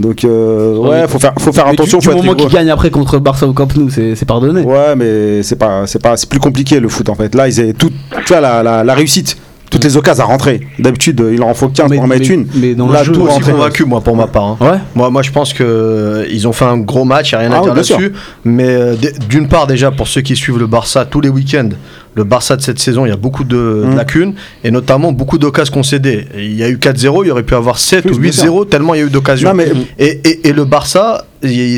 [0.00, 1.98] Donc euh, Ouais, faut faire, faut faire Mais attention.
[1.98, 4.62] Du, du faut moment qu'ils gagnent après contre Barça au Camp Nou, c'est pardonné.
[4.62, 7.34] Ouais, mais c'est pas, c'est pas, c'est plus compliqué le foot en fait.
[7.34, 7.90] Là, ils avaient tout,
[8.26, 9.36] tu vois, la, la, la réussite,
[9.70, 10.60] toutes les occasions à rentrer.
[10.80, 12.46] D'habitude, il en faut 15 Mais- pour en mettre mais- une.
[12.56, 13.52] mais dans Là, le jeu, tout aussi rentré.
[13.52, 14.42] convaincu moi pour ma part.
[14.44, 14.56] hein.
[14.60, 14.78] Ouais.
[14.96, 17.48] Moi, moi je pense que euh, ils ont fait un gros match, il n'y a
[17.48, 18.12] rien à Ah, dire là-dessus.
[18.44, 18.96] Mais euh,
[19.28, 21.68] d'une part déjà pour ceux qui suivent le Barça tous les week-ends,
[22.14, 23.96] le Barça de cette saison, il y a beaucoup de, de Mm.
[23.96, 26.26] lacunes et notamment beaucoup d'occasions concédées.
[26.36, 28.68] Il y a eu 4-0, il y aurait pu avoir 7 Oui, ou bien 8-0
[28.68, 29.52] tellement il y a eu d'occasions.
[29.54, 29.68] Mais
[29.98, 31.24] Et, et- et le Barça,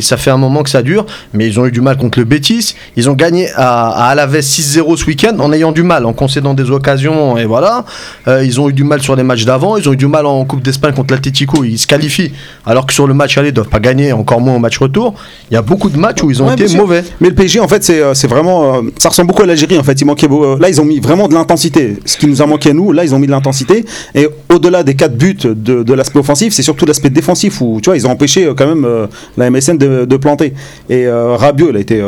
[0.02, 2.24] ça fait un moment que ça dure, mais ils ont eu du mal contre le
[2.24, 2.74] Betis.
[2.97, 6.55] Ils ont gagné à, à Alaves 6-0 ce week-end en ayant du mal, en concédant
[6.55, 7.84] des occasions, et voilà.
[8.28, 10.26] Euh, ils ont eu du mal sur les matchs d'avant, ils ont eu du mal
[10.26, 12.32] en Coupe d'Espagne contre l'Atlético, ils se qualifient.
[12.64, 15.14] Alors que sur le match aller, ils doivent pas gagner, encore moins au match retour.
[15.51, 17.02] Il y a beaucoup de matchs où ils ont Ouais, été mauvais.
[17.20, 18.76] Mais le PSG, en fait, c'est euh, vraiment.
[18.76, 20.01] euh, ça ressemble beaucoup à l'Algérie, en fait.
[20.01, 20.28] Il manquait,
[20.60, 21.97] là, ils ont mis vraiment de l'intensité.
[22.05, 23.84] Ce qui nous a manqué à nous, là, ils ont mis de l'intensité.
[24.14, 27.90] Et au-delà des quatre buts de, de l'aspect offensif, c'est surtout l'aspect défensif où, tu
[27.90, 29.06] vois, ils ont empêché quand même euh,
[29.36, 30.53] la MSN de, planter.
[30.89, 32.03] Et euh, Rabiot, il a été.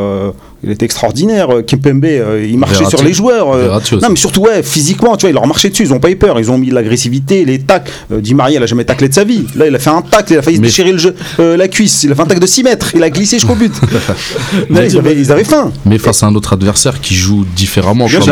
[0.65, 2.97] Il était extraordinaire, Euh, Kimpembe, euh, il marchait Verratti.
[2.97, 3.53] sur les joueurs.
[3.55, 6.01] euh, Verratti non, mais surtout, ouais, physiquement, tu vois, il leur marchait dessus, ils ont
[6.01, 7.91] pas eu peur, ils ont mis de l'agressivité, les tacs.
[8.13, 9.45] Euh, Di Maria, il a jamais taclé de sa vie.
[9.57, 11.57] Là, il a fait un tacle, il a failli se Mais- déchirer le jeu, euh,
[11.57, 13.73] la cuisse, il a fait un tacle de 6 mètres, il a glissé jusqu'au but.
[14.71, 15.71] Là, ils, avaient, ils avaient faim.
[15.85, 18.27] Mais face à un autre adversaire qui joue différemment, Bien comme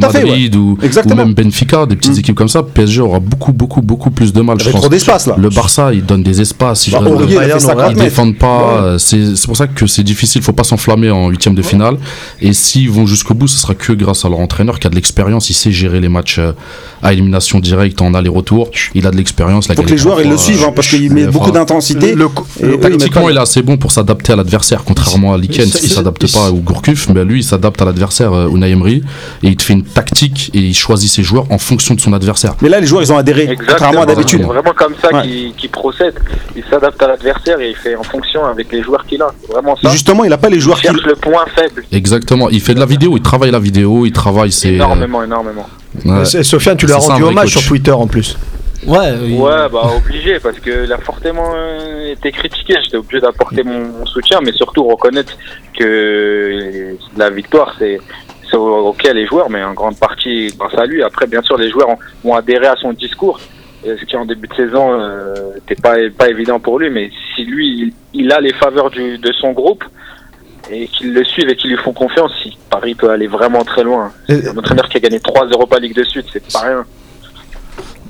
[0.00, 0.78] Tout à fait, Madrid ou,
[1.16, 2.18] même Benfica, des petites Mm.
[2.20, 4.72] équipes comme ça, PSG aura beaucoup, beaucoup, beaucoup plus de mal, Il y je avait
[4.72, 4.80] pense.
[4.82, 5.36] trop d'espace là.
[5.38, 6.86] Le Barça, il donne des espaces.
[6.86, 8.04] il Bah, il a fait Bayern, 50 ils mètres.
[8.04, 8.92] défendent pas.
[8.92, 8.96] Ouais.
[8.98, 10.42] C'est c'est pour ça que c'est difficile.
[10.42, 11.96] Faut pas s'enflammer en huitième de finale.
[12.40, 14.94] Et s'ils vont jusqu'au bout, ce sera que grâce à leur entraîneur qui a de
[14.94, 15.50] l'expérience.
[15.50, 16.52] Il sait gérer les matchs euh,
[17.02, 18.70] à élimination directe en aller-retour.
[18.94, 19.66] Il a de l'expérience.
[19.68, 22.14] Il faut que les joueurs ils le suivent hein, parce qu'il met beaucoup d'intensité.
[22.80, 26.50] Tactiquement, il est assez bon pour s'adapter à l'adversaire, contrairement à Liken qui s'adapte pas
[26.50, 29.02] ou Gourcuff, mais lui il s'adapte à l'adversaire euh, Unai Emery
[29.42, 32.12] et il te fait une tactique et il choisit ses joueurs en fonction de son
[32.12, 32.54] adversaire.
[32.62, 34.40] Mais là, les joueurs ils ont adhéré, contrairement à d'habitude.
[34.40, 35.22] C'est vraiment comme ça Ouais.
[35.22, 36.14] qu'il qu'il procède.
[36.56, 39.30] Il s'adapte à l'adversaire et il fait en fonction avec les joueurs qu'il a.
[39.50, 39.90] Vraiment ça.
[39.90, 40.86] Justement, il a pas les il joueurs qui.
[40.86, 41.84] cherche le point faible.
[41.92, 44.70] Exactement, il fait de la vidéo, il travaille la vidéo, il travaille ses.
[44.74, 45.66] Énormément, énormément.
[46.06, 46.40] euh, ouais.
[46.40, 47.62] Et Sofiane, tu l'as rendu hommage coach.
[47.62, 48.36] sur Twitter en plus.
[48.86, 52.74] Ouais, il- Ouais, bah obligé parce que a fortement euh, été critiqué.
[52.82, 55.34] J'étais obligé d'apporter mon, mon soutien, mais surtout reconnaître
[55.78, 57.98] que la victoire c'est
[58.50, 61.02] c'est ok les joueurs, mais en grande partie grâce à lui.
[61.02, 63.40] Après, bien sûr, les joueurs ont, ont adhéré à son discours,
[63.86, 66.90] euh, ce qui en début de saison euh, n'était pas pas évident pour lui.
[66.90, 69.84] Mais si lui il, il a les faveurs du, de son groupe
[70.70, 73.82] et qu'ils le suivent et qu'ils lui font confiance, si Paris peut aller vraiment très
[73.82, 74.12] loin.
[74.28, 76.84] Un entraîneur qui a gagné 3 Europa League de suite, c'est pas rien.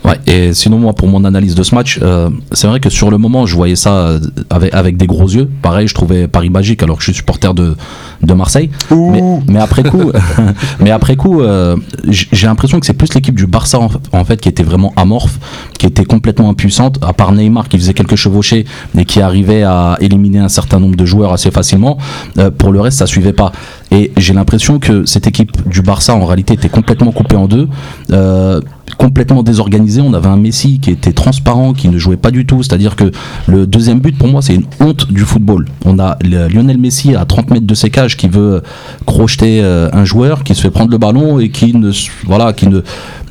[0.05, 3.11] Ouais, et sinon, moi, pour mon analyse de ce match, euh, c'est vrai que sur
[3.11, 4.21] le moment, je voyais ça euh,
[4.51, 5.49] avec, avec des gros yeux.
[5.63, 7.77] Pareil, je trouvais Paris magique alors que je suis supporter de,
[8.23, 8.71] de Marseille.
[8.91, 10.11] Mais, mais après coup,
[10.81, 11.77] mais après coup, euh,
[12.09, 15.39] j'ai l'impression que c'est plus l'équipe du Barça en, en fait qui était vraiment amorphe,
[15.79, 18.65] qui était complètement impuissante, à part Neymar qui faisait quelques chevauchés
[18.97, 21.99] et qui arrivait à éliminer un certain nombre de joueurs assez facilement.
[22.39, 23.53] Euh, pour le reste, ça suivait pas.
[23.93, 27.69] Et j'ai l'impression que cette équipe du Barça, en réalité, était complètement coupée en deux.
[28.11, 28.61] euh,
[28.99, 30.01] complètement désorganisée.
[30.01, 32.63] On avait un Messi qui était transparent, qui ne jouait pas du tout.
[32.63, 33.11] C'est-à-dire que
[33.47, 35.67] le deuxième but, pour moi, c'est une honte du football.
[35.85, 38.63] On a Lionel Messi à 30 mètres de ses cages qui veut
[39.07, 41.91] crocheter euh, un joueur, qui se fait prendre le ballon et qui ne,
[42.27, 42.81] voilà, qui ne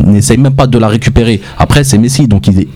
[0.03, 1.41] n'essaye même pas de la récupérer.
[1.57, 2.67] Après, c'est Messi, donc il est,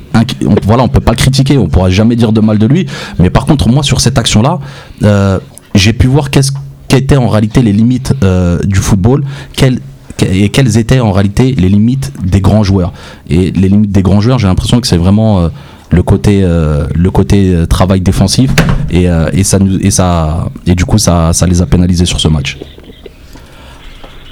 [0.45, 2.85] on, voilà, on peut pas le critiquer, on pourra jamais dire de mal de lui.
[3.19, 4.59] Mais par contre, moi, sur cette action-là,
[5.03, 5.39] euh,
[5.73, 6.51] j'ai pu voir qu'est-ce
[6.87, 9.79] qu'étaient en réalité les limites euh, du football, quelles
[10.25, 12.93] et quelles étaient en réalité les limites des grands joueurs.
[13.29, 15.49] Et les limites des grands joueurs, j'ai l'impression que c'est vraiment euh,
[15.89, 18.49] le côté, euh, le côté travail défensif
[18.89, 19.07] et,
[20.67, 22.57] du coup ça les a pénalisés sur ce match.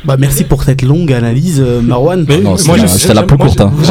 [0.06, 2.26] Bah merci pour cette longue analyse, Marwan.
[2.28, 3.62] Mais Non, moi, c'était la- plus courte.
[3.62, 3.72] hein.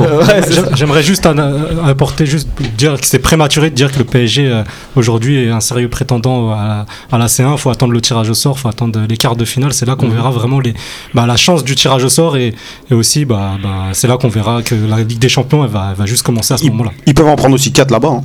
[0.00, 0.40] Ouais.
[0.74, 2.48] J'aimerais juste euh, apporter, juste
[2.78, 4.62] dire que c'est prématuré de dire que le PSG euh,
[4.96, 7.52] aujourd'hui est un sérieux prétendant à la, à la C1.
[7.52, 9.74] Il faut attendre le tirage au sort, il faut attendre les quarts de finale.
[9.74, 10.72] C'est là qu'on verra vraiment les,
[11.14, 12.54] bah, la chance du tirage au sort et,
[12.90, 15.88] et aussi bah, bah, c'est là qu'on verra que la Ligue des Champions elle va,
[15.90, 16.92] elle va juste commencer à ce moment-là.
[17.06, 18.08] ils peuvent en prendre aussi 4 là-bas.
[18.08, 18.20] hein.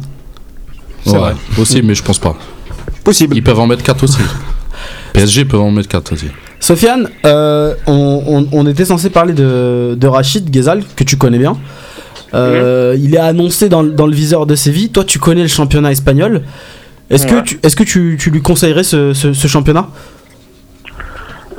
[1.06, 1.36] C'est Ouais, vrai.
[1.56, 2.36] Possible, mais je pense pas.
[3.04, 3.36] Possible.
[3.36, 4.18] Ils peuvent en mettre 4 aussi.
[5.18, 6.28] PSG peut en mettre 4 aussi.
[6.60, 11.38] Sofiane, euh, on, on- on était censé parler de, de Rachid Ghezal, que tu connais
[11.40, 11.58] bien.
[12.34, 14.90] Euh, Il est annoncé dans, le- dans le viseur de Séville.
[14.90, 16.42] Toi, tu connais le championnat espagnol.
[17.10, 19.88] Est-ce que, tu, est-ce que tu, tu lui conseillerais ce, ce- ce championnat?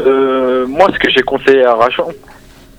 [0.01, 2.09] Euh, moi, ce que j'ai conseillé à Rachon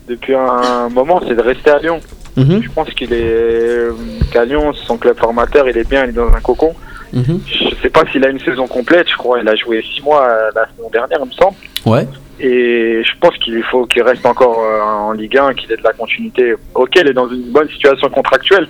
[0.07, 1.99] depuis un moment, c'est de rester à Lyon.
[2.38, 3.88] Mhm, Je pense qu'il est
[4.31, 6.73] qu'à Lyon, son club formateur, il est bien, il est dans un cocon.
[7.14, 7.41] Mhm.
[7.45, 9.40] Je sais pas s'il a une saison complète, je crois.
[9.40, 11.56] Il a joué six mois euh, la saison dernière, il me semble.
[11.86, 12.07] Ouais.
[12.40, 15.84] Et je pense qu'il faut qu'il reste encore euh, en Ligue 1, qu'il ait de
[15.84, 16.56] la continuité.
[16.73, 18.68] Ok, il est dans une bonne situation contractuelle.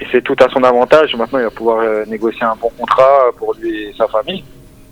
[0.00, 1.14] Et c'est tout à son avantage.
[1.14, 4.42] Maintenant, il va pouvoir euh, négocier un bon contrat pour lui et sa famille.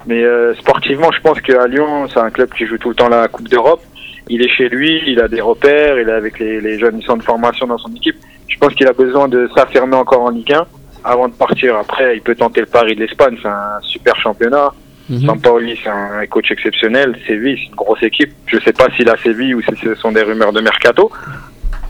[0.07, 3.09] Mais euh, sportivement, je pense qu'à Lyon, c'est un club qui joue tout le temps
[3.09, 3.83] la Coupe d'Europe.
[4.29, 7.07] Il est chez lui, il a des repères, il est avec les, les jeunes qui
[7.07, 8.17] sont de formation dans son équipe.
[8.47, 10.65] Je pense qu'il a besoin de s'affirmer encore en Ligue 1
[11.05, 11.77] avant de partir.
[11.77, 14.73] Après, il peut tenter le pari de l'Espagne, c'est un super championnat.
[15.11, 15.27] mhm.
[15.27, 17.17] Sampaoli, c'est un coach exceptionnel.
[17.27, 18.33] Séville, c'est une grosse équipe.
[18.47, 21.11] Je sais pas s'il a Séville ou si ce sont des rumeurs de mercato.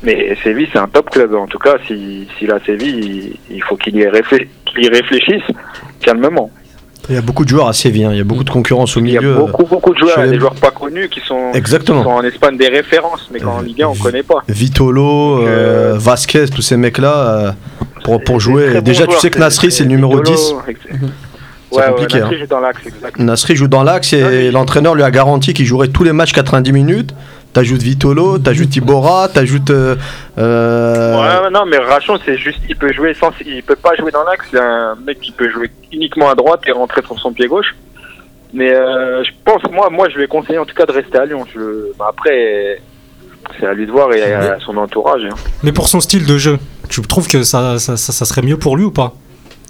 [0.03, 1.35] Mais Séville, c'est un top club.
[1.35, 4.89] En tout cas, si- s'il a Séville, il, il faut qu'il y, réflé- qu'il y
[4.89, 5.45] réfléchisse
[6.01, 6.51] calmement.
[7.09, 8.11] Il y a beaucoup de joueurs à Séville, hein.
[8.13, 9.35] il y a beaucoup de concurrence au Il y a milieu.
[9.35, 10.23] beaucoup, beaucoup de joueurs.
[10.23, 12.03] les- des joueurs pas connus qui sont, qui Exactement.
[12.05, 14.43] sont en Espagne des références, mais qu'en Euh, Ligue 1, on vi- connaît pas.
[14.49, 15.47] Vitolo, euh,
[15.95, 17.51] euh, Vasquez, tous ces mecs-là, euh,
[18.05, 18.81] pour, pour jouer.
[18.83, 20.55] Déjà, tu sais que Nasri, c'est le numéro Vidolo, 10.
[20.69, 22.39] ex- C'est Ouais, compliqué, Nasri hein.
[22.41, 23.19] joue dans l'axe, exact.
[23.19, 26.13] Nasri joue dans l'axe Ah, et mais- l'entraîneur lui a garanti qu'il jouerait tous les
[26.13, 27.15] matchs 90 minutes.
[27.55, 29.71] T'ajoutes Vitolo, t'ajoutes Ibora, t'ajoutes.
[29.71, 29.95] euh,
[30.39, 34.11] euh, Ouais, non, mais Rachon, c'est juste, il peut jouer sans, il peut pas jouer
[34.11, 34.47] dans l'axe.
[34.51, 37.75] C'est un mec qui peut jouer uniquement à droite et rentrer sur son pied gauche.
[38.55, 41.19] Mais euh, je pense, moi, moi, je lui ai conseillé en tout cas de rester
[41.19, 41.45] à Lyon.
[41.55, 42.81] Je, bah, après,
[43.59, 45.23] c'est à lui de voir et à son entourage.
[45.25, 45.35] hein.
[45.63, 46.59] Mais pour son style de jeu,
[46.89, 49.15] tu trouves que ça, ça, ça- ça serait mieux pour lui ou pas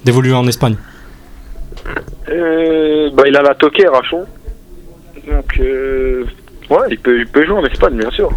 [0.04, 0.76] d'évoluer en Espagne?
[2.28, 4.24] Euh, bah, il a la toquée, Rachon.
[5.28, 6.24] Donc, euh,
[6.70, 8.30] ouais, il peut, il peut jouer en Espagne, bien sûr.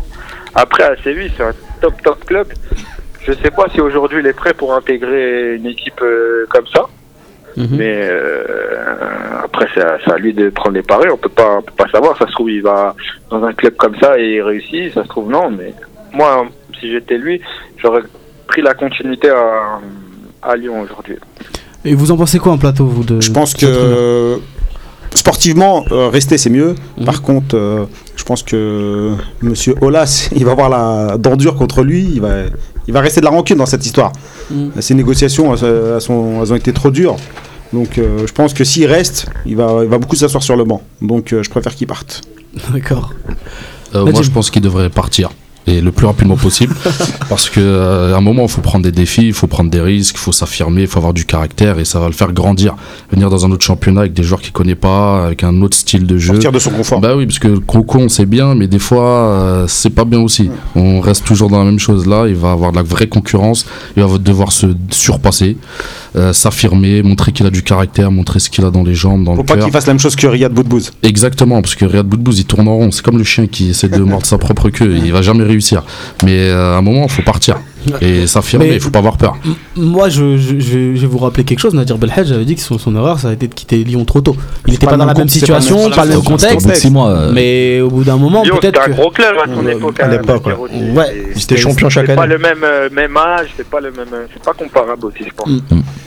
[0.53, 2.47] Après, à Séville, c'est un top, top club.
[3.21, 6.85] Je sais pas si aujourd'hui il est prêt pour intégrer une équipe euh, comme ça.
[7.57, 7.67] Mhm.
[7.71, 8.43] Mais euh,
[9.43, 11.07] après, c'est à, lui de prendre les paris.
[11.11, 12.17] On peut pas, on peut pas savoir.
[12.17, 12.95] Ça se trouve, il va
[13.29, 14.93] dans un club comme ça et il réussit.
[14.93, 15.49] Ça se trouve, non.
[15.49, 15.73] Mais
[16.13, 16.45] moi,
[16.79, 17.41] si j'étais lui,
[17.77, 18.01] j'aurais
[18.47, 19.79] pris la continuité à,
[20.41, 21.17] à Lyon aujourd'hui.
[21.83, 24.39] Et vous en pensez quoi en plateau, vous de Je pense que
[25.15, 26.75] sportivement, euh, rester c'est mieux.
[26.97, 27.05] Mhm.
[27.05, 31.83] Par contre, euh, je pense que Monsieur Olas, il va avoir la dent dure contre
[31.83, 32.03] lui.
[32.13, 32.43] Il va,
[32.87, 34.11] il va rester de la rancune dans cette histoire.
[34.51, 34.71] Mhm.
[34.79, 37.15] Ces négociations, elles, elles sont- elles ont été trop dures.
[37.73, 40.63] Donc, euh, je pense que s'il reste, il va, il va beaucoup s'asseoir sur le
[40.63, 40.81] banc.
[41.01, 42.21] Donc, euh, je préfère qu'il parte.
[42.71, 43.11] D'accord.
[43.95, 45.31] Euh, moi, je pense qu'il devrait partir.
[45.67, 46.75] Et le plus rapidement possible.
[47.29, 49.81] parce que euh, à un moment, il faut prendre des défis, il faut prendre des
[49.81, 52.75] risques, il faut s'affirmer, il faut avoir du caractère et ça va le faire grandir.
[53.11, 56.05] Venir dans un autre championnat avec des joueurs qu'il connaît pas, avec un autre style
[56.05, 56.33] de jeu.
[56.33, 56.99] Sortir de son confort.
[56.99, 60.19] Bah oui, parce que le cocon, c'est bien, mais des fois, euh, c'est pas bien
[60.19, 60.51] aussi.
[60.75, 62.05] On reste toujours dans la même chose.
[62.05, 63.65] Là, il va avoir de la vraie concurrence.
[63.97, 65.57] Il va devoir se surpasser,
[66.15, 69.33] euh, s'affirmer, montrer qu'il a du caractère, montrer ce qu'il a dans les jambes, dans
[69.33, 69.63] Faut le pas cœur.
[69.63, 70.91] qu'il fasse la même chose que Riyad Boudbouz.
[71.01, 72.91] Exactement, parce que Riyad Boudbouz, il tourne en rond.
[72.91, 74.97] C'est comme le chien qui essaie de mordre sa propre queue.
[75.03, 75.54] Il va jamais réussir.
[76.23, 77.57] Mais euh, à un moment, il faut partir
[78.01, 78.73] et s'affirmer.
[78.73, 79.37] Il faut pas avoir peur.
[79.75, 81.75] Moi, je, je- je vais- vous rappeler quelque chose.
[81.75, 84.21] Nadir Belhadj avait dit que son, son erreur, ça a été de quitter Lyon trop
[84.21, 84.35] tôt.
[84.65, 86.89] Il n'était pas dans la même situation, pas le même C'était au contexte.
[86.91, 87.09] mois.
[87.09, 89.99] euh, Mais au bout d'un moment, peut-être c'était un gros club à son Euh, époque.
[89.99, 90.53] à hein, l'époque, ouais.
[90.59, 90.73] aussi.
[90.95, 91.15] Ouais.
[91.15, 92.33] Et Ils étaient champions chaque C'est pas année.
[92.33, 94.07] le même, euh, même âge, c'est pas le même.
[94.13, 95.49] euh, C'est pas comparable aussi, je pense.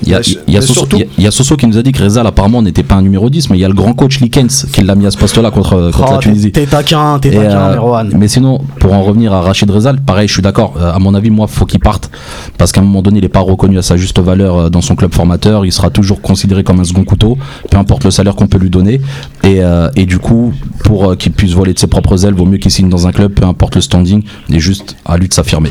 [0.09, 3.29] Il y a, Soso, qui nous a dit que Rezal apparemment n'était pas un numéro
[3.29, 5.51] 10, mais il y a le grand coach Likens qui l'a mis à ce poste-là
[5.51, 6.51] contre, contre Oh, la Tunisie.
[6.53, 8.11] T'es taquin, t'es Et, taquin, euh, Merwan.
[8.17, 10.75] mais sinon, pour en revenir à Rachid Rezal, pareil, je suis d'accord.
[10.79, 12.11] Euh, à mon avis, moi, faut qu'il parte
[12.57, 14.81] parce qu'à un moment donné, il n'est pas reconnu à sa juste valeur euh, dans
[14.81, 15.67] son club formateur.
[15.67, 17.37] Il sera toujours considéré comme un second couteau,
[17.71, 19.01] peu importe le salaire qu'on peut lui donner.
[19.45, 20.53] Et, euh, et du coup,
[20.85, 23.13] pour euh, qu'il puisse voler de ses propres ailes, vaut mieux qu'il signe dans un
[23.13, 24.23] club, peu importe le standing.
[24.49, 25.71] Il est juste à lui de s'affirmer.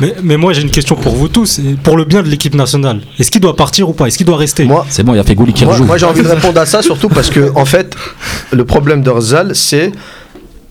[0.00, 1.58] Mais, mais moi, j'ai une question pour vous tous.
[1.58, 4.06] et Pour le bien de l'équipe nationale, est-ce qu'il doit partir ou pas?
[4.06, 4.64] Est-ce qu'il doit rester?
[4.64, 5.84] Moi, C'est bon, il y a Fegouli qui Moi, rejoue.
[5.84, 7.94] moi, j'ai envie de répondre à ça surtout parce que en fait
[8.52, 9.92] le problème de Rzal c'est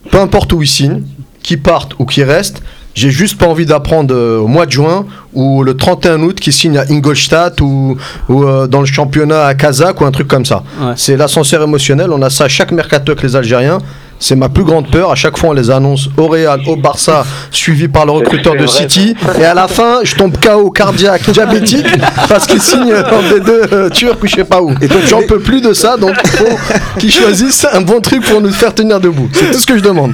[0.10, 1.03] peu importe où il signe,
[1.44, 2.61] qu'il parte ou qu'il reste,
[2.94, 6.52] j'ai juste pas envie d'apprendre euh, au mois de juin ou le 31 août qu'il
[6.53, 7.98] signe à Ingolstadt ou,
[8.28, 10.64] ou, euh, dans le championnat à Kazakh ou un truc comme ça.
[10.82, 10.94] Ouais.
[10.98, 13.78] C'est l'ascenseur émotionnel, on a ça à chaque mercato avec les Algériens.
[14.22, 15.11] C'est ma plus grande peur.
[15.11, 18.68] À chaque fois, on les annonce au Real, au Barça, suivi par le recruteur de
[18.68, 19.15] City.
[19.39, 21.88] Et à la fin, je tombe KO cardiaque, diabétique,
[22.30, 24.72] parce qu'ils signent dans des deux euh, Turcs ou je sais pas où.
[24.80, 26.57] Et toi, j'en peux plus de ça, donc il faut
[26.99, 29.27] qu'ils choisissent un bon truc pour nous faire tenir debout.
[29.34, 30.14] C'est tout ce que je demande.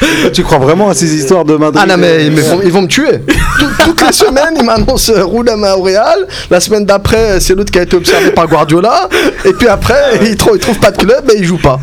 [0.32, 2.32] Tu crois vraiment à ces histoires de Madrid Ah non, mais ils,
[2.64, 3.20] ils vont me tuer.
[3.58, 6.26] Tout- toutes les semaines, ils m'annoncent euh, Roulama au Real.
[6.50, 9.08] La semaine d'après, c'est l'autre qui a été observé par Guardiola.
[9.44, 11.78] Et puis après, ils trouvent, ils trouvent pas de club et ils jouent pas.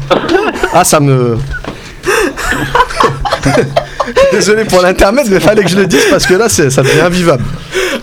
[0.73, 1.37] Ah, ça me.
[4.31, 7.01] Désolé pour l'intermède, mais fallait que je le dise parce que là, c'est- ça devient
[7.01, 7.43] invivable.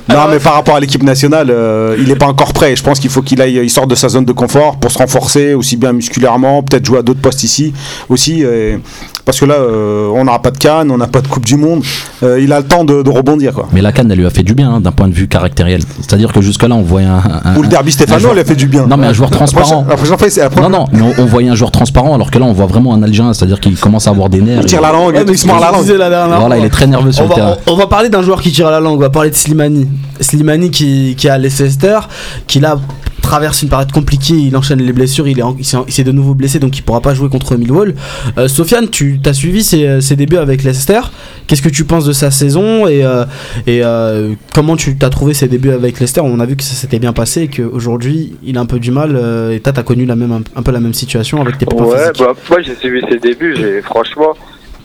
[0.09, 2.77] Non, mais par rapport à l'équipe nationale, euh, il n'est pas encore prêt.
[2.77, 4.99] Je pense qu'il faut qu'il aille, il sorte de sa zone de confort pour se
[4.99, 7.73] renforcer aussi bien musculairement, peut-être jouer à d'autres postes ici
[8.11, 8.45] aussi.
[8.45, 8.77] euh,
[9.24, 11.56] parce que là, euh, on n'aura pas de Cannes, on n'a pas de Coupe du
[11.56, 11.82] Monde.
[12.22, 13.68] Euh, il a le temps de, de rebondir, quoi.
[13.72, 15.80] Mais la canne, elle lui a fait du bien hein, d'un point de vue caractériel.
[16.01, 17.22] C'est-à-dire que jusque-là, on voyait un.
[17.44, 18.86] un- Ou le derby Stéphano, joueur- il a fait du bien.
[18.86, 19.86] Non, mais un joueur La prochaine- transparent.
[19.88, 22.14] La prochaine fois, c'est la Non, première- non, mais on, on voyait un joueur transparent,
[22.14, 24.60] alors que là, on voit vraiment un Algérien, c'est-à-dire qu'il commence à avoir des nerfs.
[24.62, 25.80] Il tire et- la langue, Ouais, il se mord la langue.
[25.82, 27.51] disais la dernière Voilà, il est très nerveux sur On le terrain.
[27.51, 29.34] va, on, on va parler d'un joueur qui tire la langue, on va parler de
[29.36, 29.86] Slimani.
[30.20, 31.98] Slimani qui, qui a Leicester,
[32.46, 32.78] qui là
[33.24, 36.76] traverse une période compliquée, il enchaîne les blessures, il s'est il de nouveau blessé donc
[36.78, 37.94] il pourra pas jouer contre Millwall.
[38.38, 41.01] Euh, Sofiane, tu as suivi ses, ses débuts avec Leicester,
[41.46, 43.24] qu'est-ce que tu penses de sa saison et, euh,
[43.66, 46.20] et euh, comment tu as trouvé ses débuts avec Leicester?
[46.20, 48.90] On a vu que ça s'était bien passé et qu'aujourd'hui il a un peu du
[48.90, 51.40] mal euh, et toi tu as connu la même, un, un peu la même situation
[51.40, 54.34] avec tes pépins Ouais, bah, moi j'ai suivi ses débuts, j'ai franchement,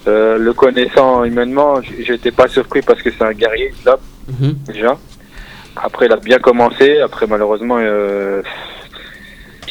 [0.07, 1.75] euh, le connaissant humainement,
[2.05, 3.97] j'étais pas surpris parce que c'est un guerrier, là,
[4.39, 4.55] Mhm.
[4.71, 4.95] déjà.
[5.75, 8.41] Après, il a bien commencé, après, malheureusement, euh,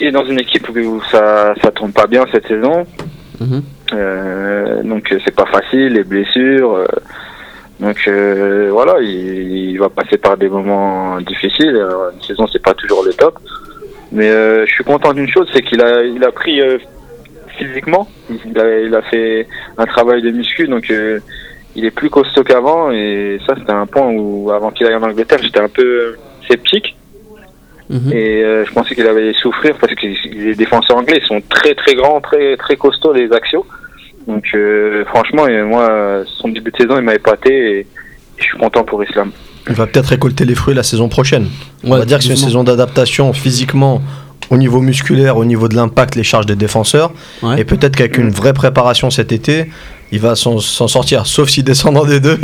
[0.00, 2.86] il est dans une équipe où ça, ça tourne pas bien cette saison.
[3.40, 3.62] Mhm.
[3.94, 6.74] Euh, donc, c'est pas facile, les blessures.
[6.74, 6.86] euh,
[7.80, 11.76] donc, euh, voilà, il, il va passer par des moments difficiles.
[11.76, 13.38] Alors, Une saison, c'est pas toujours le top.
[14.10, 16.60] Mais je suis content d'une chose, c'est qu'il a, il a pris
[17.58, 18.08] physiquement.
[18.30, 19.46] Il a, il a fait
[19.76, 20.90] un travail de muscu, donc
[21.76, 22.90] il est plus costaud qu'avant.
[22.90, 26.16] Et ça, c'était un point où, avant qu'il aille en Angleterre, j'étais un peu
[26.48, 26.96] sceptique.
[27.90, 28.12] Mhm.
[28.12, 31.94] Et euh, je pensais qu'il allait souffrir parce que les défenseurs anglais sont très très
[31.94, 33.64] grands, très très costauds, les axiaux.
[34.26, 37.86] Donc euh, franchement, et moi, son début de saison, il m'a épaté et, et
[38.36, 39.30] je suis content pour Islam.
[39.70, 41.46] Il va peut-être récolter les fruits la saison prochaine.
[41.84, 44.02] On Ouais, va dire que c'est une saison d'adaptation physiquement
[44.50, 47.12] au niveau musculaire, au niveau de l'impact, les charges des défenseurs.
[47.42, 47.60] Ouais.
[47.60, 49.68] Et peut-être qu'avec une vraie préparation cet été,
[50.10, 51.26] il va s'en sortir.
[51.26, 52.38] Sauf s'il descend dans des deux.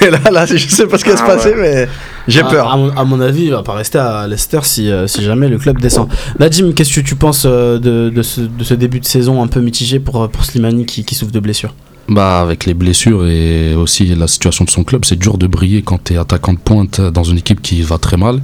[0.00, 1.56] Et là, là, je sais pas ce qui va se Ah passer, ouais.
[1.60, 1.88] mais
[2.28, 2.72] j'ai peur.
[2.72, 5.48] À, mon, à mon avis, il va pas rester à Leicester si, euh, si jamais
[5.48, 6.08] le club descend.
[6.38, 9.46] Nadim, qu'est-ce que tu penses euh, de, de, ce, de ce début de saison un
[9.46, 11.74] peu mitigé pour, euh, pour Slimani qui, qui souffre de blessures
[12.08, 15.82] Bah, avec les blessures et aussi la situation de son club, c'est dur de briller
[15.82, 18.40] quand tu es attaquant de pointe dans une équipe qui va très mal.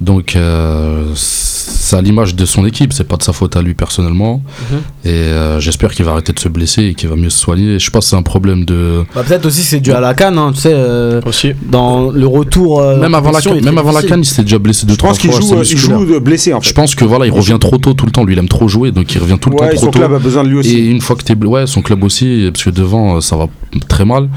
[0.00, 3.74] Donc, euh, c'est à l'image de son équipe, c'est pas de sa faute à lui
[3.74, 4.42] personnellement.
[4.72, 4.78] Mhm.
[5.04, 7.78] Et euh, j'espère qu'il va arrêter de se blesser et qu'il va mieux se soigner.
[7.78, 9.04] Je pense que c'est un problème de.
[9.14, 11.52] bah, Peut-être aussi que c'est dû à la canne, hein, tu sais, euh, Aussi.
[11.70, 12.80] dans le retour.
[12.80, 14.98] euh, même avant la canne, même avant la canne, il s'était déjà blessé deux Je
[14.98, 15.40] pense trois qu'il fois.
[15.40, 16.00] joue, c'est euh, il musculaire.
[16.06, 16.68] joue blessé en fait.
[16.68, 18.24] Je pense que voilà, il revient trop tôt tout le temps.
[18.24, 19.90] Lui, il aime trop jouer, donc il revient tout le Ouais, temps et trop son
[19.92, 19.98] tôt.
[19.98, 20.76] club a besoin de lui aussi.
[20.78, 23.36] Et une fois que t'es blessé, ouais, son club aussi, parce que devant, euh, ça
[23.36, 23.46] va
[23.88, 24.28] très mal.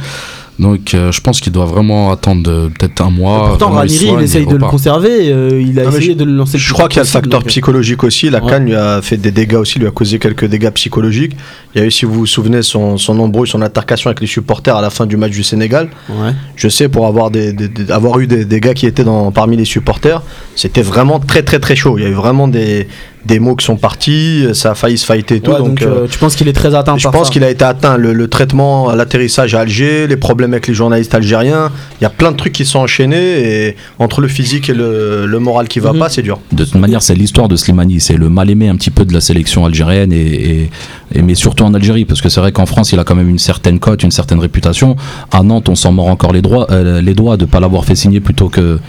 [0.57, 3.47] Donc, euh, je pense qu'il doit vraiment attendre de- peut-être un mois.
[3.47, 5.31] Pourtant, Ranieri, il, soigne, essaye de le conserver.
[5.31, 6.57] euh, il a Non, essayé je- de le lancer.
[6.57, 8.29] le Je crois qu'il y a le facteur donc, euh, psychologique aussi.
[8.29, 8.49] La Ouais.
[8.51, 11.31] canne lui a fait des dégâts aussi, lui a causé quelques dégâts psychologiques.
[11.73, 14.27] Il y a eu, si vous vous souvenez, son, son embrouille, son altercation avec les
[14.27, 15.87] supporters à la fin du match du Sénégal.
[16.09, 16.31] Ouais.
[16.57, 19.31] Je sais, pour avoir, des, des- des- avoir eu des, des gars qui étaient dans,
[19.31, 20.21] parmi les supporters,
[20.57, 21.97] c'était vraiment très très très chaud.
[21.97, 22.89] Il y a eu vraiment des,
[23.25, 25.51] des mots qui sont partis, ça a failli se fighter et tout.
[25.51, 27.33] Ouais, donc, donc, euh, euh, tu penses qu'il est très atteint je par pense ça
[27.33, 27.97] qu'il a été atteint.
[27.97, 32.07] Le, le traitement à l'atterrissage à Alger, les problèmes avec les journalistes algériens, il y
[32.07, 35.67] a plein de trucs qui sont enchaînés et entre le physique et le, le moral
[35.67, 35.99] qui va Mhm.
[35.99, 36.39] pas, c'est dur.
[36.51, 37.99] De toute manière, c'est l'histoire de Slimani.
[37.99, 40.69] C'est le mal-aimé un petit peu de la sélection algérienne, et, et-
[41.15, 42.05] et- mais surtout en Algérie.
[42.05, 44.39] Parce que c'est vrai qu'en France, il a quand même une certaine cote, une certaine
[44.39, 44.95] réputation.
[45.31, 47.83] À Nantes, on s'en mord encore les, droits, euh, les doigts de ne pas l'avoir
[47.85, 48.79] fait signer plutôt que,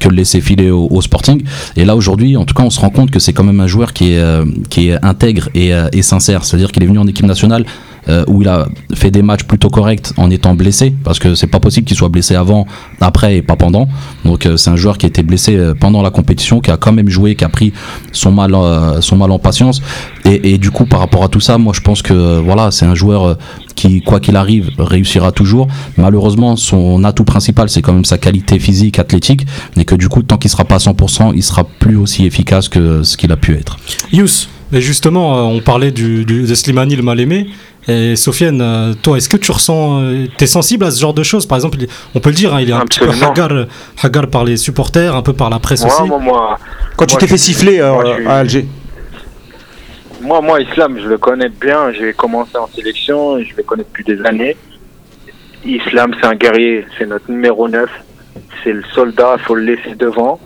[0.00, 1.42] que le laisser filer au, au Sporting.
[1.76, 3.68] Et là aujourd'hui, en tout cas, on se rend compte que c'est quand même un
[3.68, 6.44] joueur qui est euh, qui est intègre et, euh, et sincère.
[6.44, 7.64] C'est-à-dire qu'il est venu en équipe nationale
[8.08, 11.46] euh, où il a fait des matchs plutôt corrects en étant blessé, parce que c'est
[11.46, 12.66] pas possible qu'il soit blessé avant,
[13.00, 13.88] après et pas pendant.
[14.24, 16.76] Donc euh, c'est un joueur qui a été blessé euh, pendant la compétition, qui a
[16.76, 17.72] quand même joué, qui a pris
[18.12, 19.82] son mal, euh, son mal en patience.
[20.24, 22.70] Et, et du coup, par rapport à tout ça, moi je pense que euh, voilà,
[22.70, 23.34] c'est un joueur euh,
[23.74, 25.68] qui, quoi qu'il arrive, réussira toujours.
[25.96, 29.46] Malheureusement, son atout principal, c'est quand même sa qualité physique, athlétique,
[29.76, 32.68] mais que du coup, tant qu'il sera pas à 100%, il sera plus aussi efficace
[32.68, 33.78] que ce qu'il a pu être.
[34.12, 37.48] Yous, Mais justement, euh, on parlait du, du, de Slimani le mal aimé.
[37.88, 41.22] Et Sofiane, euh, toi, est-ce que tu ressens, euh, t'es sensible à ce genre de
[41.22, 41.46] choses?
[41.46, 41.78] Par exemple,
[42.14, 43.50] on peut le dire, hein, il est un petit peu hagar,
[44.02, 46.08] hagar par les supporters, un peu par la presse Moi, aussi.
[46.08, 46.58] moi, moi,
[46.96, 48.66] Quand tu t'es fait siffler euh, je à Alger.
[50.20, 51.90] moi, moi, Islam, je le connais bien.
[51.92, 54.56] J'ai commencé en sélection je le connais depuis des années.
[55.64, 56.84] Islam, c'est un guerrier.
[56.98, 57.88] C'est notre numéro 9.
[58.62, 59.36] C'est le soldat.
[59.38, 60.38] Il faut le laisser devant,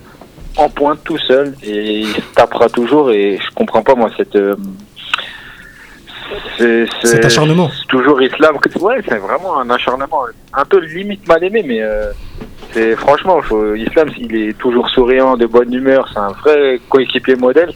[0.56, 1.54] en pointe tout seul.
[1.62, 3.10] Et il se tapera toujours.
[3.10, 4.36] Et je comprends pas, moi, cette.
[4.36, 4.54] euh,
[6.58, 7.70] c'est- c'est- Cet acharnement.
[7.70, 8.56] c'est toujours Islam.
[8.80, 10.22] Ouais, c'est vraiment un acharnement.
[10.52, 11.82] Un peu limite mal aimé, mais.
[11.82, 12.12] euh,
[12.72, 17.36] c'est franchement, faut, Islam, il est toujours souriant, de bonne humeur, c'est un vrai coéquipier
[17.36, 17.72] modèle.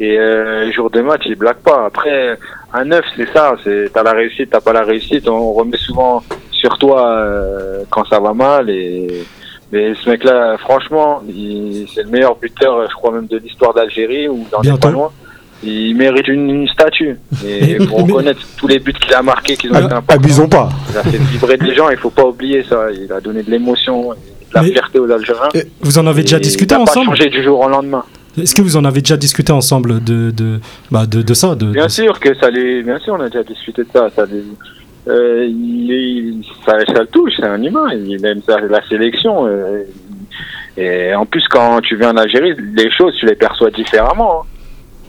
[0.00, 1.84] Et euh, jour de match, il blague pas.
[1.86, 2.36] Après,
[2.72, 3.54] un neuf, c'est ça.
[3.62, 5.28] C'est t'as la réussite, t'as pas la réussite.
[5.28, 8.68] On remet souvent sur toi euh, quand ça va mal.
[8.68, 9.22] Et
[9.72, 11.22] mais ce mec-là, franchement,
[11.94, 15.10] c'est le meilleur buteur, je crois même de l'histoire d'Algérie ou dans les pas loin.
[15.64, 17.16] Il mérite une, une statue.
[17.46, 20.14] Et pour reconnaître tous les buts qu'il a marqués, qu'ils ont été Ab- importants.
[20.20, 20.68] Abusons pas.
[20.90, 22.86] Il a fait vibrer des gens, il faut pas oublier ça.
[22.92, 25.48] Il a donné de l'émotion, et de la Mais- fierté aux Algériens.
[25.54, 28.02] Et Vous en avez déjà discuté il n'a pas ensemble changé du jour au lendemain.
[28.36, 30.58] Est-ce que vous en avez déjà discuté ensemble de, de,
[30.90, 33.44] bah, de, de ça de, Bien de- sûr que ça bien sûr, on a déjà
[33.44, 34.08] discuté de ça.
[34.16, 34.24] Ça,
[35.08, 37.88] euh, il, ça, ça le touche, c'est un humain.
[37.94, 39.46] Il aime ça, la sélection.
[39.46, 39.82] euh,
[40.76, 44.42] et en plus, quand tu viens en Algérie, les choses, tu les perçois différemment.
[44.42, 44.46] Hein.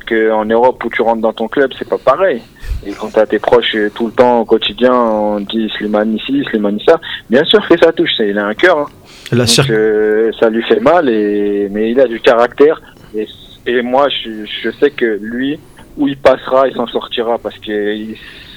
[0.06, 2.42] Que en Europe où tu rentres dans ton club, c'est pas pareil.
[2.86, 6.44] Et quand t'as tes proches euh, tout le temps au quotidien, on dit Slimane ici,
[6.50, 7.00] Slimane ça.
[7.30, 8.10] Bien sûr que ça touche.
[8.20, 8.80] Il a un cœur.
[8.80, 8.86] hein.
[9.32, 12.82] La Donc, euh, ça lui fait mal, et, mais il a du caractère.
[13.16, 13.26] Et,
[13.66, 15.58] et moi, je, je sais que lui,
[15.96, 17.96] où il passera, il s'en sortira parce que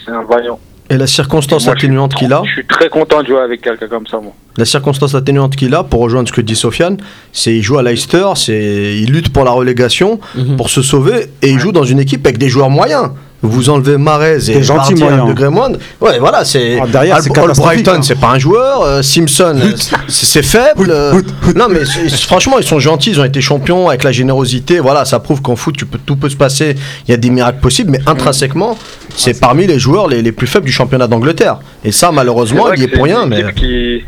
[0.05, 0.59] c'est un vaillant.
[0.89, 3.89] Et la circonstance Moi, atténuante qu'il a, Je suis très content de jouer avec quelqu'un
[3.89, 4.33] comme ça, moi.
[4.57, 6.97] la circonstance atténuante qu'il a, pour rejoindre ce que dit Sofiane,
[7.33, 10.57] c'est il joue à Leicester, c'est il lutte pour la relégation, Mhm.
[10.57, 13.11] pour se sauver, et il joue dans une équipe avec des joueurs moyens.
[13.47, 15.79] Vous enlevez Marez et gentil, degré moindre.
[16.01, 16.79] Ouais, voilà, c'est.
[16.83, 18.03] Ah, derrière, c'est Brighton, hein.
[18.03, 18.83] c'est pas un joueur.
[18.83, 20.91] euh, Simpson, c'est c'est faible.
[20.91, 21.21] euh,
[21.55, 23.11] non, mais c'est- franchement, ils sont gentils.
[23.11, 24.81] Ils ont été champions avec la générosité.
[24.81, 26.75] Voilà, ça prouve qu'en foot, tu peux, tout peut se passer.
[27.07, 28.77] Il y a des miracles possibles, mais intrinsèquement,
[29.15, 31.59] c'est parmi les joueurs les, les plus faibles du championnat d'Angleterre.
[31.85, 33.27] Et ça, malheureusement, il y est pour rien.
[33.27, 34.05] Mais qui-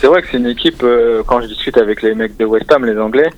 [0.00, 2.70] C'est vrai que c'est une équipe, euh, quand je discute avec les mecs de West
[2.70, 3.30] Ham, les Anglais,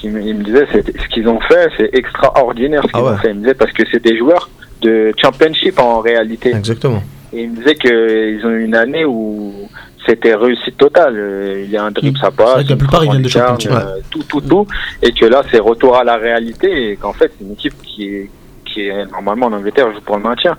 [0.00, 3.02] qui me- ils me disaient c'est- ce qu'ils ont fait, c'est extraordinaire ce qu'ils Ah
[3.02, 3.10] ouais.
[3.12, 3.30] ont fait.
[3.30, 4.48] Ils me disaient parce que c'est des joueurs
[4.82, 6.50] de championship en réalité.
[6.50, 7.02] exactement.
[7.32, 9.54] Et il me disait qu'ils ont eu une année où
[10.06, 11.14] c'était réussite totale.
[11.16, 12.68] Euh, Il y a un dribble, ça passe.
[12.68, 13.70] la plupart, ils en viennent de championship.
[13.70, 14.66] euh, Tout, tout, tout.
[15.00, 16.90] Et que là, c'est retour à la réalité.
[16.90, 18.30] Et qu'en fait, c'est une équipe qui est,
[18.66, 20.56] qui est normalement en Angleterre, joue pour le maintien.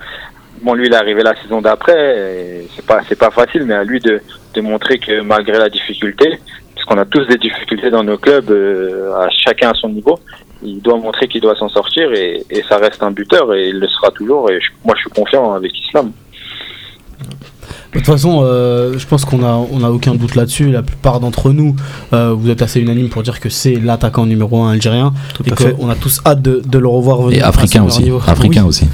[0.63, 2.63] Bon, lui, il est arrivé la saison d'après.
[2.75, 4.21] C'est pas, c'est pas facile, mais à lui de,
[4.55, 6.39] de montrer que malgré la difficulté,
[6.73, 10.17] parce qu'on a tous des difficultés dans nos clubs, euh, à chacun à son niveau,
[10.63, 13.87] il doit montrer qu'il doit s'en sortir et, ça reste un buteur et il le
[13.87, 14.49] sera toujours.
[14.49, 16.11] Et moi, je suis confiant avec Islam.
[17.93, 20.71] De toute façon, euh, je pense qu'on a, on a aucun doute là-dessus.
[20.71, 21.75] La plupart d'entre nous,
[22.13, 25.13] euh, vous êtes assez unanime pour dire que c'est l'attaquant numéro un algérien
[25.45, 25.73] et à fait.
[25.73, 27.37] qu'on a tous hâte de, de le revoir venir.
[27.37, 28.01] Et africain aussi.
[28.03, 28.19] niveau.
[28.25, 28.69] Africain Oui.
[28.69, 28.85] aussi.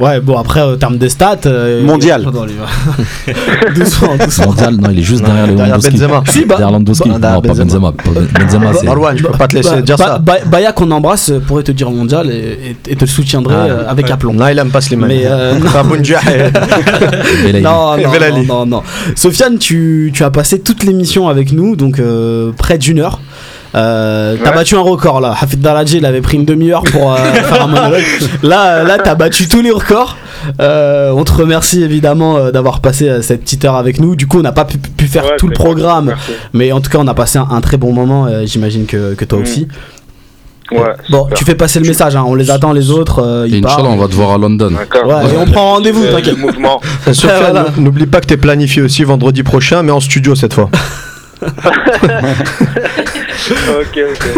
[0.00, 1.38] Ouais, bon, après, en termes de stats.
[1.46, 2.24] euh, Mondial.
[3.74, 4.46] doucement, doucement.
[4.46, 5.90] Mondial, non, il est juste derrière derrière Lewandowski.
[5.92, 6.22] Benzema.
[6.26, 7.08] Si, bah- derrière Lewandowski.
[7.10, 7.92] bah, non, pas Benzema.
[7.92, 8.26] Benzema.
[8.40, 8.86] Benzema, c'est.
[8.86, 10.18] Marwan, je peux pas te laisser Bah, dire ça.
[10.18, 13.54] Ba- Baya qu'on embrasse euh, pourrait te dire mondial et, et- et te le soutiendrait
[13.86, 14.12] Ah, avec ouais.
[14.12, 14.32] aplomb.
[14.34, 15.08] Non, il aime pas Slimane.
[15.08, 15.68] Mais, euh, non.
[17.54, 17.60] Et-.
[17.60, 17.96] Non,
[18.30, 18.82] non, non, non, non.
[19.16, 23.20] Sofiane, tu, tu as passé toute l'émission avec nous, donc euh, près d'une heure.
[23.76, 24.54] Euh, T'as Ouais.
[24.56, 25.34] battu un record là.
[25.40, 28.04] Hafid Daraji, il avait pris une demi-heure pour euh, faire un monologue.
[28.44, 30.16] Là, là t'as battu tous les records.
[30.60, 34.14] Euh, on te remercie évidemment euh, d'avoir passé euh, cette petite heure avec nous.
[34.14, 36.32] Du coup, on n'a pas pu, pu faire Ouais, tout le programme, Merci.
[36.52, 38.26] mais en tout cas, on a passé un, un très bon moment.
[38.26, 39.42] euh, J'imagine que, que toi Mm.
[39.42, 39.68] aussi.
[40.72, 40.78] Ouais,
[41.10, 41.38] Bon, super.
[41.38, 42.16] tu fais passer le message.
[42.16, 43.20] hein, on les attend les autres.
[43.22, 44.70] euh, ils Inch'Allah, on va te voir à London.
[44.70, 45.06] D'accord.
[45.06, 46.04] Ouais, et on prend rendez-vous.
[46.04, 46.38] Euh, T'inquiète.
[46.38, 46.80] mouvement.
[47.12, 47.66] Sofiane, Voilà.
[47.76, 50.70] n'oublie pas que t'es planifié aussi vendredi prochain, mais en studio cette fois.
[51.42, 51.50] ok,
[54.10, 54.28] ok.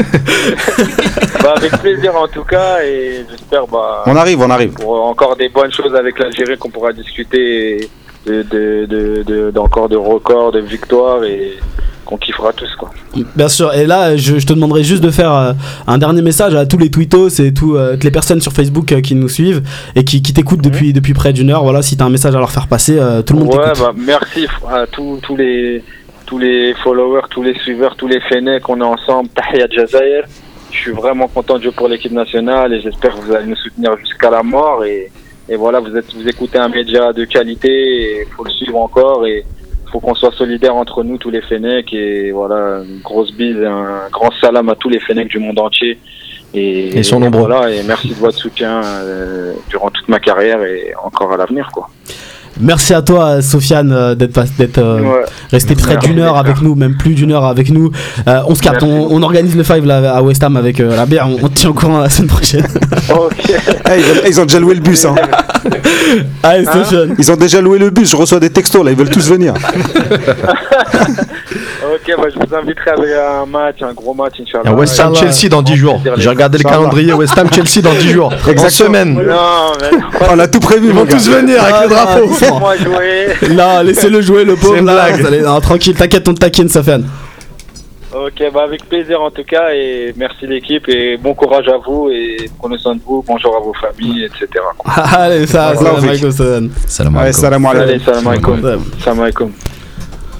[1.43, 4.73] bah, avec plaisir en tout cas, et j'espère bah, On arrive, on arrive.
[4.73, 7.89] pour encore des bonnes choses avec l'Algérie qu'on pourra discuter
[8.27, 11.59] de, de, de, de- d'encore de records, de victoires et,
[12.07, 12.91] qu'on kiffera tous quoi.
[13.35, 15.53] Bien sûr, et là, je, je te demanderai juste de faire euh,
[15.87, 18.93] un dernier message à tous les tweetos et tout, euh, toutes les personnes sur Facebook
[18.93, 19.63] euh, qui nous suivent
[19.95, 21.63] et qui, qui t'écoutent depuis, depuis près d'une heure.
[21.65, 23.81] Voilà, si t'as un message à leur faire passer, tout le monde Ouais, t'écoute.
[23.83, 25.83] bah, merci à tous tous les
[26.25, 29.29] tous les followers, tous les suiveurs, tous les Fennecs, qu'on est ensemble.
[29.31, 30.25] Tahia Jazair.
[30.73, 33.57] Je suis vraiment content de jouer pour l'équipe nationale et j'espère que vous allez nous
[33.57, 34.85] soutenir jusqu'à la mort.
[34.85, 35.11] Et,
[35.49, 39.25] et voilà, vous êtes vous écoutez un média de qualité et faut le suivre encore
[39.27, 39.45] et
[39.97, 44.11] faut qu'on soit solidaires entre nous tous les Fennecs et voilà une grosse bise, un
[44.13, 45.99] grand salam à tous les Fennecs du monde entier.
[46.53, 47.47] Et, Ils sont nombreux.
[47.47, 51.71] Voilà, et merci de votre soutien euh, durant toute ma carrière et encore à l'avenir
[51.73, 51.89] quoi.
[52.61, 54.39] Merci à toi, Sofiane, euh, d'être
[54.79, 55.25] euh, Ouais.
[55.51, 57.91] resté près d'une heure avec nous, même plus d'une heure avec nous.
[58.27, 60.97] Euh, on se capte, on, on organise le five là, à West Ham avec euh,
[60.97, 61.29] la bière.
[61.43, 62.67] On, tient au courant la semaine prochaine.
[63.11, 63.33] Ok.
[63.97, 65.05] Ils, veulent- ils ont déjà loué le bus.
[65.05, 65.15] hein.
[66.43, 67.15] Allez, Sofiane.
[67.19, 68.11] Ils ont déjà loué le bus.
[68.11, 68.91] Je reçois des textos là.
[68.91, 69.55] Ils veulent tous venir.
[72.09, 74.73] Ok, bah, je vous inviterai avec un match, un gros match, Inch'Allah.
[74.75, 75.15] West Ham.
[75.15, 76.01] Chelsea dans 10 jours.
[76.17, 78.33] J'ai regardé le calendrier West Ham Chelsea dans 10 jours.
[78.47, 78.71] En Exactement.
[78.71, 79.15] semaine.
[79.15, 79.99] Non, mais
[80.31, 80.89] On a tout prévu.
[80.89, 82.27] Ils vont tous venir avec le Ah, drapeau.
[82.29, 83.27] laissez-moi jouer.
[83.55, 84.75] Là, laissez-le jouer, le pauvre.
[84.75, 85.27] C'est une Là, blague.
[85.27, 87.07] Allez, non, tranquille, t'inquiète, on te taquine, Sofiane.
[88.15, 92.09] Ok, bah avec plaisir en tout cas, et merci l'équipe, et bon courage à vous,
[92.11, 94.47] et prenez soin de vous, bonjour à vos familles, etc.
[95.19, 96.31] Allez, salam alaikum.
[96.31, 97.33] Salam alaikum.
[97.33, 98.61] salam alaikum.
[99.05, 99.53] Salam alaikum.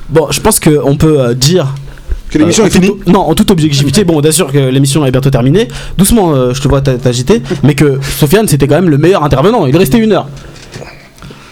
[0.09, 1.75] Bon, je pense qu'on peut euh, dire
[2.31, 2.93] Que l'émission Euh, est finie.
[3.07, 5.69] Non, en toute objectivité, bon, bien sûr que l'émission est bientôt terminée.
[5.99, 9.23] Doucement, euh, je te vois t'a- t'agiter, mais que Sofiane, c'était quand même le meilleur
[9.25, 9.67] intervenant.
[9.67, 10.29] Il restait une heure.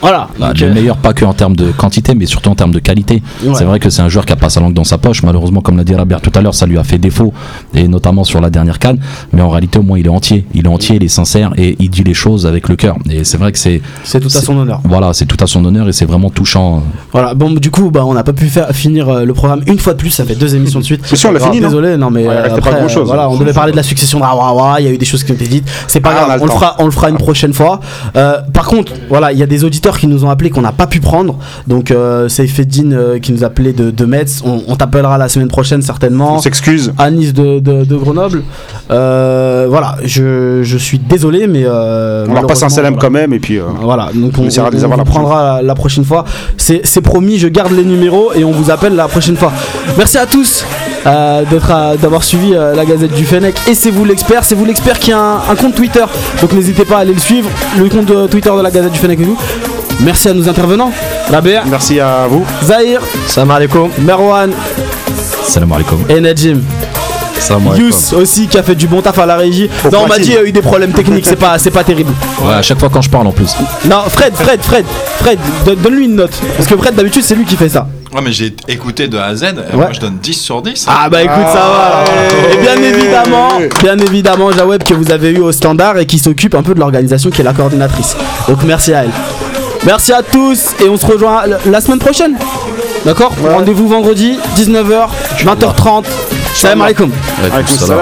[0.05, 0.29] Voilà.
[0.39, 2.73] Bah, donc, le euh, meilleur pas que en termes de quantité, mais surtout en termes
[2.73, 3.23] de qualité.
[3.43, 3.55] Ouais.
[3.55, 5.23] C'est vrai que c'est un joueur qui a pas sa langue dans sa poche.
[5.23, 7.33] Malheureusement, comme l'a dit Rabert tout à l'heure, ça lui a fait défaut,
[7.75, 8.99] et notamment sur la dernière canne.
[9.33, 10.45] Mais en réalité, au moins, il est entier.
[10.55, 12.97] Il est entier, il est sincère et il dit les choses avec le cœur.
[13.11, 14.81] Et c'est vrai que c'est, c'est tout à c'est- son honneur.
[14.85, 16.83] voilà, c'est tout à son honneur et c'est vraiment touchant.
[17.13, 17.35] Voilà.
[17.35, 19.95] Bon, du coup, bah, on n'a pas pu faire finir euh, le programme une fois
[19.95, 20.11] de plus.
[20.11, 21.01] Ça fait deux émissions de suite.
[21.11, 23.03] Mais si, on l'a fini, non Désolé, non, mais Ouais, il euh, pas après, grand-chose.
[23.03, 24.81] euh, voilà, on devait parler de la succession de Rawawa.
[24.81, 25.67] Il y a eu des choses qui ont été dites.
[25.89, 26.39] C'est pas Ah, grave.
[26.43, 27.81] On le fera, on le fera une prochaine fois.
[28.17, 30.73] Euh, par contre, voilà, il y a des auditeurs qui nous ont appelés qu'on n'a
[30.73, 31.37] pas pu prendre.
[31.67, 34.43] Donc, euh, Seyfeddin euh, qui nous appelait de, de Metz.
[34.45, 36.37] On, on t'appellera la semaine prochaine certainement.
[36.37, 36.93] On s'excuse.
[36.99, 38.43] Anis de, de, de Grenoble.
[38.91, 41.65] Euh, voilà, je, je suis désolé, mais.
[41.65, 43.07] euh, On leur passe un salam voilà.
[43.07, 43.59] quand même et puis.
[43.83, 46.25] Voilà, donc on, On de les avoir la prochaine prendra la, la prochaine fois.
[46.57, 49.53] C'est c'est promis, je garde les numéros et on vous appelle la prochaine fois.
[49.97, 50.65] Merci à tous
[51.05, 53.55] d'avoir suivi la Gazette du Fennec.
[53.69, 56.05] Et c'est vous l'expert, c'est vous l'expert qui a un, un compte Twitter.
[56.41, 57.49] Donc n'hésitez pas à aller le suivre,
[57.79, 59.39] le compte Twitter de la Gazette du Fennec et tout.
[60.01, 60.91] Merci à nos intervenants.
[61.31, 62.45] Rabea, Merci à vous.
[62.63, 63.91] Zahir, Salam alaikum.
[63.99, 64.51] Merwan
[65.45, 66.05] Salam alaikum.
[66.09, 66.61] et Najim.
[67.39, 67.87] Salam alaikum.
[67.91, 69.71] Yous aussi qui a fait du bon taf à la régie.
[69.93, 71.85] non, on m'a dit il y a eu des problèmes techniques, c'est pas, c'est pas
[71.85, 72.13] terrible.
[72.43, 73.55] Ouais, à chaque fois quand je parle en plus.
[73.89, 74.85] Non, Fred, Fred, Fred,
[75.19, 76.33] Fred, don- donne-lui une note.
[76.57, 77.87] Parce que Fred, d'habitude, c'est lui qui fait ça.
[78.15, 79.63] Ouais, mais j'ai écouté de A à Z, et Ouais.
[79.75, 80.87] moi je donne 10 sur 10.
[80.89, 82.53] Ah bah écoute ça va alors.
[82.53, 83.49] Et bien évidemment,
[83.83, 86.81] bien évidemment Jaweb que vous avez eu au standard et qui s'occupe un peu de
[86.81, 88.17] l'organisation qui est la coordinatrice.
[88.49, 89.11] Donc merci à elle.
[89.85, 92.37] Merci à tous et on se rejoint la- semaine prochaine.
[93.05, 95.09] D'accord Rendez-vous vendredi 19h
[95.45, 96.05] 20h30.
[96.55, 97.11] Salam alaikum.
[97.53, 98.01] Alaikum salam.